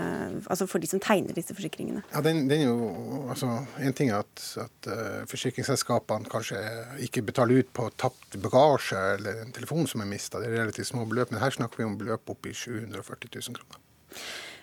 altså 0.49 0.65
for 0.65 0.81
de 0.81 0.89
som 0.89 1.01
tegner 1.03 1.35
disse 1.37 1.53
forsikringene? 1.53 2.01
Ja, 2.09 2.23
den, 2.25 2.47
den 2.49 2.63
er 2.63 2.71
jo, 2.71 2.87
altså, 3.29 3.51
En 3.77 3.93
ting 3.93 4.09
er 4.09 4.23
at, 4.23 4.41
at 4.63 4.89
forsikringsselskapene 5.29 6.25
kanskje 6.31 6.63
ikke 7.05 7.21
betaler 7.27 7.61
ut 7.61 7.69
på 7.69 7.85
tapt 8.01 8.39
bagasje 8.41 9.03
eller 9.19 9.43
en 9.43 9.53
telefon 9.53 9.85
som 9.85 10.01
er 10.01 10.09
mista. 10.09 10.41
Det 10.41 10.49
er 10.49 10.63
relativt 10.63 10.89
små 10.89 11.05
beløp, 11.05 11.29
men 11.29 11.43
her 11.43 11.53
snakker 11.53 11.83
vi 11.83 11.87
om 11.91 11.99
beløp 12.01 12.33
opp 12.33 12.49
i 12.49 12.55
740 12.57 13.29
000 13.29 13.59
kroner. 13.59 13.85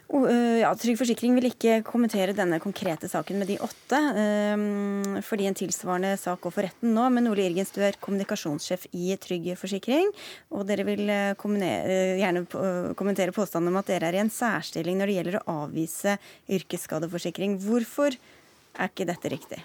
Eh, 0.07 0.61
ja, 0.63 0.71
Trygg 0.79 1.01
Forsikring 1.01 1.35
vil 1.35 1.49
ikke 1.49 1.81
kommentere 1.87 2.35
denne 2.37 2.61
konkrete 2.63 3.09
saken 3.11 3.41
med 3.41 3.51
de 3.51 3.57
åtte, 3.59 3.99
eh, 3.99 5.21
fordi 5.27 5.49
en 5.49 5.59
tilsvarende 5.59 6.13
sak 6.19 6.41
går 6.41 6.55
for 6.55 6.63
retten 6.63 6.95
nå. 6.95 7.09
Men 7.11 7.27
Ole 7.27 7.49
Irgens, 7.49 7.73
du 7.75 7.83
er 7.83 7.99
kommunikasjonssjef 7.99 8.87
i 8.95 9.17
Trygg 9.19 9.51
Forsikring, 9.59 10.13
og 10.53 10.67
dere 10.67 10.87
vil 10.87 11.11
eh, 11.11 11.35
gjerne 11.35 12.47
kommentere 12.95 13.35
påstanden 13.35 13.75
om 13.75 13.81
at 13.83 13.90
dere 13.90 14.07
er 14.13 14.21
i 14.21 14.23
en 14.23 14.31
særstilling 14.31 14.99
når 14.99 15.07
det 15.07 15.17
gjelder 15.19 15.40
å 15.40 15.63
avvise 15.67 16.19
yrkesskadeforsikring. 16.49 17.59
Hvorfor 17.67 18.15
er 18.15 18.92
ikke 18.92 19.11
dette 19.11 19.33
riktig? 19.33 19.65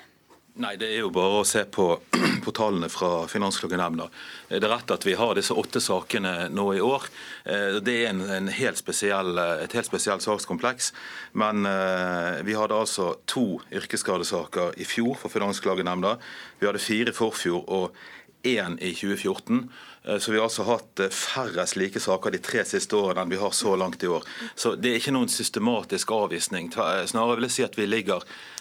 Nei, 0.60 0.76
Det 0.76 0.90
er 0.92 1.06
jo 1.06 1.10
bare 1.16 1.40
å 1.40 1.44
se 1.48 1.62
på, 1.64 1.86
på 2.46 2.52
tallene 2.52 2.90
fra 2.92 3.24
Finansklagenemnda. 3.32 4.10
Det 4.50 4.60
er 4.60 4.74
rett 4.74 4.92
at 4.92 5.06
vi 5.08 5.16
har 5.16 5.38
disse 5.38 5.56
åtte 5.56 5.80
sakene 5.80 6.50
nå 6.52 6.66
i 6.76 6.82
år. 6.84 7.08
Eh, 7.46 7.78
det 7.80 7.96
er 8.02 8.10
en, 8.10 8.20
en 8.28 8.52
helt 8.52 8.82
spesiell, 8.82 9.40
et 9.40 9.72
helt 9.78 9.88
spesielt 9.88 10.26
sakskompleks. 10.26 10.92
Men 11.40 11.64
eh, 11.70 12.42
vi 12.44 12.58
hadde 12.60 12.76
altså 12.84 13.14
to 13.32 13.62
yrkesskadesaker 13.72 14.76
i 14.76 14.88
fjor 14.88 15.16
for 15.24 15.32
Finansklagenemnda. 15.32 16.18
Vi 16.60 16.68
hadde 16.68 16.84
fire 16.84 17.16
i 17.16 17.16
forfjor 17.16 17.64
og 17.72 18.04
én 18.44 18.76
i 18.84 18.92
2014. 18.92 19.66
Eh, 20.04 20.20
så 20.20 20.36
vi 20.36 20.42
har 20.42 20.50
altså 20.52 20.68
hatt 20.68 21.08
færre 21.16 21.64
slike 21.64 22.04
saker 22.04 22.36
de 22.36 22.44
tre 22.44 22.68
siste 22.68 23.00
årene 23.00 23.24
enn 23.24 23.32
vi 23.32 23.40
har 23.40 23.56
så 23.56 23.80
langt 23.80 24.04
i 24.04 24.12
år. 24.12 24.28
Så 24.60 24.76
det 24.76 24.92
er 24.92 25.00
ikke 25.00 25.16
noen 25.16 25.32
systematisk 25.32 26.12
avvisning. 26.12 26.74
Snarere 26.76 27.40
vil 27.40 27.48
jeg 27.48 27.62
si 27.62 27.72
at 27.72 27.80
vi 27.80 27.88
ligger 27.88 28.28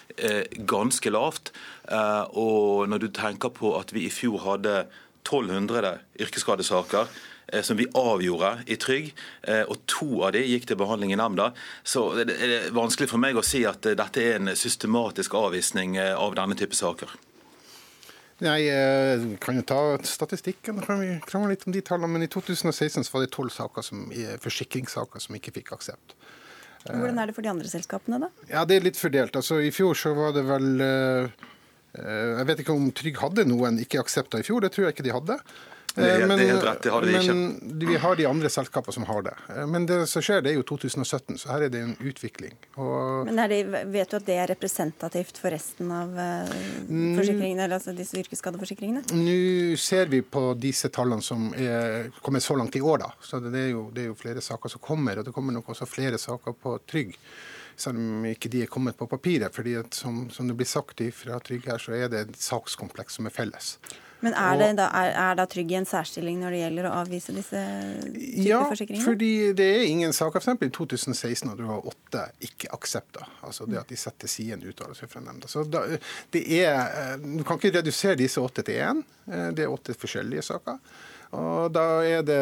ganske 0.67 1.11
lavt. 1.13 1.51
Eh, 1.91 2.23
og 2.37 2.87
når 2.89 3.03
du 3.03 3.09
tenker 3.15 3.51
på 3.53 3.73
at 3.79 3.93
vi 3.95 4.05
i 4.07 4.13
fjor 4.13 4.41
hadde 4.45 4.85
1200 5.21 5.97
yrkesskadesaker 6.23 7.09
eh, 7.51 7.63
som 7.65 7.77
vi 7.79 7.89
avgjorde 7.97 8.53
i 8.71 8.77
Trygg, 8.81 9.11
og 9.67 9.81
to 9.89 10.23
av 10.25 10.35
de 10.35 10.45
gikk 10.45 10.69
til 10.69 10.79
behandling 10.79 11.13
i 11.13 11.19
nemnda, 11.19 11.51
så 11.83 12.07
er 12.23 12.29
det 12.29 12.61
vanskelig 12.75 13.09
for 13.11 13.21
meg 13.21 13.37
å 13.37 13.45
si 13.45 13.65
at 13.67 13.83
dette 13.83 14.23
er 14.23 14.39
en 14.39 14.53
systematisk 14.55 15.35
avvisning 15.37 15.99
av 15.99 16.37
denne 16.37 16.57
type 16.57 16.77
saker. 16.77 17.11
Nei, 18.41 18.63
kan 19.37 19.59
jo 19.59 19.65
ta 19.67 19.81
statistikken. 20.07 20.79
kan 20.81 20.97
vi 21.03 21.19
krangle 21.27 21.51
litt 21.53 21.67
om 21.67 21.75
de 21.75 21.83
tallene, 21.85 22.09
men 22.15 22.25
I 22.25 22.29
2016 22.31 23.05
var 23.13 23.21
det 23.21 23.33
tolv 23.35 23.53
forsikringssaker 24.41 25.21
som 25.21 25.37
ikke 25.37 25.53
fikk 25.59 25.75
aksept. 25.75 26.15
Hvordan 26.87 27.19
er 27.21 27.29
det 27.29 27.35
for 27.37 27.45
de 27.45 27.51
andre 27.51 27.69
selskapene, 27.69 28.19
da? 28.23 28.29
Ja, 28.49 28.65
Det 28.65 28.77
er 28.79 28.85
litt 28.87 28.99
fordelt. 28.99 29.35
Altså, 29.37 29.59
I 29.61 29.71
fjor 29.75 29.97
så 29.97 30.13
var 30.17 30.33
det 30.33 30.45
vel 30.47 30.69
eh, 30.81 31.49
Jeg 31.93 32.47
vet 32.49 32.63
ikke 32.63 32.73
om 32.77 32.87
Trygg 32.95 33.19
hadde 33.21 33.45
noen 33.49 33.77
ikke 33.83 34.01
aksepter 34.01 34.41
i 34.41 34.47
fjor, 34.47 34.63
det 34.63 34.71
tror 34.73 34.87
jeg 34.87 34.95
ikke 34.95 35.05
de 35.09 35.15
hadde. 35.15 35.37
Det 35.95 36.07
er, 36.07 36.25
men, 36.27 36.39
det 36.39 36.45
er 36.45 36.53
helt 36.53 36.65
rett, 36.65 36.81
det 36.85 36.91
har 36.93 37.03
de 37.05 37.13
ikke. 37.17 37.33
Men 37.35 37.83
vi 37.91 37.97
har 37.99 38.15
de 38.15 38.25
andre 38.29 38.49
selskapene 38.53 38.95
som 38.95 39.05
har 39.09 39.25
det. 39.25 39.33
Eh, 39.51 39.65
men 39.67 39.85
det 39.89 39.99
som 40.11 40.23
skjer, 40.23 40.43
det 40.45 40.53
er 40.53 40.59
jo 40.59 40.65
2017, 40.71 41.39
så 41.41 41.51
her 41.51 41.67
er 41.67 41.73
det 41.73 41.83
en 41.83 41.93
utvikling. 41.99 42.55
Og 42.79 43.27
men 43.27 43.41
det, 43.51 43.61
vet 43.91 44.13
du 44.13 44.17
at 44.21 44.27
det 44.27 44.37
er 44.39 44.51
representativt 44.53 45.41
for 45.41 45.53
resten 45.53 45.91
av 45.95 46.15
eh, 46.25 46.55
forsikringene, 46.87 47.65
eller 47.65 47.77
altså 47.79 47.95
disse 47.97 48.19
yrkesskadeforsikringene? 48.23 49.03
Nå 49.19 49.37
ser 49.81 50.11
vi 50.11 50.23
på 50.23 50.45
disse 50.59 50.91
tallene 50.93 51.25
som 51.25 51.49
er 51.57 52.11
kommet 52.23 52.45
så 52.45 52.55
langt 52.59 52.75
i 52.79 52.83
år, 52.83 53.03
da. 53.03 53.13
Så 53.19 53.41
det 53.43 53.55
er, 53.67 53.71
jo, 53.75 53.87
det 53.93 54.05
er 54.05 54.11
jo 54.13 54.19
flere 54.19 54.43
saker 54.43 54.71
som 54.71 54.83
kommer, 54.83 55.19
og 55.19 55.27
det 55.27 55.35
kommer 55.35 55.55
nok 55.55 55.73
også 55.75 55.89
flere 55.89 56.21
saker 56.21 56.55
på 56.61 56.77
Trygg 56.87 57.17
selv 57.81 57.97
om 57.97 58.25
ikke 58.29 58.49
de 58.51 58.63
er 58.65 58.71
kommet 58.71 58.97
på 58.97 59.07
papiret. 59.09 59.53
fordi 59.55 59.77
som, 59.91 60.29
som, 60.29 60.47
det 60.47 60.55
blir 60.59 60.69
sagt 60.69 61.01
fra 61.15 61.39
Trygg 61.39 61.65
her, 61.65 61.77
så 61.81 61.95
er 61.97 62.09
det 62.11 62.19
et 62.25 62.37
sakskompleks 62.37 63.17
som 63.17 63.25
er 63.25 63.35
felles. 63.35 63.77
Men 64.21 64.35
er, 64.37 64.57
det 64.59 64.69
da, 64.77 64.87
er, 64.93 65.11
er 65.17 65.37
da 65.39 65.45
Trygg 65.49 65.71
i 65.73 65.77
en 65.79 65.87
særstilling 65.89 66.37
når 66.41 66.53
det 66.53 66.59
gjelder 66.61 66.87
å 66.87 66.93
avvise 67.01 67.33
disse 67.33 67.61
typer 68.05 68.47
ja, 68.47 68.59
forsikringer? 68.69 69.01
Ja, 69.01 69.05
fordi 69.07 69.31
det 69.57 69.69
er 69.77 69.85
ingen 69.89 70.13
saker. 70.13 70.43
F.eks. 70.43 70.65
i 70.67 70.71
2016 70.77 71.49
hadde 71.49 71.63
du 71.63 71.69
har 71.69 71.87
åtte 71.89 72.25
ikke-aksepter. 72.49 73.31
Altså 73.47 73.65
det 73.69 73.81
at 73.81 73.89
de 73.89 73.97
setter 73.97 74.27
til 74.27 74.33
side 74.35 74.57
en 74.59 74.67
uttalelse 74.69 75.09
fra 75.09 75.23
nemnda. 75.25 75.49
Så 75.49 75.65
da, 75.65 75.85
det 76.35 76.43
er, 76.61 76.77
eh, 77.01 77.15
Du 77.21 77.41
kan 77.47 77.57
ikke 77.57 77.73
redusere 77.79 78.19
disse 78.19 78.41
åtte 78.41 78.65
til 78.67 78.77
én. 78.77 79.01
Eh, 79.25 79.49
det 79.57 79.65
er 79.65 79.73
åtte 79.73 79.97
forskjellige 79.97 80.45
saker. 80.51 80.77
Og 81.31 81.71
da 81.71 81.87
er 82.03 82.25
det, 82.27 82.39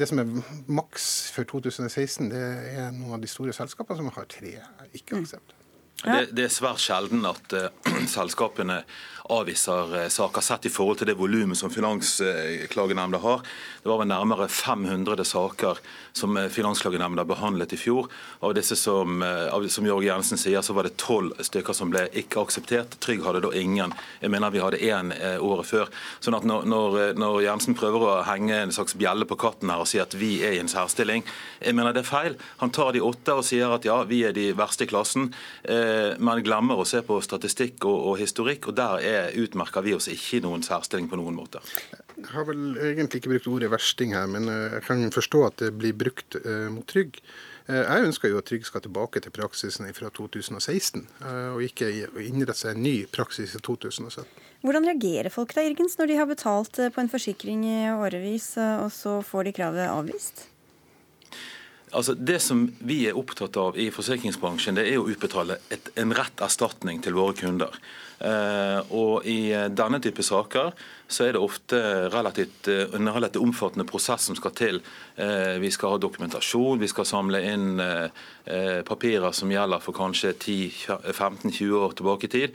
det 0.00 0.08
som 0.08 0.22
er 0.22 0.30
maks 0.72 1.06
for 1.34 1.44
2016, 1.44 2.30
det 2.32 2.44
er 2.72 2.92
noen 2.96 3.18
av 3.18 3.22
de 3.22 3.28
store 3.28 3.52
selskapene 3.52 4.00
som 4.00 4.12
har 4.16 4.28
tre 4.32 4.56
ikke-aksepter. 4.96 5.60
Det, 6.00 6.30
det, 6.32 6.46
er 6.46 6.52
svært 6.52 6.80
sjelden 6.80 7.26
at 7.28 7.52
uh, 7.52 7.68
selskapene 8.16 8.80
avviser 9.28 9.96
uh, 9.96 10.08
saker 10.08 10.40
sett 10.40 10.66
i 10.66 10.72
forhold 10.72 11.00
til 11.00 11.10
det 11.10 11.16
volumet 11.18 11.58
som 11.58 11.72
Finansklagenemnda 11.72 13.20
har. 13.22 13.42
Det 13.82 13.88
var 13.90 14.00
vel 14.02 14.10
nærmere 14.10 14.48
500 14.48 15.24
saker 15.28 15.80
som 16.16 16.38
uh, 16.38 16.46
Finansklagenemnda 16.52 17.24
behandlet 17.28 17.74
i 17.76 17.80
fjor. 17.80 18.08
Av 18.40 18.54
disse 18.56 18.76
som, 18.78 19.20
som 19.68 19.86
Jørg 19.86 20.06
Jensen 20.06 20.40
sier, 20.40 20.62
så 20.64 20.72
var 20.76 20.86
det 20.86 20.96
tolv 21.00 21.36
stykker 21.44 21.76
som 21.76 21.90
ble 21.92 22.06
ikke 22.16 22.40
akseptert. 22.40 22.96
Trygg 23.02 23.24
hadde 23.26 23.42
da 23.44 23.50
ingen. 23.56 23.92
Jeg 24.22 24.32
mener 24.32 24.54
vi 24.54 24.62
hadde 24.62 24.80
én 24.80 25.12
året 25.44 25.68
før. 25.68 25.90
Sånn 26.24 26.38
at 26.38 26.46
når, 26.48 26.64
når, 26.70 26.98
når, 27.20 27.40
Jensen 27.44 27.76
prøver 27.76 28.06
å 28.06 28.14
henge 28.26 28.56
en 28.56 28.72
slags 28.74 28.96
bjelle 28.98 29.28
på 29.28 29.38
katten 29.40 29.70
her 29.72 29.84
og 29.84 29.90
si 29.90 30.00
at 30.00 30.16
vi 30.16 30.38
er 30.46 30.56
i 30.56 30.62
en 30.62 30.70
særstilling, 30.72 31.26
jeg 31.60 31.76
mener 31.76 31.92
det 31.96 32.04
er 32.06 32.08
feil. 32.08 32.38
Han 32.62 32.72
tar 32.72 32.94
de 32.96 33.04
åtte 33.04 33.36
og 33.36 33.44
sier 33.46 33.76
at 33.76 33.84
ja, 33.84 34.00
vi 34.08 34.22
er 34.24 34.36
de 34.36 34.50
verste 34.56 34.88
i 34.88 34.90
klassen. 34.90 35.28
Eh, 35.68 35.90
Eh, 36.00 36.40
glemmer 36.44 36.80
å 36.80 36.86
se 36.88 37.02
på 37.04 37.18
statistikk 37.24 37.84
og, 37.88 37.98
og 38.10 38.20
historikk, 38.20 38.70
og 38.70 38.76
der 38.78 39.04
er, 39.04 39.19
utmerker 39.42 39.84
vi 39.86 39.94
oss 39.96 40.08
ikke 40.10 40.38
i 40.38 40.42
noen 40.44 40.64
særstilling 40.66 41.08
på 41.10 41.18
noen 41.20 41.36
måte. 41.36 41.62
Jeg 42.16 42.30
har 42.32 42.46
vel 42.48 42.74
egentlig 42.90 43.22
ikke 43.22 43.32
brukt 43.34 43.48
ordet 43.50 43.70
versting 43.72 44.14
her, 44.16 44.26
men 44.30 44.48
eh, 44.50 44.76
jeg 44.76 44.84
kan 44.88 45.06
forstå 45.14 45.44
at 45.46 45.62
det 45.64 45.70
blir 45.78 45.96
brukt 45.96 46.38
uh, 46.44 46.68
mot 46.72 46.86
Trygg. 46.90 47.22
Jeg 47.70 48.02
ønsker 48.02 48.32
jo 48.32 48.40
at 48.40 48.48
Trygg 48.50 48.64
skal 48.66 48.82
tilbake 48.82 49.20
til 49.22 49.30
praksisen 49.30 49.86
fra 49.94 50.08
2016, 50.10 51.04
og 51.54 51.60
ikke 51.62 51.86
innrette 52.24 52.56
seg 52.58 52.72
en 52.74 52.82
ny 52.82 52.94
praksis 53.14 53.52
i 53.54 53.60
2017. 53.62 54.24
Hvordan 54.66 54.88
reagerer 54.90 55.30
folk 55.30 55.54
da, 55.54 55.62
Irgens, 55.62 55.94
når 56.00 56.10
de 56.10 56.16
har 56.18 56.26
betalt 56.26 56.80
på 56.80 57.04
en 57.04 57.12
forsikring 57.12 57.62
i 57.68 57.78
årevis, 57.92 58.56
og 58.58 58.90
så 58.90 59.20
får 59.22 59.46
de 59.46 59.54
kravet 59.60 59.86
avvist? 59.86 60.48
Altså 61.90 62.14
Det 62.14 62.38
som 62.42 62.66
vi 62.86 63.02
er 63.08 63.18
opptatt 63.18 63.56
av 63.58 63.78
i 63.78 63.88
forsikringsbransjen, 63.94 64.78
det 64.78 64.86
er 64.90 65.00
å 65.00 65.08
utbetale 65.10 65.58
et, 65.74 65.90
en 65.98 66.14
rett 66.14 66.42
erstatning 66.44 67.02
til 67.02 67.16
våre 67.18 67.34
kunder. 67.38 67.74
Eh, 68.20 68.80
og 68.92 69.24
I 69.24 69.70
denne 69.72 70.00
type 70.04 70.22
saker 70.24 70.74
så 71.10 71.24
er 71.24 71.34
det 71.34 71.40
ofte 71.40 71.78
relativt, 72.12 72.68
eh, 72.68 72.94
en 72.94 73.08
relativt 73.08 73.42
omfattende 73.42 73.86
prosess 73.88 74.28
som 74.28 74.36
skal 74.36 74.52
til. 74.52 74.82
Eh, 75.16 75.56
vi 75.58 75.70
skal 75.70 75.96
ha 75.96 75.98
dokumentasjon, 75.98 76.78
vi 76.78 76.88
skal 76.88 77.08
samle 77.08 77.42
inn 77.52 77.80
eh, 77.80 78.08
eh 78.46 78.82
papirer 78.82 79.32
som 79.32 79.50
gjelder 79.50 79.80
for 79.80 79.92
kanskje 79.92 80.34
10-15-20 80.34 81.72
år 81.72 81.92
tilbake 81.96 82.24
i 82.24 82.28
tid. 82.28 82.50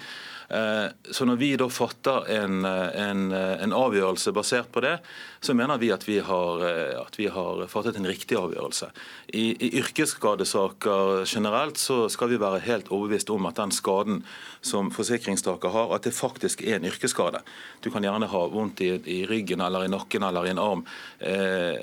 Eh, 0.49 0.87
så 1.11 1.25
når 1.25 1.39
vi 1.41 1.49
da 1.57 1.67
fatter 1.73 2.27
en, 2.35 2.65
en, 2.65 3.23
en, 3.33 3.73
avgjørelse 3.73 4.33
basert 4.35 4.69
på 4.73 4.83
det, 4.85 4.99
så 5.41 5.55
mener 5.57 5.79
vi 5.81 5.89
at 5.93 6.05
vi 6.05 6.19
har, 6.25 6.65
eh, 6.67 6.93
at 6.99 7.17
vi 7.17 7.27
har 7.33 7.63
fattet 7.71 7.97
en 7.97 8.07
riktig 8.09 8.37
avgjørelse. 8.37 8.91
I, 9.33 9.45
I, 9.55 9.71
yrkesskadesaker 9.81 11.25
generelt 11.25 11.81
så 11.81 12.05
skal 12.13 12.33
vi 12.33 12.41
være 12.41 12.63
helt 12.67 12.91
overbevist 12.93 13.33
om 13.33 13.49
at 13.49 13.57
den 13.61 13.73
skaden 13.73 14.21
som 14.65 14.91
forsikringstaker 14.93 15.73
har, 15.73 15.93
at 15.95 16.05
det 16.05 16.15
faktisk 16.17 16.61
er 16.65 16.79
en 16.79 16.89
yrkesskade. 16.89 17.41
Du 17.81 17.89
kan 17.93 18.05
gjerne 18.05 18.29
ha 18.29 18.45
vondt 18.53 18.85
i, 18.85 18.93
i 19.09 19.21
ryggen 19.29 19.65
eller 19.65 19.85
i 19.85 19.93
nakken 19.93 20.25
eller 20.25 20.45
i 20.45 20.53
en 20.53 20.61
arm, 20.61 20.85
eh, 21.19 21.79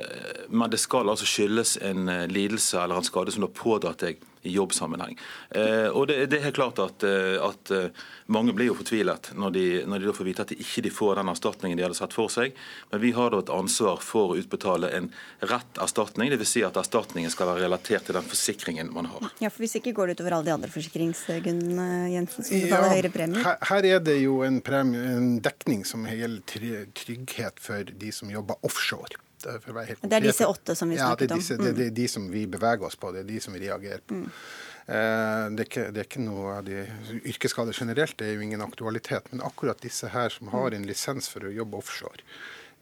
men 0.49 0.71
det 0.71 0.83
skal 0.83 1.11
altså 1.11 1.27
skyldes 1.29 1.79
en 1.83 2.07
lidelse 2.31 2.79
eller 2.79 3.01
en 3.01 3.07
skade 3.07 3.35
som 3.35 3.43
du 3.43 3.51
har 3.51 3.59
pådratt 3.59 4.07
deg 4.07 4.29
i 4.43 4.53
jobbsammenheng. 4.53 5.19
Eh, 5.51 5.89
og 5.89 6.07
det, 6.11 6.27
det, 6.27 6.39
er 6.39 6.49
helt 6.49 6.59
klart 6.59 6.81
at, 6.83 7.05
eh, 7.07 7.39
at, 7.43 7.71
eh, 7.71 8.05
mange 8.33 8.55
blir 8.57 8.71
jo 8.71 8.77
fortvilet 8.79 9.31
når 9.39 9.55
de, 9.55 9.65
når 9.87 10.03
de 10.03 10.09
da 10.11 10.15
får 10.17 10.29
vite 10.29 10.47
at 10.47 10.53
de 10.53 10.59
ikke 10.63 10.91
får 10.93 11.21
den 11.21 11.31
erstatningen 11.33 11.79
de 11.79 11.87
hadde 11.87 11.99
sett 11.99 12.17
for 12.17 12.33
seg. 12.33 12.57
Men 12.91 13.03
vi 13.05 13.13
har 13.17 13.31
da 13.33 13.43
et 13.43 13.53
ansvar 13.55 14.03
for 14.03 14.35
å 14.35 14.39
utbetale 14.41 14.91
en 14.99 15.11
rett 15.47 15.83
erstatning, 15.83 16.33
dvs. 16.35 16.53
Si 16.53 16.65
at 16.67 16.77
erstatningen 16.77 17.33
skal 17.33 17.53
være 17.53 17.67
relatert 17.67 18.09
til 18.09 18.19
den 18.19 18.27
forsikringen 18.29 18.93
man 18.93 19.09
har. 19.13 19.31
Ja, 19.41 19.51
for 19.51 19.63
Hvis 19.63 19.79
ikke 19.79 19.95
går 19.97 20.11
det 20.11 20.19
utover 20.19 20.39
alle 20.39 20.51
de 20.51 20.57
andre 20.57 20.73
forsikringsgrunnene, 20.75 21.89
Jensen, 22.13 22.45
som 22.45 22.65
betaler 22.67 22.89
ja, 22.89 22.95
høyere 22.97 23.13
premie? 23.15 23.45
Her, 23.47 23.61
her, 23.71 23.91
er 23.97 24.03
det 24.05 24.19
jo 24.25 24.41
en, 24.47 24.59
premie, 24.65 25.05
en 25.17 25.37
dekning 25.45 25.87
som 25.89 26.09
gjelder 26.09 26.89
trygghet 26.99 27.63
for 27.63 27.95
de 28.03 28.11
som 28.15 28.33
jobber 28.33 28.59
offshore. 28.67 29.23
Eh, 29.47 29.61
for 29.63 29.73
å 29.73 29.79
være 29.79 29.93
helt 29.93 30.03
konkret. 30.03 30.13
Det 30.13 30.21
er 30.21 30.29
disse 30.29 30.49
åtte 30.49 30.77
som 30.79 30.93
vi 30.93 30.99
snakket 31.01 31.35
om? 31.37 31.43
Ja, 31.43 31.57
det 31.63 31.71
er, 31.73 31.79
det 31.79 31.87
er 31.91 31.97
de 31.97 32.09
som 32.11 32.29
vi 32.33 32.45
beveger 32.51 32.89
oss 32.89 32.99
på. 32.99 33.13
Det 33.15 33.25
er 33.25 33.29
de 33.29 33.41
som 33.45 33.57
vi 33.57 33.65
reagerer 33.65 34.05
på. 34.07 34.21
Mm. 34.23 34.29
Eh, 34.83 35.45
det, 35.55 35.65
er 35.65 35.69
ikke, 35.69 35.87
det 35.95 36.03
er 36.03 36.09
ikke 36.09 36.25
noe 36.25 36.57
av 36.59 36.67
de 36.67 36.81
Yrkesskader 37.31 37.77
generelt 37.77 38.17
det 38.19 38.29
er 38.29 38.35
jo 38.35 38.47
ingen 38.47 38.65
aktualitet, 38.65 39.31
men 39.31 39.45
akkurat 39.47 39.83
disse 39.85 40.11
her 40.11 40.33
som 40.35 40.51
har 40.55 40.75
en 40.75 40.89
lisens 40.89 41.31
for 41.31 41.47
å 41.47 41.53
jobbe 41.55 41.79
offshore, 41.79 42.27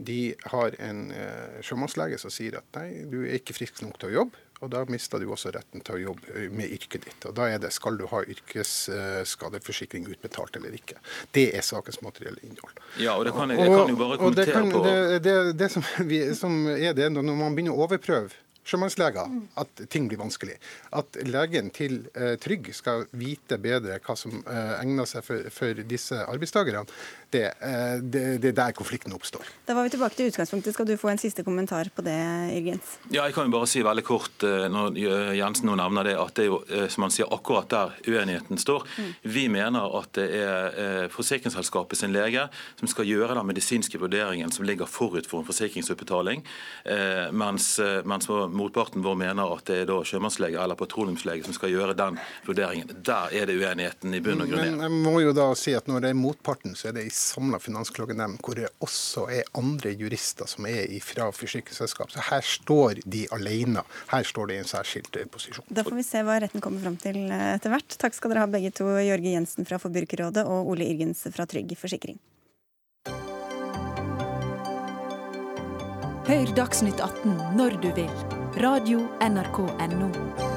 de 0.00 0.32
har 0.48 0.76
en 0.80 1.10
eh, 1.12 1.58
sjømannslege 1.66 2.16
som 2.22 2.32
sier 2.32 2.56
at 2.62 2.78
nei, 2.78 3.02
du 3.10 3.18
er 3.26 3.36
ikke 3.36 3.56
frisk 3.58 3.82
nok 3.84 4.00
til 4.00 4.08
å 4.12 4.16
jobbe. 4.22 4.46
Og 4.60 4.68
Da 4.70 4.82
mister 4.92 5.20
du 5.20 5.30
også 5.32 5.52
retten 5.54 5.80
til 5.84 5.96
å 5.96 6.00
jobbe 6.02 6.48
med 6.52 6.72
yrket 6.76 7.06
ditt. 7.06 7.24
Og 7.28 7.34
Da 7.36 7.48
er 7.48 7.62
det 7.62 7.72
skal 7.72 7.96
du 7.96 8.04
ha 8.10 8.20
yrkesskadeforsikring 8.34 10.08
utbetalt 10.12 10.56
eller 10.60 10.76
ikke. 10.76 10.98
Det 11.32 11.46
er 11.56 11.64
sakens 11.64 12.02
materielle 12.04 12.42
innhold. 12.44 12.76
Ja, 13.00 13.16
og 13.16 13.24
Det 13.24 13.32
kan 13.36 13.50
jeg, 13.50 13.62
jeg 13.64 13.72
kan 13.72 13.94
jo 13.94 13.96
bare 14.00 14.20
kommentere 14.20 14.52
kan, 14.52 14.70
på 14.70 14.84
Det, 14.84 15.22
det, 15.24 15.36
det 15.56 15.70
som, 15.72 15.86
vi, 16.12 16.22
som, 16.36 16.60
er 16.76 16.92
det, 16.96 17.08
når 17.14 17.32
man 17.32 17.56
begynner 17.56 17.76
å 17.76 17.86
overprøve 17.88 18.36
sjømannsleger 18.70 19.34
at 19.60 19.84
ting 19.92 20.08
blir 20.10 20.20
vanskelig. 20.20 20.56
At 20.96 21.18
legen 21.26 21.70
til 21.74 22.04
eh, 22.14 22.36
Trygg 22.40 22.70
skal 22.76 23.06
vite 23.18 23.58
bedre 23.62 23.98
hva 24.04 24.16
som 24.18 24.40
eh, 24.40 24.76
egner 24.80 25.08
seg 25.10 25.26
for, 25.26 25.50
for 25.54 25.82
disse 25.90 26.22
arbeidstakerne, 26.30 26.86
det, 27.30 27.44
eh, 27.60 28.02
det, 28.02 28.42
det, 28.42 28.48
er 28.50 28.56
der 28.56 28.74
konflikten 28.74 29.14
oppstår. 29.14 29.46
Da 29.66 29.74
var 29.76 29.86
vi 29.86 29.92
tilbake 29.94 30.16
til 30.18 30.30
utgangspunktet. 30.32 30.74
Skal 30.74 30.88
du 30.88 30.96
få 30.98 31.12
en 31.12 31.20
siste 31.20 31.44
kommentar 31.46 31.90
på 31.94 32.02
det, 32.02 32.16
Jørgens? 32.56 32.96
Ja, 33.10 33.22
jeg 33.24 33.36
kan 33.36 33.46
jo 33.46 33.54
bare 33.54 33.68
si 33.70 33.84
veldig 33.86 34.04
kort 34.06 34.46
eh, 34.46 34.66
når 34.72 34.98
Jensen 35.38 35.70
nå 35.70 35.76
nevner 35.78 36.10
det, 36.10 36.16
at 36.18 36.34
det 36.36 36.46
er 36.46 36.50
jo 36.50 36.60
eh, 36.66 36.86
som 36.90 37.06
han 37.06 37.14
sier, 37.14 37.30
akkurat 37.30 37.70
der 37.70 37.94
uenigheten 38.08 38.58
står. 38.58 38.86
Mm. 38.98 39.12
Vi 39.36 39.46
mener 39.52 39.96
at 40.00 40.12
det 40.18 40.26
er 40.40 41.08
forsikringsselskapet 41.12 41.98
sin 42.00 42.12
lege 42.14 42.46
som 42.80 42.90
skal 42.90 43.06
gjøre 43.06 43.36
den 43.38 43.46
medisinske 43.46 43.98
vurderingen 44.00 44.50
som 44.52 44.66
ligger 44.66 44.90
forut 44.90 45.28
for 45.30 45.40
en 45.40 45.46
forsikringsutbetaling, 45.46 46.42
mens, 47.36 47.66
mens 48.08 48.28
motparten 48.60 49.04
vår 49.04 49.16
mener 49.20 49.54
at 49.56 49.66
det 49.70 49.82
er 49.82 49.88
da 49.90 49.98
sjømannslege 50.06 50.60
eller 50.60 50.78
petroleumslege 50.78 51.46
som 51.46 51.56
skal 51.56 51.72
gjøre 51.72 51.96
den 51.98 52.18
vurderingen. 52.46 52.92
Der 53.06 53.34
er 53.36 53.48
det 53.48 53.56
uenigheten 53.60 54.14
i 54.16 54.22
bunn 54.24 54.44
og 54.44 54.52
grunn. 54.52 54.76
Men 54.76 54.84
jeg 54.86 55.02
må 55.06 55.14
jo 55.24 55.34
da 55.36 55.48
si 55.58 55.74
at 55.76 55.88
når 55.90 56.04
det 56.04 56.12
er 56.12 56.18
motparten, 56.20 56.76
så 56.78 56.90
er 56.90 56.98
det 56.98 57.06
i 57.08 57.14
samla 57.14 57.60
finansklagenemnd, 57.62 58.40
hvor 58.44 58.58
det 58.58 58.70
også 58.84 59.26
er 59.32 59.48
andre 59.58 59.94
jurister 59.96 60.48
som 60.50 60.68
er 60.70 60.92
fra 61.04 61.30
forsikringsselskap. 61.34 62.12
Så 62.12 62.24
her 62.30 62.44
står 62.46 63.02
de 63.04 63.26
alene. 63.36 63.84
Her 64.10 64.26
står 64.26 64.50
de 64.50 64.58
i 64.58 64.62
en 64.62 64.68
særskilt 64.68 65.16
eh, 65.16 65.28
posisjon. 65.30 65.66
Da 65.68 65.84
får 65.86 65.98
vi 65.98 66.06
se 66.06 66.24
hva 66.26 66.40
retten 66.42 66.64
kommer 66.64 66.82
fram 66.84 66.98
til 67.00 67.22
eh, 67.28 67.54
etter 67.56 67.72
hvert. 67.72 67.96
Takk 68.00 68.16
skal 68.16 68.34
dere 68.34 68.44
ha 68.46 68.50
begge 68.50 68.72
to, 68.76 68.88
Jørge 69.00 69.36
Jensen 69.36 69.68
fra 69.68 69.80
Forbrukerrådet 69.82 70.44
og 70.48 70.74
Ole 70.74 70.90
Irgens 70.90 71.24
fra 71.34 71.48
Trygg 71.50 71.76
Forsikring. 71.80 72.20
Hør 76.30 76.52
Dagsnytt 76.54 77.00
18 77.02 77.56
når 77.58 77.80
du 77.82 77.90
vil. 77.96 78.39
Radio 78.56 79.08
NRK 79.20 79.58
Radio.nrk.no. 79.78 80.49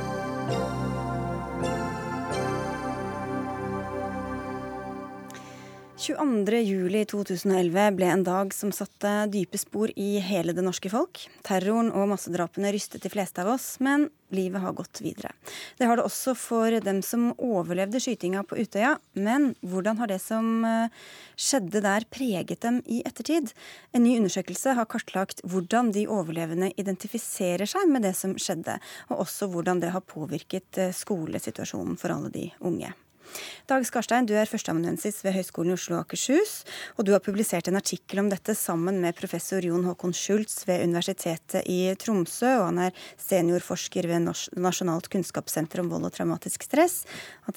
22.07.2011 6.03 7.91
ble 7.95 8.07
en 8.11 8.23
dag 8.27 8.49
som 8.51 8.73
satte 8.75 9.11
dype 9.31 9.55
spor 9.55 9.91
i 9.95 10.17
hele 10.19 10.51
det 10.51 10.65
norske 10.65 10.89
folk. 10.91 11.21
Terroren 11.47 11.93
og 11.95 12.09
massedrapene 12.11 12.73
rystet 12.75 13.05
de 13.05 13.11
fleste 13.13 13.39
av 13.39 13.53
oss, 13.53 13.77
men 13.79 14.09
livet 14.35 14.59
har 14.59 14.75
gått 14.75 14.99
videre. 14.99 15.31
Det 15.79 15.87
har 15.87 15.95
det 15.95 16.03
også 16.03 16.33
for 16.35 16.75
dem 16.83 16.99
som 17.07 17.29
overlevde 17.37 18.01
skytinga 18.03 18.43
på 18.49 18.57
Utøya. 18.59 18.97
Men 19.15 19.53
hvordan 19.61 20.01
har 20.01 20.11
det 20.11 20.19
som 20.25 20.65
eh, 20.67 20.91
skjedde 21.39 21.83
der, 21.85 22.07
preget 22.11 22.65
dem 22.67 22.81
i 22.83 22.99
ettertid? 23.07 23.53
En 23.95 24.03
ny 24.03 24.17
undersøkelse 24.19 24.75
har 24.75 24.89
kartlagt 24.91 25.39
hvordan 25.47 25.93
de 25.95 26.03
overlevende 26.11 26.73
identifiserer 26.75 27.69
seg 27.69 27.87
med 27.87 28.03
det 28.03 28.17
som 28.19 28.35
skjedde, 28.35 28.75
og 29.07 29.23
også 29.23 29.47
hvordan 29.55 29.79
det 29.85 29.95
har 29.95 30.03
påvirket 30.03 30.83
eh, 30.83 30.91
skolesituasjonen 30.99 31.95
for 32.01 32.17
alle 32.17 32.33
de 32.33 32.49
unge. 32.59 32.91
Dag 33.69 33.85
Skarstein, 33.87 34.27
du 34.27 34.33
er 34.35 34.49
førsteamanuensis 34.49 35.21
ved 35.23 35.35
Høgskolen 35.37 35.71
i 35.71 35.75
Oslo 35.77 35.95
og 35.95 36.03
Akershus. 36.03 36.63
Og 36.97 37.07
du 37.07 37.13
har 37.15 37.21
publisert 37.23 37.69
en 37.69 37.79
artikkel 37.79 38.19
om 38.23 38.29
dette 38.31 38.55
sammen 38.57 38.99
med 39.03 39.15
professor 39.17 39.63
Jon 39.63 39.85
Håkon 39.87 40.15
Schultz 40.17 40.65
ved 40.67 40.83
Universitetet 40.83 41.63
i 41.71 41.93
Tromsø. 41.99 42.49
Og 42.59 42.65
han 42.69 42.81
er 42.87 43.05
seniorforsker 43.21 44.09
ved 44.11 44.27
Nasjonalt 44.59 45.09
kunnskapssenter 45.13 45.83
om 45.83 45.91
vold 45.93 46.09
og 46.09 46.15
traumatisk 46.17 46.67
stress. 46.67 47.03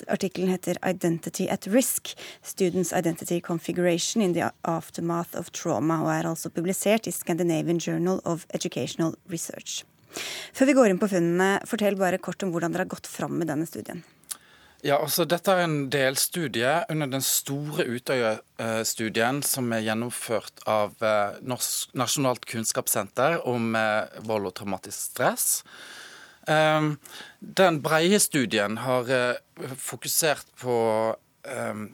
Artikkelen 0.06 0.54
heter 0.54 0.78
'Identity 0.82 1.48
at 1.50 1.66
Risk 1.66 2.14
Students 2.42 2.92
Identity 2.92 3.40
Configuration 3.40 4.22
in 4.22 4.34
the 4.34 4.50
Aftermath 4.64 5.36
of 5.38 5.50
Trauma', 5.50 6.02
og 6.02 6.10
er 6.10 6.28
altså 6.30 6.50
publisert 6.50 7.06
i 7.06 7.10
Scandinavian 7.10 7.78
Journal 7.78 8.20
of 8.24 8.46
Educational 8.54 9.14
Research. 9.30 9.84
Før 10.52 10.66
vi 10.66 10.72
går 10.72 10.92
inn 10.92 11.00
på 11.02 11.08
funnene, 11.08 11.60
fortell 11.68 11.96
bare 11.96 12.18
kort 12.18 12.42
om 12.42 12.52
hvordan 12.54 12.72
dere 12.72 12.86
har 12.86 12.94
gått 12.94 13.06
fram 13.06 13.36
med 13.36 13.48
denne 13.48 13.66
studien. 13.66 14.04
Ja, 14.84 14.98
altså 15.00 15.24
Dette 15.24 15.54
er 15.54 15.64
en 15.64 15.86
delstudie 15.90 16.72
under 16.92 17.08
den 17.08 17.22
store 17.24 17.86
Utøya-studien 17.88 19.40
som 19.46 19.72
er 19.72 19.86
gjennomført 19.86 20.60
av 20.68 20.92
eh, 21.00 21.38
Norsk, 21.48 21.94
Nasjonalt 21.96 22.44
kunnskapssenter 22.50 23.38
om 23.48 23.72
eh, 23.78 24.18
vold 24.28 24.50
og 24.50 24.56
traumatisk 24.58 25.14
stress. 25.14 25.46
Ehm, 26.46 26.98
den 27.40 27.80
breie 27.82 28.20
studien 28.20 28.76
har 28.84 29.08
eh, 29.10 29.70
fokusert 29.80 30.52
på 30.60 30.76
ehm, 31.48 31.88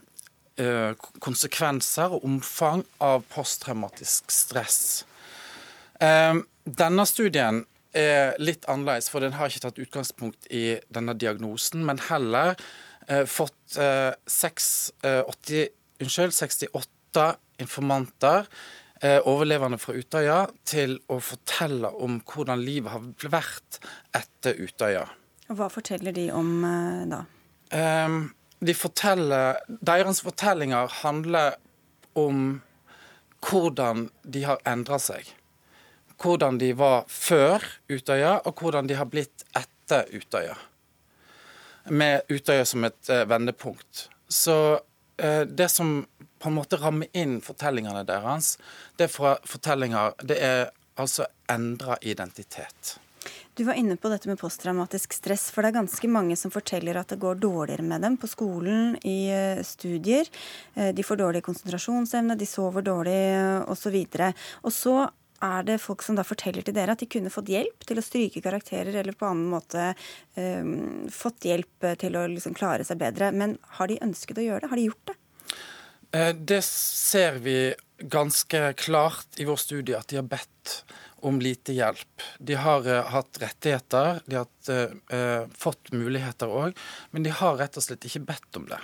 konsekvenser 1.23 2.13
og 2.13 2.27
omfang 2.29 2.83
av 3.03 3.23
posttraumatisk 3.33 4.31
stress. 4.35 4.81
Ehm, 6.03 6.45
denne 6.67 7.07
studien 7.09 7.63
er 7.97 8.37
litt 8.41 8.67
annerledes, 8.71 9.11
for 9.13 9.25
den 9.25 9.37
har 9.37 9.51
ikke 9.51 9.67
tatt 9.67 9.81
utgangspunkt 9.83 10.49
i 10.53 10.79
denne 10.93 11.15
diagnosen, 11.19 11.85
men 11.87 12.01
heller 12.09 12.55
eh, 13.09 13.25
fått 13.29 13.77
eh, 13.81 14.13
6, 14.27 14.69
eh, 15.05 15.23
80, 15.29 15.73
unnskyld, 16.05 16.35
68 16.37 17.27
informanter, 17.63 18.49
eh, 19.03 19.19
overlevende 19.29 19.79
fra 19.83 19.97
Utøya, 19.99 20.39
til 20.69 20.99
å 21.13 21.21
fortelle 21.23 21.93
om 22.03 22.21
hvordan 22.27 22.65
livet 22.65 22.95
har 22.95 23.33
vært 23.33 23.83
etter 24.17 24.59
Utøya. 24.63 25.07
Hva 25.53 25.69
forteller 25.73 26.15
de 26.17 26.29
om 26.33 26.53
eh, 26.65 27.05
da? 27.13 27.25
Ehm, 27.77 28.25
de 28.63 28.75
forteller, 28.77 29.61
deres 29.69 30.23
fortellinger 30.25 30.91
handler 31.03 31.57
om 32.19 32.61
hvordan 33.43 34.07
de 34.23 34.45
har 34.47 34.61
endra 34.69 35.01
seg 35.03 35.27
hvordan 36.23 36.59
de 36.59 36.73
var 36.79 37.05
før 37.11 37.65
Utøya, 37.91 38.39
og 38.47 38.61
hvordan 38.61 38.89
de 38.89 38.97
har 38.99 39.09
blitt 39.11 39.45
etter 39.59 40.09
Utøya. 40.15 40.57
Med 41.91 42.29
Utøya 42.31 42.65
som 42.69 42.87
et 42.87 43.11
eh, 43.11 43.27
vendepunkt. 43.29 44.09
Så 44.29 44.57
eh, 45.19 45.43
det 45.47 45.71
som 45.73 46.03
på 46.43 46.51
en 46.51 46.59
måte 46.59 46.79
rammer 46.79 47.11
inn 47.15 47.41
fortellingene 47.43 48.05
deres, 48.07 48.57
det 48.99 49.07
er 49.09 49.39
fortellinger 49.47 50.17
Det 50.27 50.39
er 50.43 50.69
altså 50.99 51.27
endra 51.51 51.97
identitet. 52.03 52.99
Du 53.55 53.63
var 53.69 53.77
inne 53.77 53.99
på 54.01 54.09
dette 54.09 54.31
med 54.31 54.41
posttraumatisk 54.41 55.13
stress, 55.13 55.51
for 55.53 55.63
det 55.63 55.71
er 55.71 55.83
ganske 55.83 56.09
mange 56.09 56.39
som 56.41 56.51
forteller 56.51 56.97
at 56.99 57.13
det 57.13 57.21
går 57.21 57.37
dårligere 57.43 57.85
med 57.85 58.03
dem 58.03 58.17
på 58.19 58.31
skolen, 58.31 58.97
i 59.05 59.29
eh, 59.31 59.63
studier. 59.67 60.31
De 60.75 61.05
får 61.05 61.21
dårlig 61.21 61.43
konsentrasjonsevne, 61.45 62.39
de 62.39 62.49
sover 62.49 62.87
dårlig 62.87 63.19
osv. 63.71 63.99
Og 64.63 64.73
så 64.73 64.97
er 65.43 65.67
det 65.67 65.81
folk 65.83 66.05
som 66.07 66.19
da 66.19 66.25
forteller 66.27 66.65
til 66.67 66.77
dere 66.77 66.95
at 66.95 67.03
de 67.03 67.09
kunne 67.11 67.33
fått 67.33 67.51
hjelp 67.53 67.87
til 67.89 67.99
å 67.99 68.05
stryke 68.05 68.43
karakterer 68.45 68.95
eller 69.01 69.17
på 69.19 69.27
annen 69.29 69.51
måte 69.53 69.91
um, 70.37 71.09
fått 71.13 71.49
hjelp 71.49 71.91
til 72.01 72.19
å 72.19 72.29
liksom 72.31 72.55
klare 72.59 72.87
seg 72.87 73.01
bedre. 73.03 73.33
Men 73.35 73.59
har 73.79 73.91
de 73.91 74.01
ønsket 74.05 74.39
å 74.39 74.47
gjøre 74.47 74.65
det? 74.65 74.73
Har 74.73 74.81
de 74.81 74.87
gjort 74.91 75.11
det? 75.11 75.19
Eh, 76.13 76.35
det 76.35 76.65
ser 76.65 77.33
vi 77.33 77.75
ganske 77.99 78.73
klart 78.73 79.27
i 79.37 79.45
vår 79.45 79.57
studie 79.57 79.97
at 79.99 80.09
de 80.09 80.19
har 80.21 80.27
bedt 80.29 80.85
om 81.23 81.39
lite 81.41 81.73
hjelp. 81.73 82.25
De 82.39 82.57
har 82.59 82.87
uh, 82.89 83.05
hatt 83.15 83.39
rettigheter, 83.39 84.19
de 84.27 84.37
har 84.37 84.49
hatt, 84.49 84.73
uh, 85.15 85.47
fått 85.55 85.93
muligheter 85.95 86.51
òg, 86.51 86.75
men 87.15 87.23
de 87.23 87.31
har 87.31 87.61
rett 87.61 87.79
og 87.79 87.85
slett 87.85 88.09
ikke 88.09 88.25
bedt 88.27 88.59
om 88.59 88.67
det. 88.67 88.81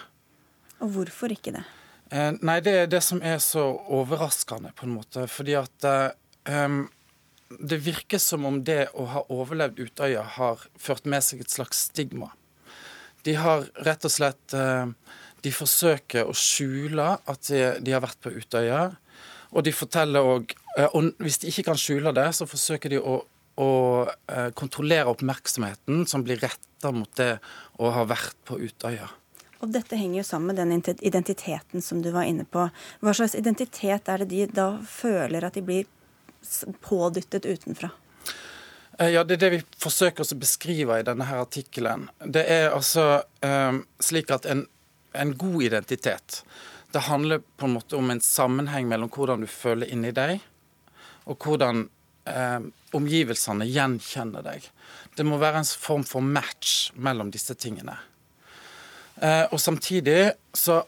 Og 0.79 0.93
hvorfor 0.95 1.35
ikke 1.35 1.57
det? 1.57 1.65
Uh, 2.15 2.39
nei, 2.39 2.61
Det 2.63 2.77
er 2.85 2.87
det 2.87 3.03
som 3.03 3.19
er 3.27 3.43
så 3.43 3.67
overraskende, 3.91 4.71
på 4.79 4.87
en 4.87 4.95
måte. 5.01 5.27
Fordi 5.27 5.59
at 5.59 5.89
Um, 6.49 6.89
det 7.49 7.77
virker 7.85 8.21
som 8.21 8.45
om 8.49 8.61
det 8.65 8.89
å 8.97 9.07
ha 9.09 9.23
overlevd 9.33 9.81
Utøya 9.81 10.23
har 10.37 10.65
ført 10.81 11.09
med 11.09 11.25
seg 11.25 11.43
et 11.45 11.53
slags 11.53 11.89
stigma. 11.89 12.31
De 13.25 13.35
har 13.37 13.67
rett 13.85 14.05
og 14.05 14.13
slett 14.13 14.55
uh, 14.57 14.89
De 15.43 15.53
forsøker 15.55 16.29
å 16.29 16.35
skjule 16.35 17.17
at 17.19 17.51
de, 17.51 17.93
har 17.93 18.03
vært 18.05 18.21
på 18.25 18.33
Utøya. 18.33 18.89
Og 19.53 19.65
de 19.65 19.73
forteller 19.73 20.25
òg 20.25 20.55
uh, 20.79 20.89
Og 20.93 21.13
hvis 21.25 21.41
de 21.43 21.53
ikke 21.53 21.69
kan 21.71 21.81
skjule 21.81 22.13
det, 22.17 22.29
så 22.37 22.49
forsøker 22.49 22.95
de 22.95 23.01
å, 23.01 23.21
å 23.61 23.71
uh, 24.09 24.51
kontrollere 24.57 25.13
oppmerksomheten 25.13 26.07
som 26.09 26.25
blir 26.25 26.41
retta 26.45 26.93
mot 26.95 27.11
det 27.21 27.37
å 27.81 27.93
ha 27.97 28.05
vært 28.09 28.37
på 28.49 28.61
Utøya. 28.61 29.09
Og 29.59 29.73
dette 29.75 29.99
henger 29.99 30.21
jo 30.21 30.27
sammen 30.27 30.55
med 30.55 30.61
den 30.61 30.97
identiteten 31.03 31.83
som 31.83 32.03
du 32.03 32.13
var 32.15 32.29
inne 32.31 32.45
på. 32.47 32.69
Hva 33.03 33.15
slags 33.17 33.35
identitet 33.35 34.09
er 34.09 34.23
det 34.23 34.31
de 34.31 34.45
da 34.55 34.69
føler 34.87 35.49
at 35.49 35.59
de 35.59 35.65
blir 35.67 35.89
pådyttet 36.81 37.47
utenfra? 37.47 37.91
Eh, 38.99 39.09
ja, 39.09 39.25
Det 39.25 39.39
er 39.39 39.45
det 39.45 39.51
vi 39.51 39.61
forsøker 39.79 40.27
å 40.27 40.39
beskrive 40.41 40.99
i 40.99 41.07
denne 41.07 41.29
her 41.29 41.45
artikkelen. 41.45 42.09
Det 42.19 42.45
er 42.51 42.73
altså 42.75 43.23
um, 43.45 43.85
slik 44.03 44.33
at 44.35 44.49
en, 44.51 44.65
en, 45.15 45.37
god 45.39 45.63
identitet 45.63 46.43
det 46.93 47.05
handler 47.07 47.43
på 47.61 47.69
en 47.69 47.77
måte 47.77 47.99
om 47.99 48.11
en 48.11 48.21
sammenheng 48.25 48.89
mellom 48.89 49.11
hvordan 49.13 49.45
du 49.45 49.47
føler 49.51 49.91
inni 49.93 50.09
deg, 50.17 50.39
og 51.29 51.45
hvordan 51.45 51.83
eh, 52.25 52.63
omgivelsene 52.97 53.67
gjenkjenner 53.69 54.47
deg. 54.47 54.65
Det 55.13 55.27
må 55.29 55.37
være 55.37 55.61
en 55.61 55.69
form 55.69 56.07
for 56.09 56.25
match 56.25 56.95
mellom 56.97 57.29
disse 57.35 57.53
tingene. 57.61 57.99
Eh, 59.21 59.45
og 59.53 59.61
samtidig 59.61 60.33
så 60.57 60.81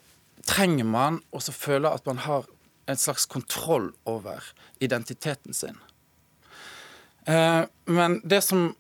trenger 0.48 0.88
man 0.88 1.20
også 1.36 1.52
føle 1.52 1.92
at 1.92 2.08
man 2.08 2.24
har 2.24 2.48
en 2.88 2.96
slags 2.96 3.28
kontroll 3.28 3.90
over 4.08 4.40
identiteten 4.80 5.54
sin. 5.54 5.78
Eh, 7.24 7.64
men 7.84 8.20
det 8.24 8.40
som 8.44 8.70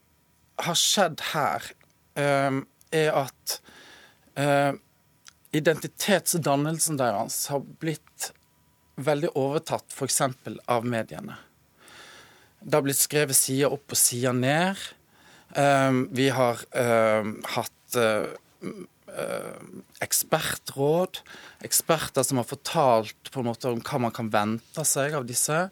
har 0.60 0.78
skjedd 0.78 1.20
her, 1.32 1.70
eh, 2.18 2.60
er 2.90 3.12
at 3.14 3.60
eh, 4.40 4.72
identitetsdannelsen 5.54 6.98
deres 7.00 7.44
har 7.52 7.62
blitt 7.82 8.32
veldig 9.00 9.32
overtatt 9.38 9.94
f.eks. 9.94 10.20
av 10.66 10.86
mediene. 10.86 11.36
Det 12.60 12.76
har 12.76 12.84
blitt 12.84 13.00
skrevet 13.00 13.36
sider 13.36 13.72
opp 13.72 13.94
og 13.94 13.98
sider 13.98 14.34
ned. 14.36 14.76
Vi 16.12 16.26
har 16.28 16.60
hatt 17.54 17.96
ekspertråd, 20.04 21.20
eksperter 21.66 22.26
som 22.26 22.40
har 22.40 22.48
fortalt 22.48 23.32
på 23.32 23.42
en 23.42 23.48
måte 23.50 23.72
om 23.72 23.82
hva 23.84 24.00
man 24.06 24.14
kan 24.14 24.30
vente 24.32 24.84
seg 24.88 25.16
av 25.18 25.26
disse. 25.28 25.66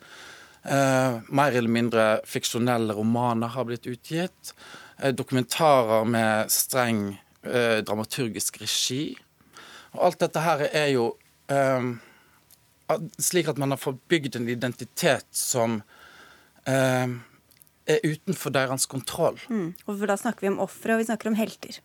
Eh, 0.63 1.21
mer 1.29 1.55
eller 1.55 1.73
mindre 1.73 2.09
fiksjonelle 2.29 2.97
romaner 2.97 3.55
har 3.55 3.69
blitt 3.69 3.87
utgitt. 3.87 4.53
Eh, 4.99 5.15
dokumentarer 5.15 6.05
med 6.05 6.51
streng 6.53 7.19
eh, 7.43 7.79
dramaturgisk 7.87 8.61
regi. 8.63 9.17
Og 9.95 10.05
alt 10.11 10.21
dette 10.27 10.43
her 10.45 10.67
er 10.69 10.91
jo 10.93 11.09
eh, 11.49 11.89
slik 13.23 13.49
at 13.49 13.61
man 13.61 13.73
har 13.75 13.81
fått 13.81 14.03
bygd 14.11 14.41
en 14.41 14.51
identitet 14.51 15.29
som 15.35 15.81
eh, 16.69 17.17
er 17.89 18.05
utenfor 18.05 18.53
deres 18.53 18.87
kontroll. 18.91 19.39
Mm. 19.49 19.73
Og 19.87 20.07
Da 20.09 20.19
snakker 20.21 20.45
vi 20.45 20.53
om 20.53 20.61
ofre, 20.65 20.95
og 20.95 21.03
vi 21.03 21.09
snakker 21.09 21.31
om 21.31 21.39
helter. 21.39 21.81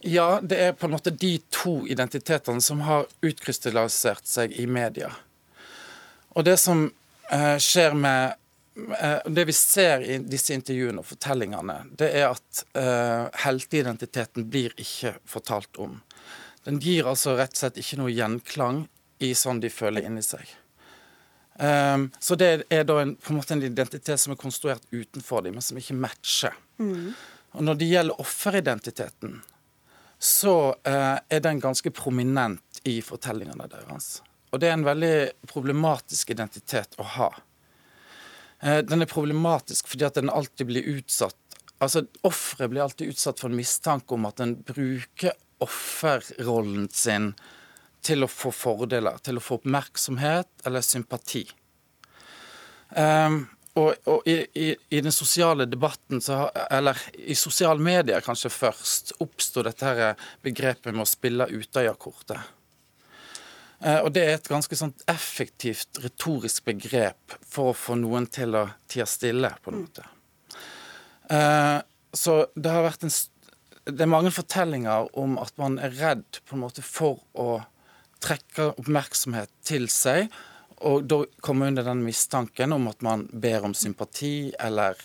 Ja, 0.00 0.40
det 0.42 0.58
er 0.64 0.72
på 0.72 0.86
en 0.86 0.94
måte 0.94 1.12
de 1.12 1.34
to 1.52 1.86
identitetene 1.86 2.62
som 2.64 2.80
har 2.86 3.08
utkrystallisert 3.20 4.26
seg 4.26 4.54
i 4.56 4.66
media. 4.66 5.10
Og 6.32 6.46
det 6.46 6.56
som 6.62 6.86
eh, 7.30 7.56
skjer 7.60 7.96
med 7.98 8.36
eh, 8.96 9.18
Det 9.26 9.44
vi 9.44 9.52
ser 9.56 10.04
i 10.06 10.16
disse 10.24 10.54
intervjuene 10.54 11.02
og 11.02 11.08
fortellingene, 11.10 11.82
det 12.00 12.12
er 12.22 12.30
at 12.30 12.62
eh, 12.78 13.26
helteidentiteten 13.44 14.48
blir 14.48 14.72
ikke 14.80 15.18
fortalt 15.28 15.82
om. 15.82 15.98
Den 16.64 16.80
gir 16.80 17.08
altså 17.10 17.36
rett 17.36 17.56
og 17.56 17.62
slett 17.64 17.80
ikke 17.82 18.00
noe 18.00 18.14
gjenklang 18.14 18.86
i 19.20 19.34
sånn 19.36 19.60
de 19.60 19.68
føler 19.72 20.08
inni 20.08 20.24
seg. 20.24 20.48
Um, 21.60 22.06
så 22.24 22.38
det 22.40 22.48
er 22.72 22.86
da 22.88 23.02
en, 23.02 23.12
på 23.20 23.34
en 23.34 23.36
måte 23.36 23.52
en 23.52 23.64
identitet 23.64 24.20
som 24.20 24.32
er 24.32 24.40
konstruert 24.40 24.86
utenfor 24.92 25.44
dem, 25.44 25.58
men 25.58 25.64
som 25.64 25.76
ikke 25.76 25.96
matcher. 25.98 26.56
Mm. 26.80 27.12
Og 27.58 27.66
når 27.66 27.80
det 27.80 27.88
gjelder 27.90 28.22
offeridentiteten, 28.22 29.40
så 30.20 30.74
eh, 30.84 31.16
er 31.28 31.40
den 31.40 31.60
ganske 31.60 31.90
prominent 31.96 32.82
i 32.84 32.98
fortellingene 33.02 33.68
deres. 33.72 34.18
Og 34.52 34.60
det 34.60 34.68
er 34.68 34.76
en 34.76 34.84
veldig 34.84 35.14
problematisk 35.48 36.34
identitet 36.34 36.98
å 37.00 37.06
ha. 37.16 37.30
Eh, 38.60 38.82
den 38.84 39.00
er 39.00 39.08
problematisk 39.08 39.88
fordi 39.88 40.04
at 40.08 40.18
den 40.20 40.32
alltid 40.32 40.68
blir 40.72 40.96
utsatt 40.96 41.36
Altså, 41.80 42.02
Offeret 42.28 42.68
blir 42.68 42.82
alltid 42.84 43.14
utsatt 43.14 43.38
for 43.40 43.48
en 43.48 43.56
mistanke 43.56 44.12
om 44.12 44.26
at 44.28 44.42
en 44.44 44.50
bruker 44.68 45.32
offerrollen 45.64 46.90
sin 46.92 47.30
til 48.04 48.24
å 48.24 48.28
få 48.28 48.52
fordeler, 48.52 49.16
til 49.24 49.40
å 49.40 49.42
få 49.44 49.56
oppmerksomhet 49.62 50.66
eller 50.68 50.84
sympati. 50.84 51.46
Um, 52.92 53.46
og, 53.78 53.94
og 54.10 54.26
i, 54.26 54.36
i, 54.58 54.70
i, 54.90 55.00
den 55.00 55.14
sosiale 55.14 55.66
debatten, 55.70 56.20
så, 56.24 56.48
eller 56.70 56.98
i 57.14 57.36
sosiale 57.38 57.80
medier 57.82 58.22
kanskje 58.24 58.50
først, 58.50 59.12
oppsto 59.22 59.62
dette 59.66 59.86
her 59.86 60.24
begrepet 60.42 60.90
med 60.94 61.04
å 61.04 61.08
spille 61.08 61.46
Utøya-kortet. 61.52 62.56
Eh, 63.80 64.00
og 64.02 64.10
det 64.12 64.24
er 64.26 64.34
et 64.36 64.50
ganske 64.50 64.76
sånt 64.76 65.04
effektivt 65.08 66.02
retorisk 66.02 66.66
begrep 66.68 67.38
for 67.46 67.70
å 67.70 67.76
få 67.76 67.96
noen 68.00 68.26
til 68.28 68.58
å 68.58 68.66
tie 68.90 69.06
stille, 69.08 69.52
på 69.62 69.72
en 69.72 69.84
måte. 69.84 70.06
Eh, 71.30 71.78
så 72.12 72.40
det 72.56 72.72
har 72.74 72.88
vært 72.88 73.06
en 73.06 73.18
Det 73.90 74.04
er 74.04 74.10
mange 74.12 74.30
fortellinger 74.30 75.08
om 75.18 75.38
at 75.40 75.54
man 75.58 75.78
er 75.80 75.94
redd 75.96 76.38
på 76.46 76.54
en 76.54 76.60
måte 76.62 76.82
for 76.84 77.22
å 77.32 77.62
trekke 78.20 78.74
oppmerksomhet 78.76 79.50
til 79.66 79.88
seg 79.90 80.28
og 80.80 81.04
da 81.08 81.24
kommer 81.44 81.70
under 81.70 81.84
den 81.84 82.04
mistanken 82.04 82.72
om 82.72 82.88
at 82.90 83.02
man 83.04 83.26
ber 83.32 83.66
om 83.68 83.74
sympati 83.76 84.52
eller 84.60 84.96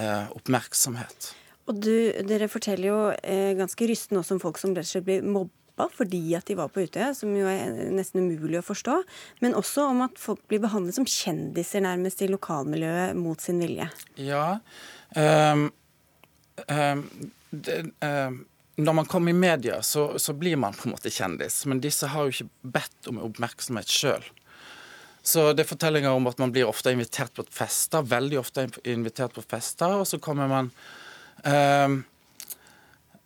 eh, 0.00 0.30
oppmerksomhet. 0.32 1.34
Og 1.68 1.80
du, 1.80 1.92
Dere 2.28 2.48
forteller 2.52 2.88
jo 2.90 2.98
eh, 3.20 3.52
ganske 3.58 3.88
rystende 3.88 4.22
også 4.22 4.36
om 4.36 4.42
folk 4.42 4.60
som 4.60 4.74
rett 4.76 4.88
og 4.88 4.92
slett 4.92 5.06
blir 5.08 5.24
mobba 5.24 5.88
fordi 5.90 6.22
at 6.38 6.46
de 6.46 6.56
var 6.58 6.70
på 6.70 6.84
Utøya, 6.84 7.10
som 7.18 7.32
jo 7.34 7.48
er 7.50 7.72
nesten 7.92 8.28
umulig 8.28 8.60
å 8.60 8.66
forstå. 8.66 9.00
Men 9.42 9.56
også 9.58 9.88
om 9.90 10.04
at 10.06 10.20
folk 10.20 10.44
blir 10.50 10.62
behandlet 10.62 10.96
som 10.96 11.08
kjendiser 11.08 11.82
nærmest 11.84 12.22
i 12.22 12.30
lokalmiljøet 12.30 13.18
mot 13.18 13.42
sin 13.42 13.58
vilje. 13.58 13.88
Ja, 14.22 14.60
um, 15.18 15.66
um, 16.68 17.02
det, 17.50 17.80
um, 18.06 18.44
når 18.76 18.96
man 19.00 19.10
kommer 19.10 19.34
i 19.34 19.38
media, 19.38 19.82
så, 19.82 20.18
så, 20.18 20.32
blir 20.32 20.56
man 20.56 20.74
på 20.78 20.88
en 20.88 20.94
måte 20.94 21.10
kjendis. 21.10 21.64
Men 21.66 21.82
disse 21.82 22.06
har 22.10 22.26
jo 22.26 22.34
ikke 22.34 22.70
bedt 22.78 23.10
om 23.10 23.20
oppmerksomhet 23.22 23.90
sjøl. 23.90 24.30
Så 25.24 25.46
det 25.56 25.64
er 25.64 25.70
fortellinger 25.70 26.12
om 26.12 26.28
at 26.28 26.40
man 26.42 26.52
blir 26.52 26.68
ofte 26.68 26.92
invitert 26.92 27.32
på 27.36 27.46
fester, 27.48 28.04
veldig 28.04 28.38
ofte 28.42 28.66
invitert 28.84 29.32
på 29.32 29.44
fester, 29.48 30.02
og 30.02 30.08
så 30.08 30.20
kommer 30.20 30.50
man 30.50 30.68
um, 31.48 31.94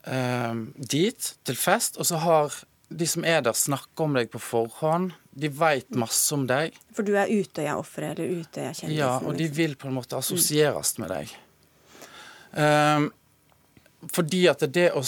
um, 0.07 0.61
dit 0.79 1.33
til 1.43 1.59
fest, 1.59 1.99
og 1.99 2.07
så 2.07 2.21
har 2.23 2.61
de 2.89 3.07
som 3.11 3.27
er 3.27 3.43
der, 3.45 3.57
snakker 3.59 4.07
om 4.07 4.15
deg 4.17 4.31
på 4.33 4.41
forhånd. 4.41 5.11
De 5.39 5.51
veit 5.53 5.91
masse 5.99 6.33
om 6.35 6.47
deg. 6.49 6.77
For 6.97 7.05
du 7.05 7.13
er 7.19 7.29
Utøya-offeret 7.29 8.15
eller 8.15 8.41
Utøya-kjendisen? 8.41 8.95
Ja, 8.97 9.19
og 9.19 9.35
de 9.35 9.45
liksom. 9.45 9.59
vil 9.59 9.77
på 9.83 9.91
en 9.91 9.99
måte 9.99 10.17
assosieres 10.19 10.95
med 11.03 11.13
deg. 11.13 11.35
Um, 12.55 13.11
fordi 14.15 14.47
at 14.49 14.65
det 14.73 14.89
å 14.97 15.03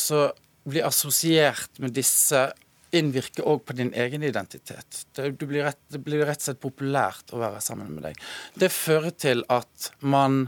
bli 0.68 0.82
assosiert 0.84 1.80
med 1.80 1.94
disse 1.96 2.50
innvirker 2.96 3.46
òg 3.48 3.64
på 3.66 3.76
din 3.78 3.92
egen 3.94 4.22
identitet. 4.26 5.04
Det, 5.14 5.32
blir 5.38 5.64
rett, 5.68 5.80
det, 5.88 6.00
blir 6.04 6.24
rett, 6.26 6.40
og 6.42 6.48
slett 6.50 6.62
populært 6.62 7.34
å 7.34 7.40
være 7.42 7.62
sammen 7.64 7.92
med 7.94 8.08
deg. 8.08 8.22
Det 8.58 8.70
fører 8.74 9.14
til 9.14 9.44
at 9.52 9.90
man 10.02 10.42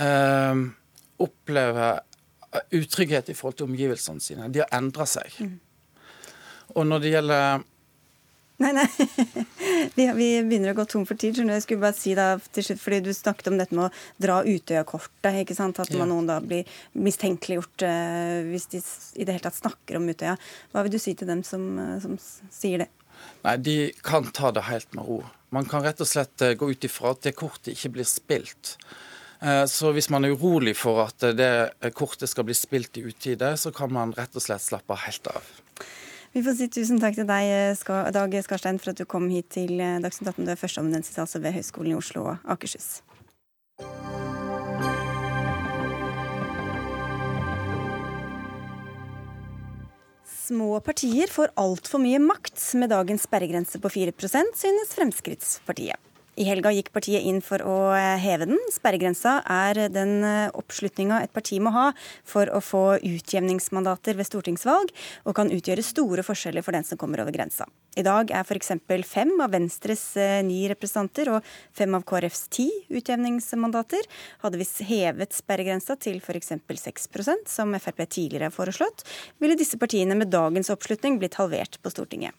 eh, 0.00 0.62
opplever 1.20 2.00
utrygghet 2.74 3.30
i 3.30 3.36
forhold 3.36 3.60
til 3.60 3.68
omgivelsene 3.70 4.22
sine. 4.22 4.48
De 4.50 4.62
har 4.64 4.72
endra 4.74 5.06
seg. 5.08 5.36
Mm. 5.38 5.58
Og 6.74 6.86
når 6.86 7.02
det 7.02 7.12
gjelder 7.14 7.66
Nei, 8.60 8.72
nei. 8.76 8.86
Vi, 9.96 10.04
vi, 10.16 10.26
begynner 10.44 10.74
å 10.74 10.76
gå 10.76 10.84
tom 10.88 11.04
for 11.08 11.18
tid. 11.18 11.38
Jeg 11.40 11.64
skulle 11.64 11.82
bare 11.82 11.96
si 11.96 12.12
da 12.16 12.34
til 12.52 12.64
slutt, 12.64 12.80
fordi 12.82 12.98
Du 13.06 13.10
snakket 13.16 13.48
om 13.50 13.56
dette 13.60 13.76
med 13.76 13.86
å 13.88 14.20
dra 14.20 14.40
Utøya-kortet. 14.44 15.40
ikke 15.42 15.56
sant? 15.56 15.80
At 15.80 15.92
ja. 15.94 16.04
noen 16.08 16.28
da 16.28 16.38
blir 16.44 16.68
mistenkeliggjort 16.92 17.84
uh, 17.88 18.40
hvis 18.50 18.68
de 18.72 18.82
i 19.16 19.24
det 19.24 19.36
hele 19.36 19.46
tatt 19.46 19.56
snakker 19.56 19.96
om 19.96 20.08
Utøya. 20.10 20.36
Hva 20.72 20.84
vil 20.84 20.94
du 20.94 20.98
si 21.00 21.14
til 21.16 21.30
dem 21.30 21.42
som, 21.46 21.64
uh, 21.80 21.96
som, 22.02 22.18
sier 22.52 22.84
det? 22.84 22.90
Nei, 23.46 23.56
De 23.64 23.76
kan 24.04 24.28
ta 24.36 24.52
det 24.56 24.66
helt 24.68 24.92
med 24.96 25.08
ro. 25.08 25.22
Man 25.56 25.68
kan 25.70 25.84
rett 25.86 26.04
og 26.04 26.10
slett 26.10 26.44
uh, 26.44 26.52
gå 26.52 26.72
ut 26.74 26.88
ifra 26.88 27.14
at 27.16 27.24
det 27.24 27.36
kortet 27.40 27.72
ikke 27.72 27.94
blir 27.96 28.08
spilt. 28.08 28.76
Så 29.40 29.88
hvis 29.96 30.10
man 30.12 30.26
er 30.28 30.34
urolig 30.36 30.74
for 30.76 30.98
at 31.00 31.24
det 31.32 31.92
kortet 31.96 32.28
skal 32.28 32.44
bli 32.44 32.52
spilt 32.52 32.98
i 33.00 33.06
utide, 33.08 33.54
så 33.56 33.70
kan 33.72 33.88
man 33.88 34.12
rett 34.12 34.36
og 34.36 34.44
slett 34.44 34.60
slappe 34.60 34.98
helt 35.06 35.30
av. 35.32 35.46
Vi 36.30 36.42
får 36.46 36.54
si 36.54 36.66
tusen 36.70 37.00
takk 37.02 37.16
til 37.18 37.26
deg, 37.26 37.44
eh, 37.50 38.10
Dag 38.14 38.34
Skarstein, 38.46 38.78
for 38.78 38.92
at 38.92 39.00
du 39.00 39.04
kom 39.04 39.26
hit 39.32 39.48
til 39.50 39.80
eh, 39.82 39.98
Dagsnytt 39.98 40.30
18. 40.30 40.46
Du 40.46 40.52
er 40.52 40.60
førsteamanuensis 40.60 41.18
altså 41.18 41.40
ved 41.42 41.56
Høgskolen 41.56 41.90
i 41.90 41.98
Oslo 41.98 42.22
og 42.30 42.36
Akershus. 42.46 43.02
Små 50.50 50.78
partier 50.82 51.30
får 51.30 51.50
altfor 51.58 52.02
mye 52.02 52.22
makt 52.22 52.62
med 52.78 52.90
dagens 52.90 53.26
sperregrense 53.26 53.82
på 53.82 53.90
4% 53.90 54.54
synes 54.58 54.94
Fremskrittspartiet. 54.94 56.09
I 56.38 56.46
helga 56.46 56.70
gikk 56.70 56.92
partiet 56.94 57.26
inn 57.26 57.40
for 57.42 57.62
å 57.66 57.76
eh, 57.96 58.16
heve 58.22 58.46
den. 58.46 58.58
Sperregrensa 58.70 59.40
er 59.50 59.88
den 59.90 60.20
eh, 60.22 60.52
oppslutninga 60.54 61.18
et 61.24 61.32
parti 61.34 61.58
må 61.62 61.72
ha 61.74 61.88
for 62.24 62.50
å 62.54 62.60
få 62.62 62.84
utjevningsmandater 63.02 64.18
ved 64.18 64.28
stortingsvalg, 64.28 64.92
og 65.26 65.36
kan 65.36 65.50
utgjøre 65.50 65.84
store 65.84 66.24
forskjeller 66.26 66.64
for 66.64 66.76
den 66.76 66.86
som 66.86 67.00
kommer 67.00 67.24
over 67.24 67.34
grensa. 67.34 67.66
I 67.98 68.04
dag 68.06 68.30
er 68.30 68.46
f.eks. 68.46 68.70
fem 69.10 69.32
av 69.42 69.50
Venstres 69.56 70.04
eh, 70.16 70.38
ni 70.46 70.62
representanter 70.70 71.32
og 71.34 71.48
fem 71.76 71.98
av 71.98 72.06
KrFs 72.06 72.46
ti 72.54 72.68
utjevningsmandater. 72.88 74.06
Hadde 74.44 74.60
vi 74.60 74.68
hevet 74.92 75.34
sperregrensa 75.34 75.98
til 75.98 76.22
f.eks. 76.22 76.54
6% 76.70 77.50
som 77.50 77.74
Frp 77.82 78.04
tidligere 78.06 78.48
har 78.48 78.54
foreslått, 78.54 79.02
ville 79.42 79.58
disse 79.58 79.78
partiene 79.82 80.14
med 80.14 80.30
dagens 80.30 80.70
oppslutning 80.70 81.18
blitt 81.18 81.40
halvert 81.42 81.80
på 81.82 81.92
Stortinget. 81.92 82.38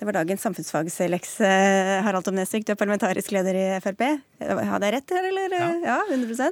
Det 0.00 0.06
var 0.06 0.12
dagens 0.16 0.40
samfunnsfagsleks. 0.40 1.40
Eh, 1.44 2.02
Harald 2.02 2.24
Tomnesvik, 2.24 2.64
du 2.64 2.70
er 2.72 2.76
parlamentarisk 2.80 3.34
leder 3.36 3.52
i 3.52 3.64
Frp. 3.84 4.00
Hadde 4.40 4.88
jeg 4.88 4.94
rett 4.94 5.12
her, 5.12 5.26
eller? 5.28 5.54
Ja, 5.58 5.66
ja 5.84 5.96
100 6.08 6.46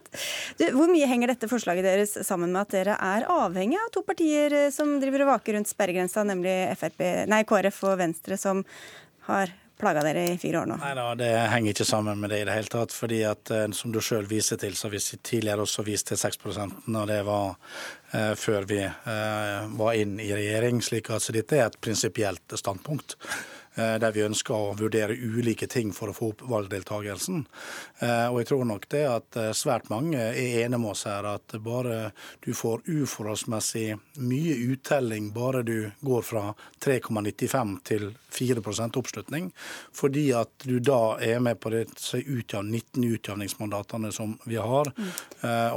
du, 0.59 0.65
Hvor 0.75 0.91
mye 0.93 1.09
henger 1.09 1.33
dette 1.33 1.49
forslaget 1.49 1.87
deres 1.89 2.13
sammen 2.29 2.53
med 2.53 2.67
at 2.67 2.75
dere 2.77 2.99
er 3.01 3.25
avhengig 3.33 3.79
av 3.81 3.89
to 3.95 4.03
partier 4.05 4.53
eh, 4.53 4.69
som 4.75 4.99
driver 5.01 5.25
og 5.25 5.31
vaker 5.31 5.57
rundt 5.57 5.73
sperregrensa, 5.73 6.27
nemlig 6.29 6.59
FRP, 6.77 7.07
nei, 7.33 7.41
KrF 7.49 7.81
og 7.89 7.97
Venstre, 8.03 8.37
som 8.37 8.61
har 9.31 9.57
plaga 9.79 10.03
dere 10.05 10.27
i 10.35 10.37
fire 10.41 10.61
år 10.61 10.69
nå? 10.69 10.77
Nei 10.83 10.93
da, 10.99 11.07
det 11.17 11.31
henger 11.53 11.73
ikke 11.73 11.87
sammen 11.89 12.21
med 12.21 12.35
det 12.35 12.43
i 12.43 12.47
det 12.51 12.57
hele 12.59 12.73
tatt. 12.73 12.93
fordi 12.93 13.23
at 13.31 13.55
eh, 13.55 13.65
som 13.73 13.95
du 13.95 14.03
sjøl 14.05 14.29
viser 14.29 14.61
til, 14.61 14.77
så 14.77 14.89
har 14.89 14.99
vi 14.99 15.03
tidligere 15.23 15.65
også 15.65 15.87
vist 15.87 16.11
til 16.11 16.21
6% 16.21 16.93
og 16.99 17.09
det 17.09 17.23
var 17.25 17.57
før 18.09 18.65
vi 18.69 18.81
eh, 18.81 19.69
var 19.77 19.97
inn 20.01 20.17
i 20.21 20.31
regjering. 20.33 20.83
slik 20.83 21.11
at 21.13 21.29
dette 21.35 21.57
er 21.59 21.67
et 21.67 21.81
prinsipielt 21.81 22.57
standpunkt. 22.57 23.19
Eh, 23.79 23.95
der 24.03 24.13
vi 24.15 24.25
ønsker 24.27 24.55
å 24.55 24.75
vurdere 24.79 25.15
ulike 25.15 25.69
ting 25.71 25.93
for 25.95 26.11
å 26.11 26.17
få 26.17 26.33
opp 26.33 26.43
valgdeltagelsen. 26.51 27.45
Eh, 28.03 28.27
og 28.27 28.41
jeg 28.41 28.49
tror 28.51 28.65
nok 28.67 28.89
det 28.91 29.05
at 29.07 29.39
eh, 29.39 29.51
svært 29.55 29.91
mange 29.93 30.19
er 30.19 30.65
enige 30.65 30.81
med 30.83 30.91
oss 30.95 31.05
her 31.07 31.27
at 31.31 31.55
bare 31.63 32.11
du 32.45 32.51
får 32.59 32.83
uforholdsmessig 32.89 33.99
mye 34.19 34.57
uttelling 34.73 35.31
bare 35.37 35.63
du 35.67 35.91
går 36.01 36.27
fra 36.27 36.45
3,95 36.85 37.77
til 37.87 38.09
4% 38.35 38.99
oppslutning, 38.99 39.53
fordi 39.95 40.27
at 40.37 40.67
du 40.67 40.79
da 40.85 41.19
er 41.23 41.39
med 41.43 41.61
på 41.63 41.73
de 41.75 41.85
19 41.85 43.07
utjevningsmandatene 43.13 44.11
som 44.15 44.35
vi 44.47 44.59
har. 44.61 44.91
Mm. 44.97 45.15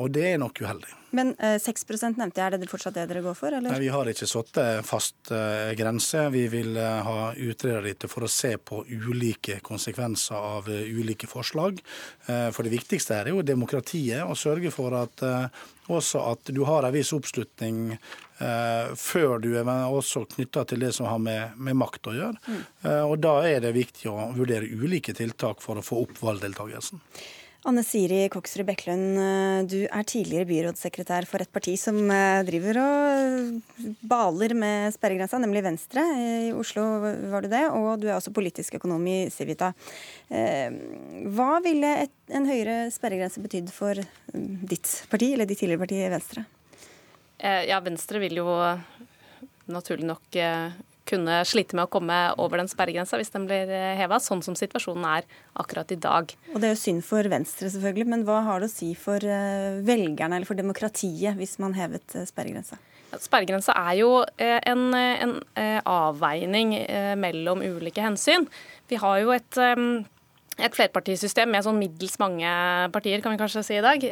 Og 0.01 0.09
det 0.13 0.25
er 0.33 0.41
nok 0.41 0.61
uheldig. 0.61 1.00
Men 1.17 1.33
eh, 1.39 1.57
6 1.61 1.85
nevnte 2.17 2.41
jeg, 2.41 2.45
er 2.47 2.57
det 2.57 2.69
fortsatt 2.71 2.95
det 2.97 3.07
dere 3.09 3.23
går 3.25 3.37
for? 3.37 3.53
Eller? 3.53 3.71
Nei, 3.71 3.81
Vi 3.83 3.91
har 3.93 4.09
ikke 4.11 4.29
satt 4.29 4.57
fast 4.87 5.31
eh, 5.35 5.73
grense. 5.79 6.27
Vi 6.33 6.45
vil 6.51 6.77
eh, 6.77 7.01
ha 7.07 7.31
utredet 7.35 7.83
dette 7.85 8.11
for 8.11 8.25
å 8.25 8.31
se 8.31 8.55
på 8.57 8.83
ulike 8.89 9.59
konsekvenser 9.65 10.35
av 10.35 10.69
uh, 10.69 10.81
ulike 10.81 11.27
forslag. 11.29 11.81
Eh, 12.25 12.49
for 12.55 12.67
det 12.67 12.73
viktigste 12.75 13.19
er 13.19 13.31
jo 13.31 13.43
demokratiet, 13.45 14.23
å 14.23 14.37
sørge 14.37 14.71
for 14.73 14.95
at 14.97 15.23
eh, 15.25 15.61
også 15.91 16.23
at 16.31 16.51
du 16.55 16.63
har 16.67 16.87
en 16.87 16.93
viss 16.95 17.11
oppslutning 17.15 17.97
før 18.97 19.35
du 19.37 19.51
er 19.59 19.67
også 19.69 20.23
knytta 20.31 20.63
til 20.65 20.81
det 20.81 20.87
som 20.95 21.05
har 21.05 21.19
med, 21.21 21.59
med 21.61 21.77
makt 21.77 22.07
å 22.09 22.13
gjøre. 22.15 22.39
Mm. 22.47 22.63
og 23.11 23.13
Da 23.21 23.33
er 23.45 23.59
det 23.61 23.75
viktig 23.75 24.07
å 24.09 24.31
vurdere 24.33 24.65
ulike 24.65 25.13
tiltak 25.13 25.61
for 25.61 25.77
å 25.77 25.83
få 25.85 25.99
opp 26.07 26.15
valgdeltakelsen. 26.23 27.03
Anne 27.61 27.83
Siri 27.85 28.23
Koksrud 28.33 28.65
Bekkelund, 28.65 29.19
eh, 29.21 29.59
du 29.69 29.83
er 29.85 30.05
tidligere 30.09 30.47
byrådssekretær 30.49 31.27
for 31.29 31.43
et 31.43 31.51
parti 31.53 31.75
som 31.77 31.99
eh, 32.09 32.41
driver 32.47 32.79
og 32.81 33.91
baler 34.01 34.55
med 34.57 34.95
sperregrensa, 34.95 35.37
nemlig 35.37 35.61
Venstre. 35.67 36.01
I 36.01 36.49
Oslo 36.57 36.87
var 37.29 37.45
du 37.45 37.51
det, 37.51 37.61
og 37.69 38.01
du 38.01 38.07
er 38.09 38.15
også 38.15 38.33
politisk 38.33 38.79
økonom 38.79 39.05
i 39.05 39.29
Civita. 39.29 39.75
Eh, 40.33 40.73
hva 41.29 41.61
ville 41.61 41.93
en 42.33 42.49
høyere 42.49 42.87
sperregrense 42.95 43.45
betydd 43.45 43.69
for 43.75 44.01
ditt 44.33 44.95
parti, 45.13 45.29
eller 45.35 45.45
ditt 45.45 45.61
tidligere 45.61 45.85
parti 45.85 46.01
Venstre? 46.17 46.47
Ja, 47.41 47.77
Venstre 47.81 48.19
vil 48.21 48.41
jo 48.41 48.49
naturlig 49.69 50.09
nok 50.09 50.41
kunne 51.11 51.41
slite 51.47 51.77
med 51.77 51.87
å 51.87 51.91
komme 51.91 52.17
over 52.41 52.61
den 52.61 52.69
sperregrensa 52.71 53.19
hvis 53.19 53.33
den 53.33 53.47
blir 53.49 53.69
eh, 53.71 53.95
heva, 53.99 54.19
sånn 54.23 54.43
som 54.45 54.57
situasjonen 54.57 55.07
er 55.09 55.27
akkurat 55.59 55.91
i 55.93 55.99
dag. 56.01 56.31
Og 56.53 56.61
Det 56.61 56.69
er 56.69 56.75
jo 56.75 56.81
synd 56.83 57.05
for 57.07 57.27
Venstre, 57.31 57.71
selvfølgelig, 57.73 58.07
men 58.13 58.25
hva 58.27 58.41
har 58.47 58.63
det 58.63 58.71
å 58.71 58.73
si 58.73 58.93
for 58.99 59.23
eh, 59.23 59.81
velgerne 59.87 60.39
eller 60.39 60.49
for 60.49 60.59
demokratiet 60.59 61.37
hvis 61.39 61.57
man 61.63 61.75
hevet 61.77 62.17
eh, 62.17 62.27
sperregrensa? 62.29 62.79
Sperregrensa 63.19 63.75
er 63.75 63.97
jo 63.99 64.21
en, 64.39 64.83
en 64.95 65.33
avveining 65.83 66.69
mellom 67.19 67.59
ulike 67.59 67.99
hensyn. 67.99 68.45
Vi 68.87 68.95
har 69.01 69.17
jo 69.19 69.33
et 69.35 69.59
et 70.61 70.75
flerpartisystem 70.77 71.51
med 71.51 71.65
sånn 71.65 71.79
middels 71.81 72.15
mange 72.21 72.47
partier, 72.95 73.19
kan 73.19 73.35
vi 73.35 73.41
kanskje 73.41 73.65
si 73.67 73.75
i 73.75 73.83
dag. 73.83 74.05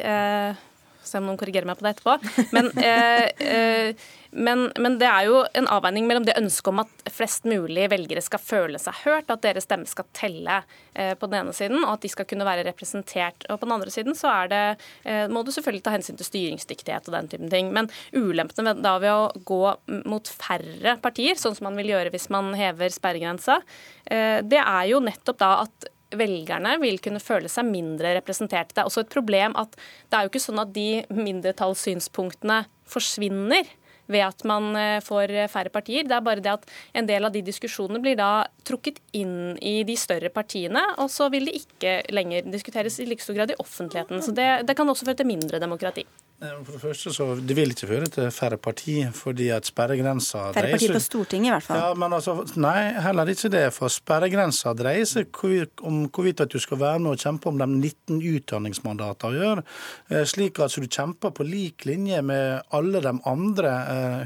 Se 1.10 1.18
om 1.18 1.26
noen 1.26 1.38
korrigerer 1.40 1.66
meg 1.68 1.78
på 1.80 1.86
det 1.86 1.96
etterpå. 1.96 2.16
Men, 2.54 2.70
eh, 2.88 3.26
eh, 3.42 4.08
men, 4.30 4.68
men, 4.78 4.98
det 5.00 5.08
er 5.10 5.26
jo 5.26 5.40
en 5.58 5.66
avveining 5.74 6.06
mellom 6.06 6.26
det 6.26 6.36
ønsket 6.38 6.70
om 6.70 6.82
at 6.84 7.10
flest 7.10 7.48
mulig 7.50 7.88
velgere 7.90 8.22
skal 8.22 8.42
føle 8.42 8.78
seg 8.78 9.02
hørt, 9.02 9.30
at 9.32 9.42
deres 9.42 9.66
stemme 9.66 9.88
skal 9.90 10.06
telle 10.16 10.60
eh, 10.94 11.16
på 11.18 11.26
den 11.30 11.40
ene 11.40 11.54
siden, 11.56 11.82
og 11.82 11.96
at 11.96 12.06
de 12.06 12.12
skal 12.12 12.28
kunne 12.30 12.46
være 12.46 12.64
representert. 12.68 13.46
Og 13.48 13.58
på 13.58 13.66
den 13.66 13.76
andre 13.76 13.94
siden 13.94 14.18
så 14.18 14.30
er 14.44 14.52
det, 14.52 14.64
eh, 15.02 15.24
må 15.32 15.42
du 15.42 15.50
selvfølgelig 15.54 15.84
ta 15.86 15.94
hensyn 15.96 16.20
til 16.20 16.30
styringsdyktighet 16.30 17.10
og 17.10 17.18
den 17.18 17.30
typen 17.32 17.52
ting. 17.52 17.72
Men 17.74 17.90
ulempene 18.14 18.76
da 18.78 18.96
ved 19.02 19.14
å 19.14 19.46
gå 19.50 19.62
mot 20.10 20.30
færre 20.30 20.96
partier, 21.02 21.38
sånn 21.40 21.58
som 21.58 21.70
man 21.70 21.80
vil 21.80 21.90
gjøre 21.96 22.14
hvis 22.14 22.30
man 22.30 22.54
hever 22.58 22.94
sperregrensa, 22.94 23.60
eh, 24.06 24.38
det 24.46 24.62
er 24.62 24.92
jo 24.92 25.02
nettopp 25.02 25.42
da 25.42 25.54
at 25.66 25.90
velgerne 26.16 26.76
vil 26.82 27.00
kunne 27.02 27.22
føle 27.22 27.50
seg 27.50 27.68
mindre 27.68 28.14
representert. 28.18 28.74
Det 28.74 28.82
er 28.82 28.88
også 28.90 29.04
et 29.04 29.12
problem 29.12 29.56
at 29.60 29.76
det 29.76 30.16
er 30.16 30.24
jo 30.24 30.32
ikke 30.32 30.42
sånn 30.46 30.62
at 30.62 30.72
de 30.74 30.88
mindretallssynspunktene 31.14 32.64
forsvinner 32.90 33.68
ved 34.10 34.24
at 34.26 34.44
man 34.48 34.72
eh, 34.74 34.98
får 35.04 35.32
færre 35.52 35.72
partier. 35.72 36.06
Det 36.08 36.16
er 36.16 36.24
bare 36.26 36.42
det 36.42 36.52
at 36.52 36.66
en 36.98 37.06
del 37.06 37.26
av 37.26 37.34
de 37.34 37.44
diskusjonene 37.46 38.02
blir 38.02 38.18
da 38.18 38.48
trukket 38.66 38.98
inn 39.16 39.54
i 39.62 39.80
de 39.86 39.94
større 39.98 40.32
partiene, 40.34 40.82
og 40.98 41.12
så 41.12 41.30
vil 41.32 41.46
de 41.46 41.60
ikke 41.60 42.00
lenger 42.14 42.50
diskuteres 42.50 42.98
i 42.98 43.06
like 43.06 43.22
stor 43.22 43.38
grad 43.38 43.54
i 43.54 43.60
offentligheten. 43.62 44.22
Så 44.24 44.34
det, 44.34 44.50
det 44.66 44.76
kan 44.78 44.90
også 44.90 45.06
føre 45.08 45.22
til 45.22 45.30
mindre 45.30 45.62
demokrati. 45.62 46.06
For 46.40 46.72
det 46.72 46.80
første 46.80 47.10
så 47.12 47.24
Det 47.36 47.52
vil 47.56 47.74
ikke 47.74 47.88
føre 47.90 48.06
til 48.08 48.30
færre 48.32 48.56
parti, 48.56 48.94
fordi 49.12 49.50
at 49.52 49.68
sperregrensa 49.68 50.46
Færre 50.56 50.70
parti 50.72 50.88
på 50.88 51.02
Stortinget, 51.04 51.50
i 51.50 51.52
hvert 51.52 51.66
fall? 51.66 51.80
Ja, 51.82 51.90
men 52.00 52.14
altså, 52.16 52.34
Nei, 52.56 52.94
heller 53.04 53.28
ikke 53.28 53.50
det. 53.52 53.66
For 53.76 53.92
sperregrensa 53.92 54.72
dreier 54.76 55.04
seg 55.08 55.36
om 55.84 56.06
hvorvidt 56.08 56.40
at 56.40 56.52
du 56.52 56.56
skal 56.62 56.80
være 56.80 57.02
med 57.04 57.12
og 57.12 57.20
kjempe 57.20 57.50
om 57.50 57.60
de 57.60 57.66
19 57.68 58.22
utdanningsmandatene 58.38 59.28
å 59.28 59.36
gjøre. 59.36 59.64
Eh, 60.08 60.24
slik 60.28 60.62
at 60.64 60.72
du 60.80 60.86
kjemper 60.88 61.34
på 61.36 61.44
lik 61.44 61.84
linje 61.88 62.22
med 62.24 62.72
alle 62.76 63.04
de 63.04 63.12
andre 63.28 63.74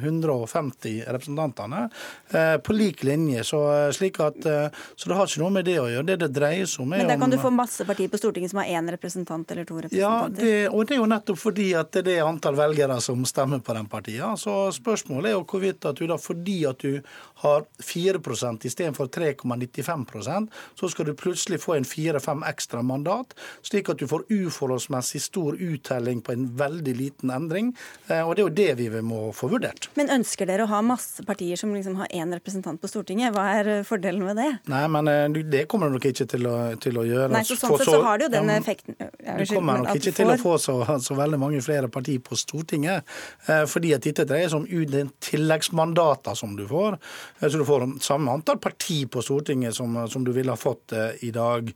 150 0.04 0.92
eh, 0.92 1.10
representantene. 1.10 1.88
Eh, 2.30 2.54
på 2.62 2.78
lik 2.78 3.02
linje. 3.08 3.42
Så, 3.48 3.60
slik 3.96 4.22
at, 4.22 4.38
så 4.38 5.10
det 5.10 5.18
har 5.18 5.26
ikke 5.26 5.42
noe 5.42 5.56
med 5.58 5.66
det 5.66 5.80
å 5.82 5.88
gjøre. 5.90 6.06
Det 6.12 6.18
det 6.22 6.30
dreier 6.36 6.70
seg 6.70 6.86
om 6.86 6.94
er 6.94 7.02
Men 7.02 7.10
der 7.10 7.18
kan 7.18 7.26
om, 7.26 7.34
du 7.34 7.42
få 7.42 7.50
masse 7.54 7.86
partier 7.88 8.12
på 8.12 8.22
Stortinget 8.22 8.54
som 8.54 8.62
har 8.62 8.70
én 8.70 8.94
representant 8.94 9.50
eller 9.50 9.66
to 9.66 9.80
representanter? 9.82 9.98
Ja, 9.98 10.30
det, 10.30 10.70
og 10.70 10.86
det 10.86 10.94
er 10.94 11.02
jo 11.02 11.10
nettopp 11.10 11.42
fordi 11.42 11.72
at 11.78 11.90
det 12.03 12.03
antall 12.22 12.56
velgere 12.58 13.00
som 13.00 13.24
stemmer 13.26 13.62
på 13.64 13.74
den 13.76 13.86
partiet. 13.90 14.40
Så 14.40 14.72
spørsmålet 14.76 15.30
er 15.30 15.36
jo 15.36 15.44
hvorvidt 15.48 15.86
at 15.88 16.00
du 16.00 16.06
da, 16.10 16.18
fordi 16.20 16.58
at 16.68 16.82
du 16.84 17.00
har 17.44 17.64
4% 17.82 18.66
istedenfor 18.68 19.10
3,95% 19.12 20.48
så 20.80 20.88
skal 20.88 21.08
du 21.08 21.14
plutselig 21.18 21.60
få 21.62 21.76
en 21.78 21.84
4-5 21.84 22.44
ekstra 22.48 22.82
mandat, 22.82 23.34
slik 23.62 23.90
at 23.92 24.00
du 24.00 24.06
får 24.08 24.26
uforholdsmessig 24.32 25.22
stor 25.22 25.58
uttelling 25.60 26.22
på 26.24 26.32
en 26.32 26.46
veldig 26.56 26.94
liten 26.96 27.32
endring. 27.34 27.74
Eh, 28.08 28.22
og 28.22 28.34
Det 28.36 28.42
er 28.42 28.46
jo 28.46 28.54
det 28.54 28.90
vi 28.92 29.02
må 29.04 29.32
få 29.36 29.48
vurdert. 29.52 29.88
Men 29.98 30.12
ønsker 30.14 30.48
dere 30.48 30.66
å 30.66 30.70
ha 30.72 30.80
masse 30.84 31.24
partier 31.26 31.58
som 31.60 31.74
liksom 31.74 31.98
har 32.00 32.10
én 32.14 32.32
representant 32.34 32.80
på 32.80 32.90
Stortinget? 32.90 33.34
Hva 33.34 33.46
er 33.60 33.72
fordelen 33.86 34.24
med 34.26 34.40
det? 34.40 34.50
Nei, 34.72 34.84
men 34.88 35.10
eh, 35.10 35.42
det 35.50 35.66
kommer 35.70 35.90
du 35.90 35.98
nok 35.98 36.08
ikke 36.10 36.28
til 36.30 36.48
å, 36.50 36.56
til 36.80 37.00
å 37.00 37.06
gjøre. 37.06 37.32
Nei, 37.34 37.44
så 37.46 37.58
Sånn 37.58 37.76
sett 37.78 37.88
så, 37.88 38.00
har 38.04 38.20
det 38.20 38.28
jo 38.28 38.32
den 38.34 38.50
effekten. 38.54 38.96
Ja, 38.98 39.36
du 39.38 39.44
kommer 39.48 39.82
nok 39.82 40.00
ikke 40.00 40.14
til 40.16 40.32
å 40.32 40.38
få 40.40 40.56
så, 40.62 40.76
så 41.02 41.16
veldig 41.18 41.40
mange 41.40 41.62
flere 41.64 41.90
parti 41.94 42.16
på 42.22 42.36
Stortinget. 42.38 43.04
Eh, 43.46 43.64
fordi 43.70 43.94
at 43.96 44.04
dette 44.04 44.26
dreier 44.28 44.50
seg 44.50 44.64
om 44.64 45.12
tilleggsmandater 45.24 46.36
som 46.38 46.56
du 46.58 46.64
får. 46.68 46.98
Eh, 47.40 47.48
så 47.48 47.60
du 47.60 47.66
får 47.68 47.86
samme 48.04 48.34
antall 48.34 48.60
parti 48.62 49.04
på 49.10 49.22
Stortinget 49.24 49.76
som, 49.76 49.96
som 50.10 50.26
du 50.26 50.32
ville 50.34 50.52
ha 50.52 50.60
fått 50.60 50.94
eh, 50.96 51.24
i 51.28 51.32
dag. 51.34 51.70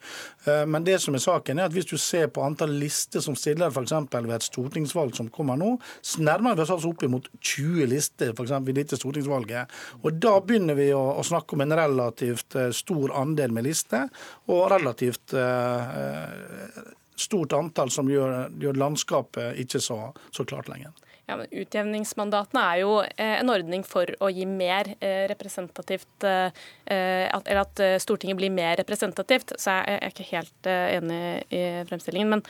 Men 0.49 0.85
det 0.87 0.95
som 1.03 1.13
er 1.13 1.21
saken 1.21 1.59
er 1.59 1.69
at 1.69 1.75
hvis 1.75 1.91
du 1.91 1.99
ser 2.01 2.31
på 2.33 2.41
antall 2.41 2.71
lister 2.81 3.21
som 3.21 3.35
stiller 3.37 3.69
f.eks. 3.69 3.93
ved 4.15 4.33
et 4.33 4.47
stortingsvalg 4.47 5.13
som 5.17 5.29
kommer 5.33 5.59
nå, 5.61 5.75
så 6.01 6.23
nærmer 6.25 6.57
vi 6.57 6.65
oss 6.65 6.73
altså 6.73 6.93
opp 6.95 7.05
mot 7.11 7.27
20 7.37 7.91
lister 7.91 8.33
for 8.33 8.47
eksempel, 8.47 8.73
ved 8.73 8.81
dette 8.81 8.97
stortingsvalget. 8.97 9.75
Og 10.01 10.17
Da 10.23 10.39
begynner 10.41 10.79
vi 10.79 10.89
å, 10.97 11.03
å 11.21 11.27
snakke 11.27 11.57
om 11.57 11.67
en 11.67 11.77
relativt 11.77 12.57
stor 12.77 13.13
andel 13.19 13.53
med 13.55 13.69
lister, 13.69 14.09
og 14.49 14.71
relativt 14.73 15.35
eh, 15.37 16.95
stort 17.19 17.53
antall 17.57 17.91
som 17.93 18.09
gjør, 18.11 18.49
gjør 18.63 18.81
landskapet 18.81 19.59
ikke 19.65 19.83
så, 19.83 20.01
så 20.35 20.47
klart 20.49 20.71
lenger. 20.71 20.95
Ja, 21.29 21.37
men 21.37 21.51
Utjevningsmandatene 21.53 22.61
er 22.71 22.79
jo 22.81 22.93
eh, 23.05 23.35
en 23.43 23.51
ordning 23.53 23.83
for 23.85 24.09
å 24.25 24.31
gi 24.33 24.47
mer 24.49 24.89
eh, 24.97 25.27
representativt 25.29 26.25
eh, 26.25 26.49
Eller 26.89 27.61
at 27.61 27.83
Stortinget 28.01 28.39
blir 28.39 28.53
mer 28.55 28.79
representativt. 28.81 29.53
Så 29.61 29.77
jeg 29.77 29.99
er 29.99 30.09
ikke 30.09 30.29
helt 30.31 30.69
enig 30.71 31.21
i 31.53 31.63
fremstillingen. 31.91 32.33
Men, 32.33 32.43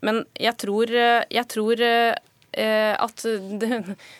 men 0.00 0.22
jeg 0.40 0.56
tror, 0.62 0.92
jeg 1.28 1.46
tror 1.50 1.82
at 1.84 3.24
det, 3.62 3.70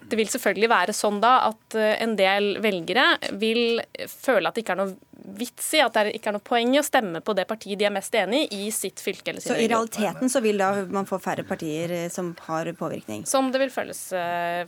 det, 0.04 0.18
vil 0.18 0.28
selvfølgelig 0.30 0.70
være 0.70 0.94
sånn 0.94 1.22
da 1.24 1.32
at 1.48 1.78
en 1.80 2.12
del 2.20 2.52
velgere 2.62 3.06
vil 3.40 3.80
føle 4.12 4.50
at 4.50 4.58
det 4.58 4.66
ikke 4.66 4.76
er 4.76 4.82
noe 4.82 5.09
vits 5.40 5.74
i, 5.74 5.82
at 5.82 5.96
det 5.98 6.16
ikke 6.16 6.30
er 6.30 6.38
noe 6.38 6.46
poeng 6.46 6.74
i 6.74 6.80
å 6.80 6.86
stemme 6.86 7.22
på 7.24 7.34
det 7.36 7.48
partiet 7.50 7.80
de 7.80 7.88
er 7.88 7.94
mest 7.94 8.14
enig 8.14 8.46
i 8.50 8.60
i 8.60 8.72
sitt 8.72 9.00
fylke. 9.00 9.40
så 9.40 9.56
i 9.56 9.68
realiteten 9.68 10.30
så 10.30 10.40
vil 10.40 10.58
da 10.60 10.70
man 10.90 11.06
få 11.08 11.18
færre 11.22 11.44
partier 11.48 11.92
eh, 11.94 12.08
som 12.12 12.32
har 12.46 12.70
påvirkning? 12.78 13.24
Som 13.26 13.50
det 13.52 13.60
vil 13.62 13.72
føles 13.72 14.00
uh, 14.12 14.64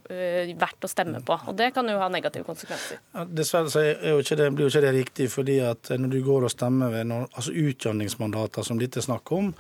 verdt 0.59 0.87
å 0.87 0.91
stemme 0.91 1.23
på. 1.27 1.39
Og 1.51 1.57
det 1.59 1.73
kan 1.77 1.89
jo 1.89 1.99
ha 2.01 2.09
negative 2.13 2.47
konsekvenser. 2.49 3.01
Ja, 3.15 3.27
dessverre 3.41 3.73
så 3.73 3.85
jo 3.85 4.21
det, 4.23 4.49
blir 4.55 4.67
jo 4.67 4.73
ikke 4.73 4.85
det 4.85 4.95
riktig, 4.97 5.29
fordi 5.33 5.59
at 5.67 5.93
når 5.99 6.15
du 6.15 6.21
går 6.27 6.49
og 6.49 6.55
stemmer 6.55 6.93
ved 6.95 7.09
noen, 7.11 7.29
altså 7.33 7.55
utjevningsmandater 7.55 8.67
som 8.67 8.81
dette 8.81 9.01
er 9.03 9.09
snakk 9.09 9.35
om, 9.35 9.53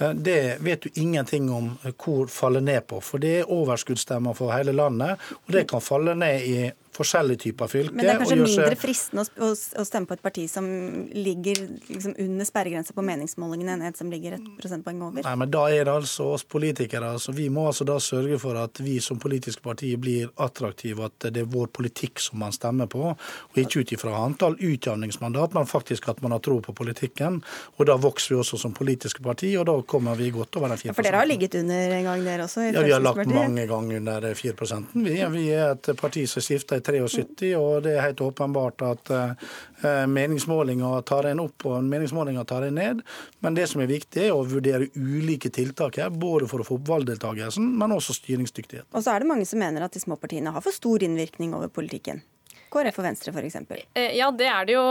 det 0.00 0.56
vet 0.64 0.82
du 0.82 1.00
ingenting 1.00 1.50
om 1.52 1.72
hvor 1.92 2.26
faller 2.32 2.64
ned 2.64 2.86
på. 2.88 3.00
For 3.04 3.22
det 3.22 3.34
er 3.40 3.50
overskuddsstemmer 3.52 4.36
for 4.38 4.52
hele 4.54 4.72
landet, 4.72 5.20
og 5.46 5.52
det 5.52 5.66
kan 5.70 5.84
falle 5.84 6.14
ned 6.18 6.46
i 6.48 6.70
forskjellige 7.00 7.38
typer 7.44 7.66
fylker. 7.70 7.94
Men 7.94 8.04
det 8.04 8.12
er 8.12 8.20
kanskje 8.20 8.38
mindre 8.42 8.76
fristende 8.78 9.24
å, 9.40 9.50
å, 9.54 9.84
stemme 9.86 10.08
på 10.10 10.16
et 10.16 10.22
parti 10.24 10.44
som 10.50 10.66
ligger 11.14 11.62
liksom 11.88 12.16
under 12.26 12.48
sperregrensa 12.48 12.94
på 12.96 13.04
meningsmålingene, 13.06 13.76
enn 13.76 13.84
et 13.88 14.00
som 14.00 14.10
ligger 14.12 14.36
et 14.36 14.48
prosentpoeng 14.58 15.00
over? 15.06 15.24
Nei, 15.26 15.36
men 15.40 15.52
Da 15.54 15.64
er 15.70 15.86
det 15.86 15.94
altså 15.94 16.30
oss 16.34 16.44
politikere. 16.44 17.12
Altså, 17.16 17.34
vi 17.36 17.48
må 17.52 17.68
altså 17.70 17.86
da 17.88 17.96
sørge 18.02 18.40
for 18.42 18.58
at 18.60 18.82
vi 18.82 18.98
som 19.04 19.20
politiske 19.22 19.62
partier 19.64 20.00
blir 20.02 20.32
attraktive, 20.42 21.08
at 21.10 21.30
det 21.30 21.44
er 21.44 21.50
vår 21.50 21.70
politikk 21.76 22.22
som 22.22 22.42
man 22.42 22.54
stemmer 22.56 22.90
på, 22.90 23.14
og 23.14 23.62
ikke 23.62 23.84
ut 23.84 23.94
ifra 23.96 24.16
antall 24.24 24.58
utjevningsmandat, 24.58 25.54
men 25.56 25.70
faktisk 25.70 26.10
at 26.10 26.22
man 26.24 26.34
har 26.36 26.42
tro 26.44 26.58
på 26.64 26.76
politikken. 26.76 27.40
Og 27.78 27.86
Da 27.90 27.96
vokser 27.98 28.34
vi 28.34 28.40
også 28.42 28.58
som 28.60 28.74
politiske 28.76 29.22
parti, 29.22 29.54
og 29.58 29.66
da 29.66 29.78
kommer 29.90 30.18
vi 30.18 30.30
godt 30.34 30.56
over 30.60 30.72
den 30.72 30.80
4 30.80 30.90
ja, 30.90 30.94
For 30.96 31.06
dere 31.06 31.20
har 31.22 31.28
ligget 31.28 31.56
under 31.60 31.94
en 31.96 32.06
gang, 32.08 32.24
dere 32.24 32.46
også? 32.46 32.64
ja, 32.68 32.84
vi 32.86 32.94
har 32.94 33.02
lagt 33.02 33.32
mange 33.34 33.66
ganger 33.70 34.00
under 34.00 34.28
4% 34.38 34.94
vi, 34.94 35.16
vi 35.34 35.44
er 35.56 35.74
et 35.74 35.90
parti 35.98 36.24
som 36.30 36.44
skifta 36.44 36.78
i 36.78 36.84
73, 36.86 37.52
og 37.58 37.84
det 37.84 37.96
er 37.96 38.04
helt 38.04 38.22
åpenbart 38.24 38.84
at 38.86 39.12
uh, 39.14 40.06
meningsmålinger 40.10 41.04
tar 41.08 41.30
en 41.32 41.44
opp 41.44 41.66
og 41.68 41.84
meningsmålinger 41.84 42.46
tar 42.48 42.66
en 42.68 42.78
ned. 42.80 43.04
Men 43.44 43.56
det 43.56 43.66
som 43.70 43.82
er 43.82 43.90
viktig, 43.90 44.26
er 44.28 44.34
å 44.34 44.44
vurdere 44.46 44.90
ulike 44.96 45.52
tiltak 45.54 46.00
her, 46.00 46.10
både 46.10 46.48
for 46.50 46.62
å 46.62 46.66
få 46.66 46.78
opp 46.80 46.90
valgdeltakelsen, 46.90 47.70
men 47.80 47.96
også 47.96 48.16
styringsdyktighet. 48.20 48.88
Og 48.92 49.04
så 49.04 49.14
er 49.14 49.24
det 49.24 49.30
mange 49.30 49.48
som 49.48 49.62
mener 49.62 49.86
at 49.86 49.96
de 49.96 50.02
små 50.02 50.18
partiene 50.20 50.52
har 50.54 50.64
for 50.64 50.76
stor 50.76 51.02
innvirkning 51.06 51.56
over 51.56 51.72
politikken. 51.72 52.22
KrF 52.70 53.00
og 53.00 53.06
Venstre 53.06 53.32
f.eks.? 53.34 53.56
Eh, 53.98 54.16
ja, 54.18 54.30
det 54.34 54.46
er 54.50 54.68
det 54.68 54.76
jo 54.76 54.84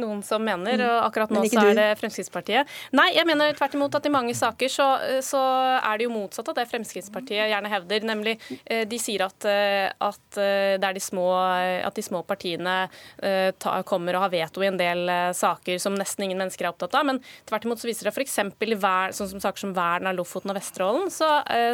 noen 0.00 0.22
som 0.24 0.42
mener. 0.44 0.80
og 0.86 1.08
Akkurat 1.08 1.32
nå 1.34 1.44
så 1.50 1.66
er 1.68 1.78
det 1.78 1.86
Fremskrittspartiet. 2.00 2.70
Nei, 2.96 3.10
jeg 3.16 3.28
mener 3.28 3.56
tvert 3.56 3.76
imot 3.76 3.98
at 3.98 4.08
i 4.08 4.12
mange 4.12 4.34
saker 4.36 4.72
så, 4.72 4.88
så 5.24 5.42
er 5.76 5.98
det 5.98 6.06
jo 6.08 6.14
motsatt 6.14 6.48
av 6.52 6.56
det 6.58 6.66
Fremskrittspartiet 6.70 7.50
gjerne 7.52 7.72
hevder. 7.72 8.06
Nemlig 8.08 8.36
eh, 8.64 8.86
de 8.88 9.00
sier 9.00 9.26
at, 9.26 9.48
eh, 9.50 9.88
at 9.92 10.22
det 10.36 10.84
er 10.84 10.96
de 10.96 11.02
små, 11.02 11.26
at 11.36 11.96
de 11.96 12.04
små 12.04 12.22
partiene 12.26 12.74
ta, 13.60 13.72
kommer 13.88 14.16
og 14.16 14.26
har 14.26 14.32
veto 14.32 14.62
i 14.62 14.68
en 14.68 14.78
del 14.78 15.08
saker 15.36 15.78
som 15.80 15.94
nesten 15.96 16.26
ingen 16.26 16.40
mennesker 16.40 16.66
er 16.66 16.72
opptatt 16.72 16.94
av. 16.98 17.06
Men 17.08 17.20
tvert 17.48 17.66
imot 17.66 17.80
så 17.80 17.88
viser 17.88 18.08
det 18.08 18.12
f.eks. 18.14 18.36
sånn 19.16 19.30
som 19.34 19.42
saker 19.42 19.64
som 19.64 19.74
vern 19.76 20.08
av 20.08 20.16
Lofoten 20.18 20.52
og 20.52 20.58
Vesterålen, 20.58 21.08
så, 21.12 21.28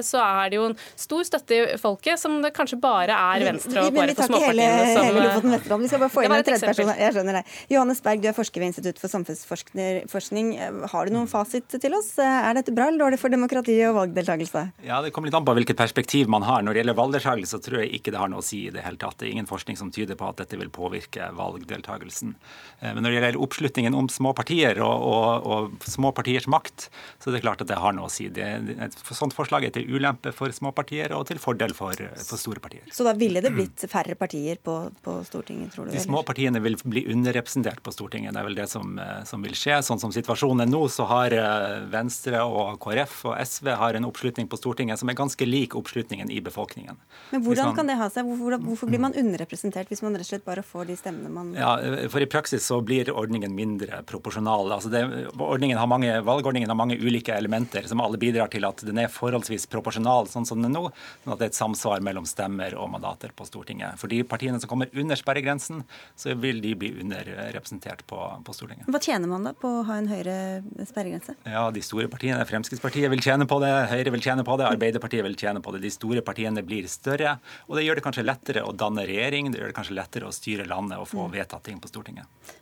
så, 0.04 0.22
er 0.22 0.52
det 0.52 0.58
jo 0.58 0.68
en 0.70 0.76
stor 1.00 1.26
støtte 1.26 1.58
i 1.58 1.80
folket 1.80 2.20
som 2.20 2.38
det 2.44 2.52
kanskje 2.56 2.78
bare 2.82 3.16
er 3.32 3.46
Venstre 3.50 3.86
og 3.86 3.96
KrF 3.96 4.22
og 4.22 4.30
småpartiene 4.30 4.92
som 4.96 5.51
Vestland. 5.56 5.84
Vi 5.84 5.90
skal 5.92 6.02
bare 6.02 6.12
få 6.12 6.24
inn 6.26 6.34
en 6.34 6.44
tredjeperson. 6.46 6.92
Jeg 6.98 7.16
skjønner 7.16 7.38
det. 7.40 7.44
Johannes 7.72 8.02
Berg, 8.04 8.22
du 8.22 8.28
er 8.30 8.36
forsker 8.36 8.62
ved 8.62 8.72
Institutt 8.72 9.00
for 9.02 9.12
samfunnsforskning. 9.12 10.52
Har 10.92 11.08
du 11.08 11.14
noen 11.14 11.30
fasit 11.30 11.68
til 11.72 11.96
oss? 11.98 12.14
Er 12.22 12.56
dette 12.58 12.74
bra 12.74 12.88
eller 12.90 13.06
dårlig 13.06 13.20
for 13.22 13.32
demokrati 13.32 13.76
og 13.88 13.96
valgdeltakelse? 14.00 14.64
Ja, 14.86 15.00
Det 15.02 15.12
kommer 15.14 15.30
litt 15.30 15.38
an 15.38 15.46
på 15.46 15.54
hvilket 15.56 15.78
perspektiv 15.78 16.30
man 16.32 16.46
har. 16.46 16.62
Når 16.62 16.74
det 16.74 16.82
gjelder 16.82 16.98
valgdeltakelse, 17.00 17.56
så 17.56 17.62
tror 17.62 17.82
jeg 17.82 18.00
ikke 18.00 18.14
det 18.14 18.20
har 18.22 18.32
noe 18.32 18.42
å 18.42 18.46
si 18.46 18.66
i 18.66 18.72
det 18.74 18.84
hele 18.84 19.00
tatt. 19.00 19.18
Det 19.20 19.28
er 19.28 19.34
ingen 19.36 19.50
forskning 19.50 19.78
som 19.78 19.92
tyder 19.94 20.18
på 20.18 20.28
at 20.28 20.40
dette 20.42 20.58
vil 20.60 20.70
påvirke 20.72 21.30
valgdeltakelsen. 21.36 22.34
Eh, 22.80 22.92
men 22.92 23.02
når 23.02 23.10
det 23.10 23.18
gjelder 23.18 23.40
oppslutningen 23.46 23.98
om 23.98 24.10
små 24.12 24.34
partier 24.36 24.80
og, 24.84 25.06
og, 25.12 25.46
og 25.46 25.88
små 25.88 26.12
partiers 26.16 26.48
makt, 26.50 26.88
så 27.22 27.30
er 27.30 27.38
det 27.38 27.44
klart 27.44 27.64
at 27.64 27.70
det 27.70 27.80
har 27.82 27.96
noe 27.96 28.08
å 28.08 28.12
si. 28.12 28.28
Det, 28.32 28.48
et 28.86 28.98
sånt 29.12 29.36
forslag 29.36 29.66
er 29.68 29.74
til 29.74 29.88
ulempe 29.90 30.34
for 30.36 30.52
små 30.54 30.72
partier 30.76 31.14
og 31.16 31.26
til 31.30 31.40
fordel 31.42 31.74
for, 31.76 31.98
for 32.16 32.40
store 32.40 32.62
partier. 32.62 32.86
Så 32.92 33.06
da 33.06 33.14
ville 33.18 33.42
det 33.44 33.52
blitt 33.54 33.86
færre 33.90 34.16
partier 34.18 34.60
på, 34.62 34.78
på 35.04 35.18
Stortinget? 35.26 35.41
Stortinget, 35.42 35.72
tror 35.74 35.86
du? 35.86 35.90
De 35.92 36.00
små 36.00 36.22
partiene 36.22 36.60
vil 36.62 36.76
bli 36.84 37.02
underrepresentert 37.12 37.82
på 37.82 37.92
Stortinget. 37.92 38.32
Det 38.34 38.40
er 38.40 38.46
vel 38.46 38.56
det 38.56 38.68
som, 38.70 38.98
eh, 38.98 39.24
som, 39.26 39.42
vil 39.42 39.54
skje. 39.58 39.80
Sånn 39.82 39.98
som 39.98 40.12
situasjonen 40.14 40.64
er 40.64 40.70
nå, 40.70 40.82
så 40.88 41.06
har 41.10 41.34
eh, 41.34 41.82
Venstre 41.90 42.42
og 42.46 42.78
KrF 42.82 43.16
og 43.30 43.34
SV 43.42 43.72
har 43.80 43.98
en 43.98 44.06
oppslutning 44.06 44.48
på 44.48 44.58
Stortinget 44.60 45.00
som 45.00 45.10
er 45.10 45.18
ganske 45.18 45.46
lik 45.46 45.74
oppslutningen 45.78 46.30
i 46.30 46.40
befolkningen. 46.44 46.98
Men 47.32 47.42
hvordan 47.42 47.72
man, 47.72 47.76
kan 47.76 47.90
det 47.90 47.98
ha 47.98 48.08
seg? 48.12 48.28
Hvorfor, 48.28 48.58
hvorfor, 48.62 48.90
blir 48.92 49.02
man 49.02 49.16
underrepresentert 49.18 49.90
hvis 49.90 50.04
man 50.04 50.14
rett 50.16 50.26
og 50.26 50.30
slett 50.30 50.46
bare 50.46 50.62
får 50.66 50.88
de 50.92 50.98
stemmene 51.00 51.32
man 51.32 51.52
Ja, 51.58 51.74
for 52.12 52.22
i 52.22 52.30
praksis 52.30 52.66
så 52.66 52.80
blir 52.84 53.10
ordningen 53.10 53.54
mindre 53.54 54.02
proporsjonal. 54.06 54.70
Altså 54.76 54.92
det, 54.92 55.02
ordningen 55.36 55.80
har 55.80 55.90
mange, 55.90 56.14
valgordningen 56.22 56.70
har 56.70 56.78
mange 56.78 56.98
ulike 57.02 57.34
elementer 57.34 57.88
som 57.90 58.02
alle 58.04 58.20
bidrar 58.20 58.52
til 58.52 58.66
at 58.68 58.84
den 58.86 59.02
er 59.02 59.10
forholdsvis 59.12 59.66
proporsjonal 59.72 60.30
sånn 60.30 60.46
som 60.46 60.62
den 60.62 60.70
er 60.70 60.76
nå, 60.78 60.86
sånn 61.24 61.34
at 61.34 61.42
det 61.42 61.48
er 61.48 61.54
et 61.54 61.58
samsvar 61.58 62.04
mellom 62.04 62.28
stemmer 62.28 62.76
og 62.78 62.90
mandater 62.94 63.34
på 63.34 63.46
Stortinget. 63.48 63.98
For 64.00 64.12
de 64.12 64.22
partiene 64.28 64.60
som 64.62 64.70
kommer 64.70 64.92
under 64.92 65.18
sperregrensen, 65.32 65.82
så 66.16 66.34
vil 66.34 66.60
de 66.60 66.74
bli 66.76 66.92
underrepresentert 67.00 68.04
på, 68.06 68.18
på, 68.44 68.52
Stortinget. 68.52 68.86
Hva 68.92 69.00
tjener 69.00 69.28
man 69.28 69.46
da 69.46 69.52
på 69.56 69.68
å 69.80 69.82
ha 69.88 69.98
en 69.98 70.08
høyere 70.10 70.62
sperregrense? 70.88 71.36
Ja, 71.48 71.70
De 71.72 71.82
store 71.82 72.08
partiene, 72.12 72.44
Fremskrittspartiet 72.48 73.10
vil 73.10 73.22
tjene 73.24 73.46
på 73.48 73.58
det, 73.62 73.72
Høyre 73.92 74.12
vil 74.14 74.24
tjene 74.24 74.44
på 74.44 74.56
det, 74.60 74.68
Arbeiderpartiet 74.68 75.24
vil 75.24 75.36
tjene 75.38 75.62
på 75.64 75.72
det. 75.74 75.82
De 75.84 75.92
store 75.92 76.24
partiene 76.24 76.64
blir 76.66 76.88
større, 76.90 77.38
og 77.68 77.78
det 77.78 77.86
gjør 77.86 78.00
det 78.00 78.06
kanskje 78.06 78.26
lettere 78.26 78.66
å 78.66 78.74
danne 78.76 79.06
regjering, 79.08 79.52
det 79.52 79.62
gjør 79.62 79.72
det 79.72 79.78
kanskje 79.78 79.96
lettere 79.98 80.28
å 80.28 80.34
styre 80.34 80.68
landet 80.68 81.00
og 81.00 81.08
få 81.10 81.26
mm. 81.26 81.32
vedtatt 81.38 81.64
ting 81.68 81.80
på 81.80 81.90
Stortinget. 81.90 82.52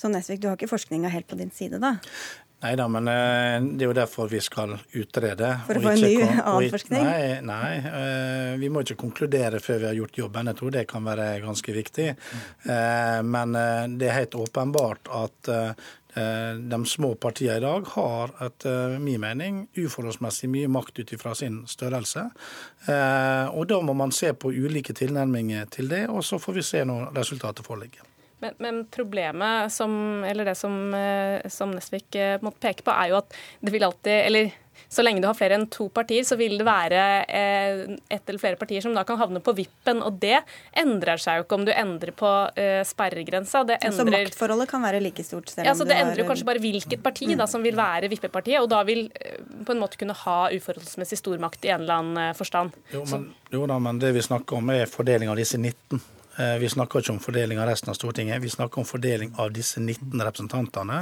Så 0.00 0.08
Nesvik, 0.08 0.40
du 0.40 0.48
har 0.48 0.56
ikke 0.56 0.70
forskninga 0.70 1.10
helt 1.12 1.28
på 1.28 1.36
din 1.36 1.50
side, 1.52 1.80
da? 1.82 1.98
Nei 2.60 2.74
da, 2.76 2.84
men 2.92 3.08
eh, 3.08 3.56
det 3.64 3.86
er 3.86 3.88
jo 3.88 3.96
derfor 3.96 4.28
vi 4.28 4.40
skal 4.44 4.74
utrede. 4.76 5.48
For 5.64 5.80
å 5.80 5.84
få 5.84 5.92
en 5.94 6.02
ny 6.04 6.16
avforskning? 6.26 7.06
Nei, 7.06 7.38
nei, 7.46 7.70
eh, 7.88 8.50
vi 8.60 8.68
må 8.72 8.82
ikke 8.84 8.98
konkludere 9.00 9.62
før 9.64 9.80
vi 9.80 9.88
har 9.88 9.96
gjort 9.96 10.20
jobben. 10.20 10.50
Jeg 10.52 10.58
tror 10.58 10.74
det 10.74 10.82
kan 10.90 11.06
være 11.08 11.30
ganske 11.46 11.76
viktig. 11.76 12.10
Eh, 12.10 13.20
men 13.24 13.56
det 13.96 14.10
er 14.10 14.18
helt 14.18 14.36
åpenbart 14.36 15.08
at 15.22 15.54
de 16.10 16.78
små 16.90 17.12
partiene 17.22 17.60
i 17.60 17.62
dag 17.62 17.84
har 17.92 18.32
etter 18.42 18.96
min 18.98 19.22
mening 19.22 19.60
uforholdsmessig 19.78 20.50
mye 20.50 20.70
makt 20.74 20.98
ut 20.98 21.14
ifra 21.14 21.36
sin 21.38 21.60
størrelse. 21.70 22.26
Og 23.54 23.62
da 23.70 23.78
må 23.86 23.94
man 23.94 24.10
se 24.10 24.34
på 24.34 24.50
ulike 24.50 24.96
tilnærminger 24.98 25.70
til 25.70 25.86
det, 25.94 26.08
og 26.10 26.26
så 26.26 26.42
får 26.42 26.58
vi 26.58 26.66
se 26.66 26.82
når 26.90 27.12
resultatet 27.14 27.62
foreligger. 27.62 28.09
Men, 28.40 28.56
men, 28.58 28.84
problemet, 28.88 29.72
som, 29.72 30.24
eller 30.24 30.44
det 30.48 30.56
som, 30.56 30.94
eh, 30.94 31.48
som 31.48 31.74
Nesvik 31.76 32.16
eh, 32.16 32.38
måtte 32.40 32.62
peke 32.62 32.86
på, 32.86 32.94
er 32.96 33.12
jo 33.12 33.20
at 33.20 33.38
det 33.60 33.72
vil 33.74 33.84
alltid 33.84 34.24
Eller 34.24 34.52
så 34.90 35.04
lenge 35.04 35.20
du 35.22 35.26
har 35.28 35.36
flere 35.36 35.54
enn 35.54 35.66
to 35.70 35.90
partier, 35.92 36.24
så 36.26 36.34
vil 36.40 36.56
det 36.58 36.64
være 36.66 37.00
eh, 37.28 37.82
ett 38.10 38.30
eller 38.30 38.40
flere 38.42 38.58
partier 38.58 38.82
som 38.82 38.94
da 38.96 39.04
kan 39.06 39.18
havne 39.20 39.42
på 39.44 39.52
vippen. 39.54 40.00
Og 40.02 40.16
det 40.22 40.40
endrer 40.80 41.20
seg 41.20 41.36
jo 41.36 41.44
ikke 41.44 41.58
om 41.60 41.66
du 41.68 41.70
endrer 41.70 42.14
på 42.16 42.30
sperregrensa. 42.88 43.60
Det 43.68 43.76
endrer, 43.76 43.98
så 44.00 44.06
maktforholdet 44.08 44.70
kan 44.72 44.82
være 44.82 45.02
like 45.04 45.22
stort? 45.26 45.52
Selv 45.52 45.68
ja, 45.68 45.76
så 45.76 45.86
Det 45.86 45.98
endrer 46.00 46.24
jo 46.24 46.26
kanskje 46.26 46.48
bare 46.48 46.62
hvilket 46.64 47.04
parti 47.04 47.28
da, 47.38 47.46
som 47.50 47.62
vil 47.62 47.76
være 47.78 48.10
vippepartiet, 48.10 48.58
og 48.64 48.70
da 48.72 48.80
vil 48.88 49.04
på 49.12 49.76
en 49.76 49.82
måte 49.84 50.00
kunne 50.00 50.16
ha 50.24 50.38
uforholdsmessig 50.56 51.20
stor 51.20 51.38
makt 51.44 51.68
i 51.68 51.74
en 51.76 51.84
eller 51.84 52.00
annen 52.00 52.40
forstand. 52.40 52.74
Jo, 52.90 53.04
men, 53.12 53.28
jo 53.52 53.68
da, 53.70 53.78
men 53.84 54.00
det 54.02 54.14
vi 54.16 54.24
snakker 54.26 54.58
om 54.58 54.74
er 54.74 54.90
fordeling 54.90 55.30
av 55.30 55.38
disse 55.38 55.60
19. 55.60 56.00
Eh, 56.40 56.56
vi 56.58 56.68
snakker 56.68 57.02
ikke 57.02 57.12
om 57.12 57.20
fordeling 57.20 57.58
av 57.60 57.68
resten 57.68 57.90
av 57.92 57.96
Stortinget, 57.98 58.40
vi 58.42 58.50
snakker 58.50 58.80
om 58.80 58.86
fordeling 58.88 59.34
av 59.42 59.50
disse 59.52 59.80
19 59.80 60.22
representantene. 60.24 61.00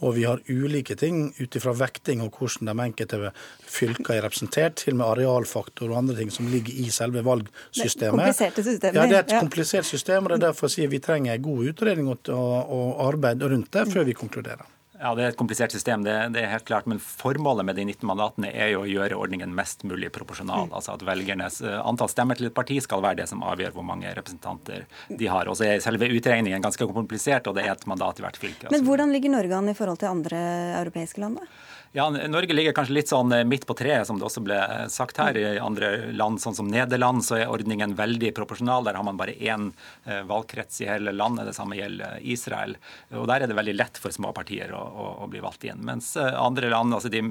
Og 0.00 0.16
vi 0.16 0.24
har 0.26 0.42
ulike 0.48 0.96
ting 0.98 1.28
ut 1.38 1.56
ifra 1.56 1.74
vekting 1.76 2.24
og 2.24 2.34
hvordan 2.38 2.72
de 2.72 2.86
enkelte 2.88 3.32
fylker 3.70 4.16
er 4.16 4.26
representert, 4.26 4.80
til 4.80 4.96
og 4.96 5.00
med 5.02 5.06
arealfaktor 5.12 5.92
og 5.92 6.00
andre 6.02 6.18
ting 6.18 6.34
som 6.34 6.48
ligger 6.50 6.74
i 6.74 6.88
selve 6.94 7.22
valgsystemet. 7.26 8.32
Det 8.32 8.66
systemer. 8.66 8.98
Ja, 8.98 9.06
det 9.06 9.20
er 9.20 9.24
et 9.28 9.38
komplisert 9.38 9.86
system, 9.86 10.26
og 10.26 10.34
det 10.34 10.40
er 10.40 10.48
derfor 10.48 10.70
jeg 10.70 10.78
sier 10.78 10.92
vi 10.92 11.02
trenger 11.04 11.38
god 11.44 11.72
utredning 11.72 12.10
og, 12.10 12.34
og 12.34 13.06
arbeid 13.06 13.46
rundt 13.46 13.72
det 13.76 13.86
før 13.92 14.08
vi 14.08 14.18
konkluderer. 14.18 14.66
Ja, 15.00 15.14
Det 15.16 15.22
er 15.24 15.32
et 15.32 15.38
komplisert 15.40 15.72
system, 15.72 16.02
det, 16.04 16.14
det, 16.34 16.42
er 16.44 16.50
helt 16.52 16.66
klart. 16.68 16.88
Men 16.90 17.00
formålet 17.00 17.64
med 17.64 17.78
de 17.78 17.86
19 17.88 18.04
mandatene 18.08 18.50
er 18.52 18.74
jo 18.74 18.82
å 18.82 18.88
gjøre 18.88 19.16
ordningen 19.16 19.54
mest 19.56 19.84
mulig 19.88 20.10
proporsjonal. 20.12 20.68
Mm. 20.68 20.74
Altså 20.76 20.92
at 20.92 21.04
velgernes 21.08 21.60
eh, 21.64 21.78
antall 21.80 22.10
stemmer 22.12 22.36
til 22.36 22.50
et 22.50 22.56
parti 22.56 22.76
skal 22.84 23.00
være 23.04 23.22
det 23.22 23.28
som 23.30 23.44
avgjør 23.46 23.72
hvor 23.78 23.86
mange 23.88 24.12
representanter 24.18 24.84
de 25.08 25.30
har. 25.32 25.48
Og 25.48 25.56
så 25.56 25.70
er 25.70 25.84
selve 25.84 26.10
utregningen 26.12 26.64
ganske 26.64 26.90
komplisert, 26.92 27.48
og 27.48 27.56
det 27.56 27.64
er 27.64 27.72
et 27.74 27.88
mandat 27.88 28.20
i 28.20 28.26
hvert 28.26 28.40
fylke. 28.40 28.68
Men 28.74 28.84
hvordan 28.84 29.14
ligger 29.16 29.32
Norge 29.32 29.56
an 29.56 29.72
i 29.72 29.76
forhold 29.78 30.02
til 30.04 30.12
andre 30.12 30.44
europeiske 30.82 31.24
land? 31.24 31.40
da? 31.40 31.69
Ja, 31.92 32.10
Norge 32.10 32.54
ligger 32.54 32.72
kanskje 32.72 32.94
litt 32.94 33.10
sånn 33.10 33.32
eh, 33.34 33.42
midt 33.42 33.64
på 33.66 33.74
treet, 33.74 34.06
som 34.06 34.18
det 34.20 34.26
også 34.28 34.44
ble 34.46 34.54
eh, 34.62 34.84
sagt 34.94 35.16
her. 35.18 35.34
I 35.34 35.58
andre 35.58 36.12
land, 36.14 36.38
sånn 36.38 36.54
som 36.54 36.68
Nederland, 36.70 37.24
så 37.26 37.40
er 37.40 37.50
ordningen 37.50 37.96
veldig 37.98 38.30
proporsjonal. 38.36 38.84
Der 38.86 38.94
har 38.94 39.02
man 39.06 39.18
bare 39.18 39.34
én 39.34 39.72
eh, 40.04 40.20
valgkrets 40.28 40.78
i 40.84 40.86
hele 40.86 41.10
landet. 41.10 41.48
Det 41.48 41.56
samme 41.56 41.74
gjelder 41.80 42.22
Israel. 42.22 42.76
Og 43.10 43.26
Der 43.26 43.42
er 43.42 43.50
det 43.50 43.56
veldig 43.58 43.74
lett 43.74 43.98
for 43.98 44.14
små 44.14 44.30
partier 44.36 44.70
å, 44.70 44.78
å, 44.78 45.08
å 45.24 45.28
bli 45.32 45.42
valgt 45.42 45.66
inn. 45.66 45.82
Mens 45.88 46.12
andre 46.20 46.70
land, 46.70 46.94
altså 46.94 47.10
de 47.10 47.24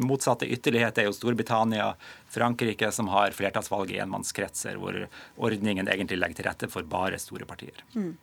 motsatte 0.00 0.48
ytterligheter, 0.48 1.04
er 1.04 1.10
jo 1.10 1.18
Storbritannia, 1.18 1.90
Frankrike, 2.32 2.88
som 2.96 3.12
har 3.12 3.36
flertallsvalg 3.36 3.92
i 3.92 4.00
enmannskretser, 4.00 4.80
hvor 4.80 4.96
ordningen 5.36 5.92
egentlig 5.92 6.22
legger 6.22 6.40
til 6.40 6.48
rette 6.48 6.72
for 6.72 6.88
bare 6.88 7.20
store 7.20 7.44
partier. 7.44 7.84
Mm. 7.92 8.14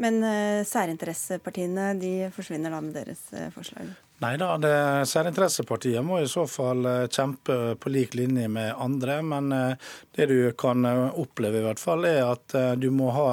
Men 0.00 0.16
særinteressepartiene 0.66 1.92
de 2.00 2.14
forsvinner 2.34 2.72
da 2.72 2.80
med 2.82 2.96
deres 2.96 3.28
forslag? 3.54 3.92
Nei 4.24 4.38
da, 4.40 4.54
særinteressepartiet 5.04 6.04
må 6.04 6.20
i 6.22 6.28
så 6.30 6.46
fall 6.48 6.86
eh, 6.88 7.06
kjempe 7.12 7.74
på 7.80 7.90
lik 7.92 8.14
linje 8.16 8.46
med 8.48 8.72
andre. 8.80 9.18
Men 9.26 9.52
eh, 9.52 9.90
det 10.16 10.28
du 10.30 10.38
kan 10.56 10.84
eh, 10.88 11.18
oppleve 11.20 11.60
i 11.60 11.64
hvert 11.66 11.82
fall, 11.82 12.06
er 12.08 12.22
at 12.30 12.54
du 12.80 12.86
må 12.94 13.10
ha 13.12 13.26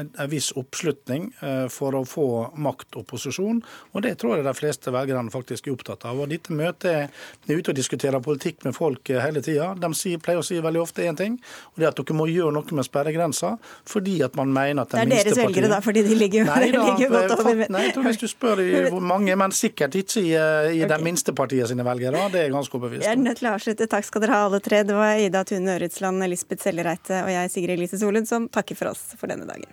en 0.00 0.10
viss 0.30 0.50
oppslutning 0.58 1.28
for 1.70 1.94
å 1.96 2.02
få 2.08 2.26
makt 2.60 2.98
og 2.98 3.06
posisjon. 3.08 3.60
Og 3.92 4.04
det 4.04 4.14
tror 4.20 4.36
jeg 4.36 4.46
de 4.46 4.54
fleste 4.56 4.92
velgerne 4.92 5.32
faktisk 5.32 5.68
er 5.68 5.76
opptatt 5.76 6.06
av. 6.08 6.20
Og 6.20 6.30
dette 6.32 6.54
møtet 6.56 6.90
er 6.92 7.52
ute 7.52 7.72
og 7.72 7.78
diskuterer 7.78 8.22
politikk 8.24 8.66
med 8.66 8.76
folk 8.76 9.12
hele 9.12 9.42
tida. 9.44 9.72
De 9.78 10.16
pleier 10.22 10.40
å 10.40 10.46
si 10.46 10.58
veldig 10.62 10.82
ofte 10.82 11.06
én 11.06 11.18
ting, 11.18 11.38
og 11.72 11.80
det 11.80 11.88
er 11.88 11.92
at 11.92 12.02
dere 12.02 12.18
må 12.18 12.26
gjøre 12.30 12.54
noe 12.56 12.78
med 12.78 12.88
sperregrensa 12.88 13.54
fordi 13.88 14.18
at 14.26 14.36
man 14.38 14.52
mener 14.52 14.84
at 14.84 14.94
den 14.94 15.08
minste 15.08 15.30
partiet 15.30 15.30
Det 15.30 15.32
er 15.32 15.36
deres 15.36 15.46
velgere, 15.46 15.72
da, 15.72 15.80
fordi 15.84 16.04
de 16.06 16.18
ligger, 16.18 16.48
nei, 16.50 16.70
da, 16.74 16.84
ligger 16.90 17.14
godt 17.14 17.36
over. 17.38 17.64
Nei, 17.76 17.84
jeg 17.86 17.96
tror 17.96 18.08
hvis 18.08 18.22
du 18.22 18.28
spør 18.30 18.64
hvor 18.92 19.06
mange, 19.12 19.38
men 19.38 19.54
sikkert 19.56 19.72
sikkert 19.72 19.94
ikke 20.02 20.22
i, 20.22 20.32
eh, 20.36 20.72
i 20.76 20.82
okay. 20.82 20.90
de 20.92 21.06
minste 21.06 21.34
partiene 21.36 21.68
sine 21.70 21.86
velgere. 21.86 22.26
Det 22.32 22.40
er 22.40 22.48
jeg 22.48 22.56
ganske 22.56 22.78
overbevist 22.78 23.02
om. 23.02 23.08
Jeg 23.08 23.18
er 23.18 23.22
nødt 23.22 23.40
til 23.40 23.48
å 23.50 23.54
avslutte. 23.56 23.88
Takk 23.94 24.08
skal 24.08 24.24
dere 24.24 24.36
ha, 24.36 24.48
alle 24.48 24.62
tre. 24.64 24.82
Det 24.88 24.98
var 24.98 25.22
Ida 25.22 25.44
Tune 25.48 25.78
Øretsland, 25.78 26.26
Lisbeth 26.32 26.66
Sellereite 26.66 27.22
og 27.22 27.32
jeg, 27.32 27.54
Sigrid 27.54 27.78
Elise 27.78 28.00
Solund, 28.02 28.28
som 28.30 28.50
takker 28.52 28.78
for 28.78 28.92
oss 28.94 29.14
for 29.18 29.32
denne 29.32 29.48
dagen. 29.48 29.70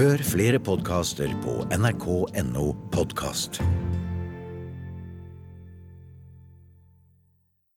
Hør 0.00 0.22
flere 0.24 0.60
podkaster 0.62 1.28
på 1.44 1.60
nrk.no 1.76 2.70
podkast. 2.94 3.60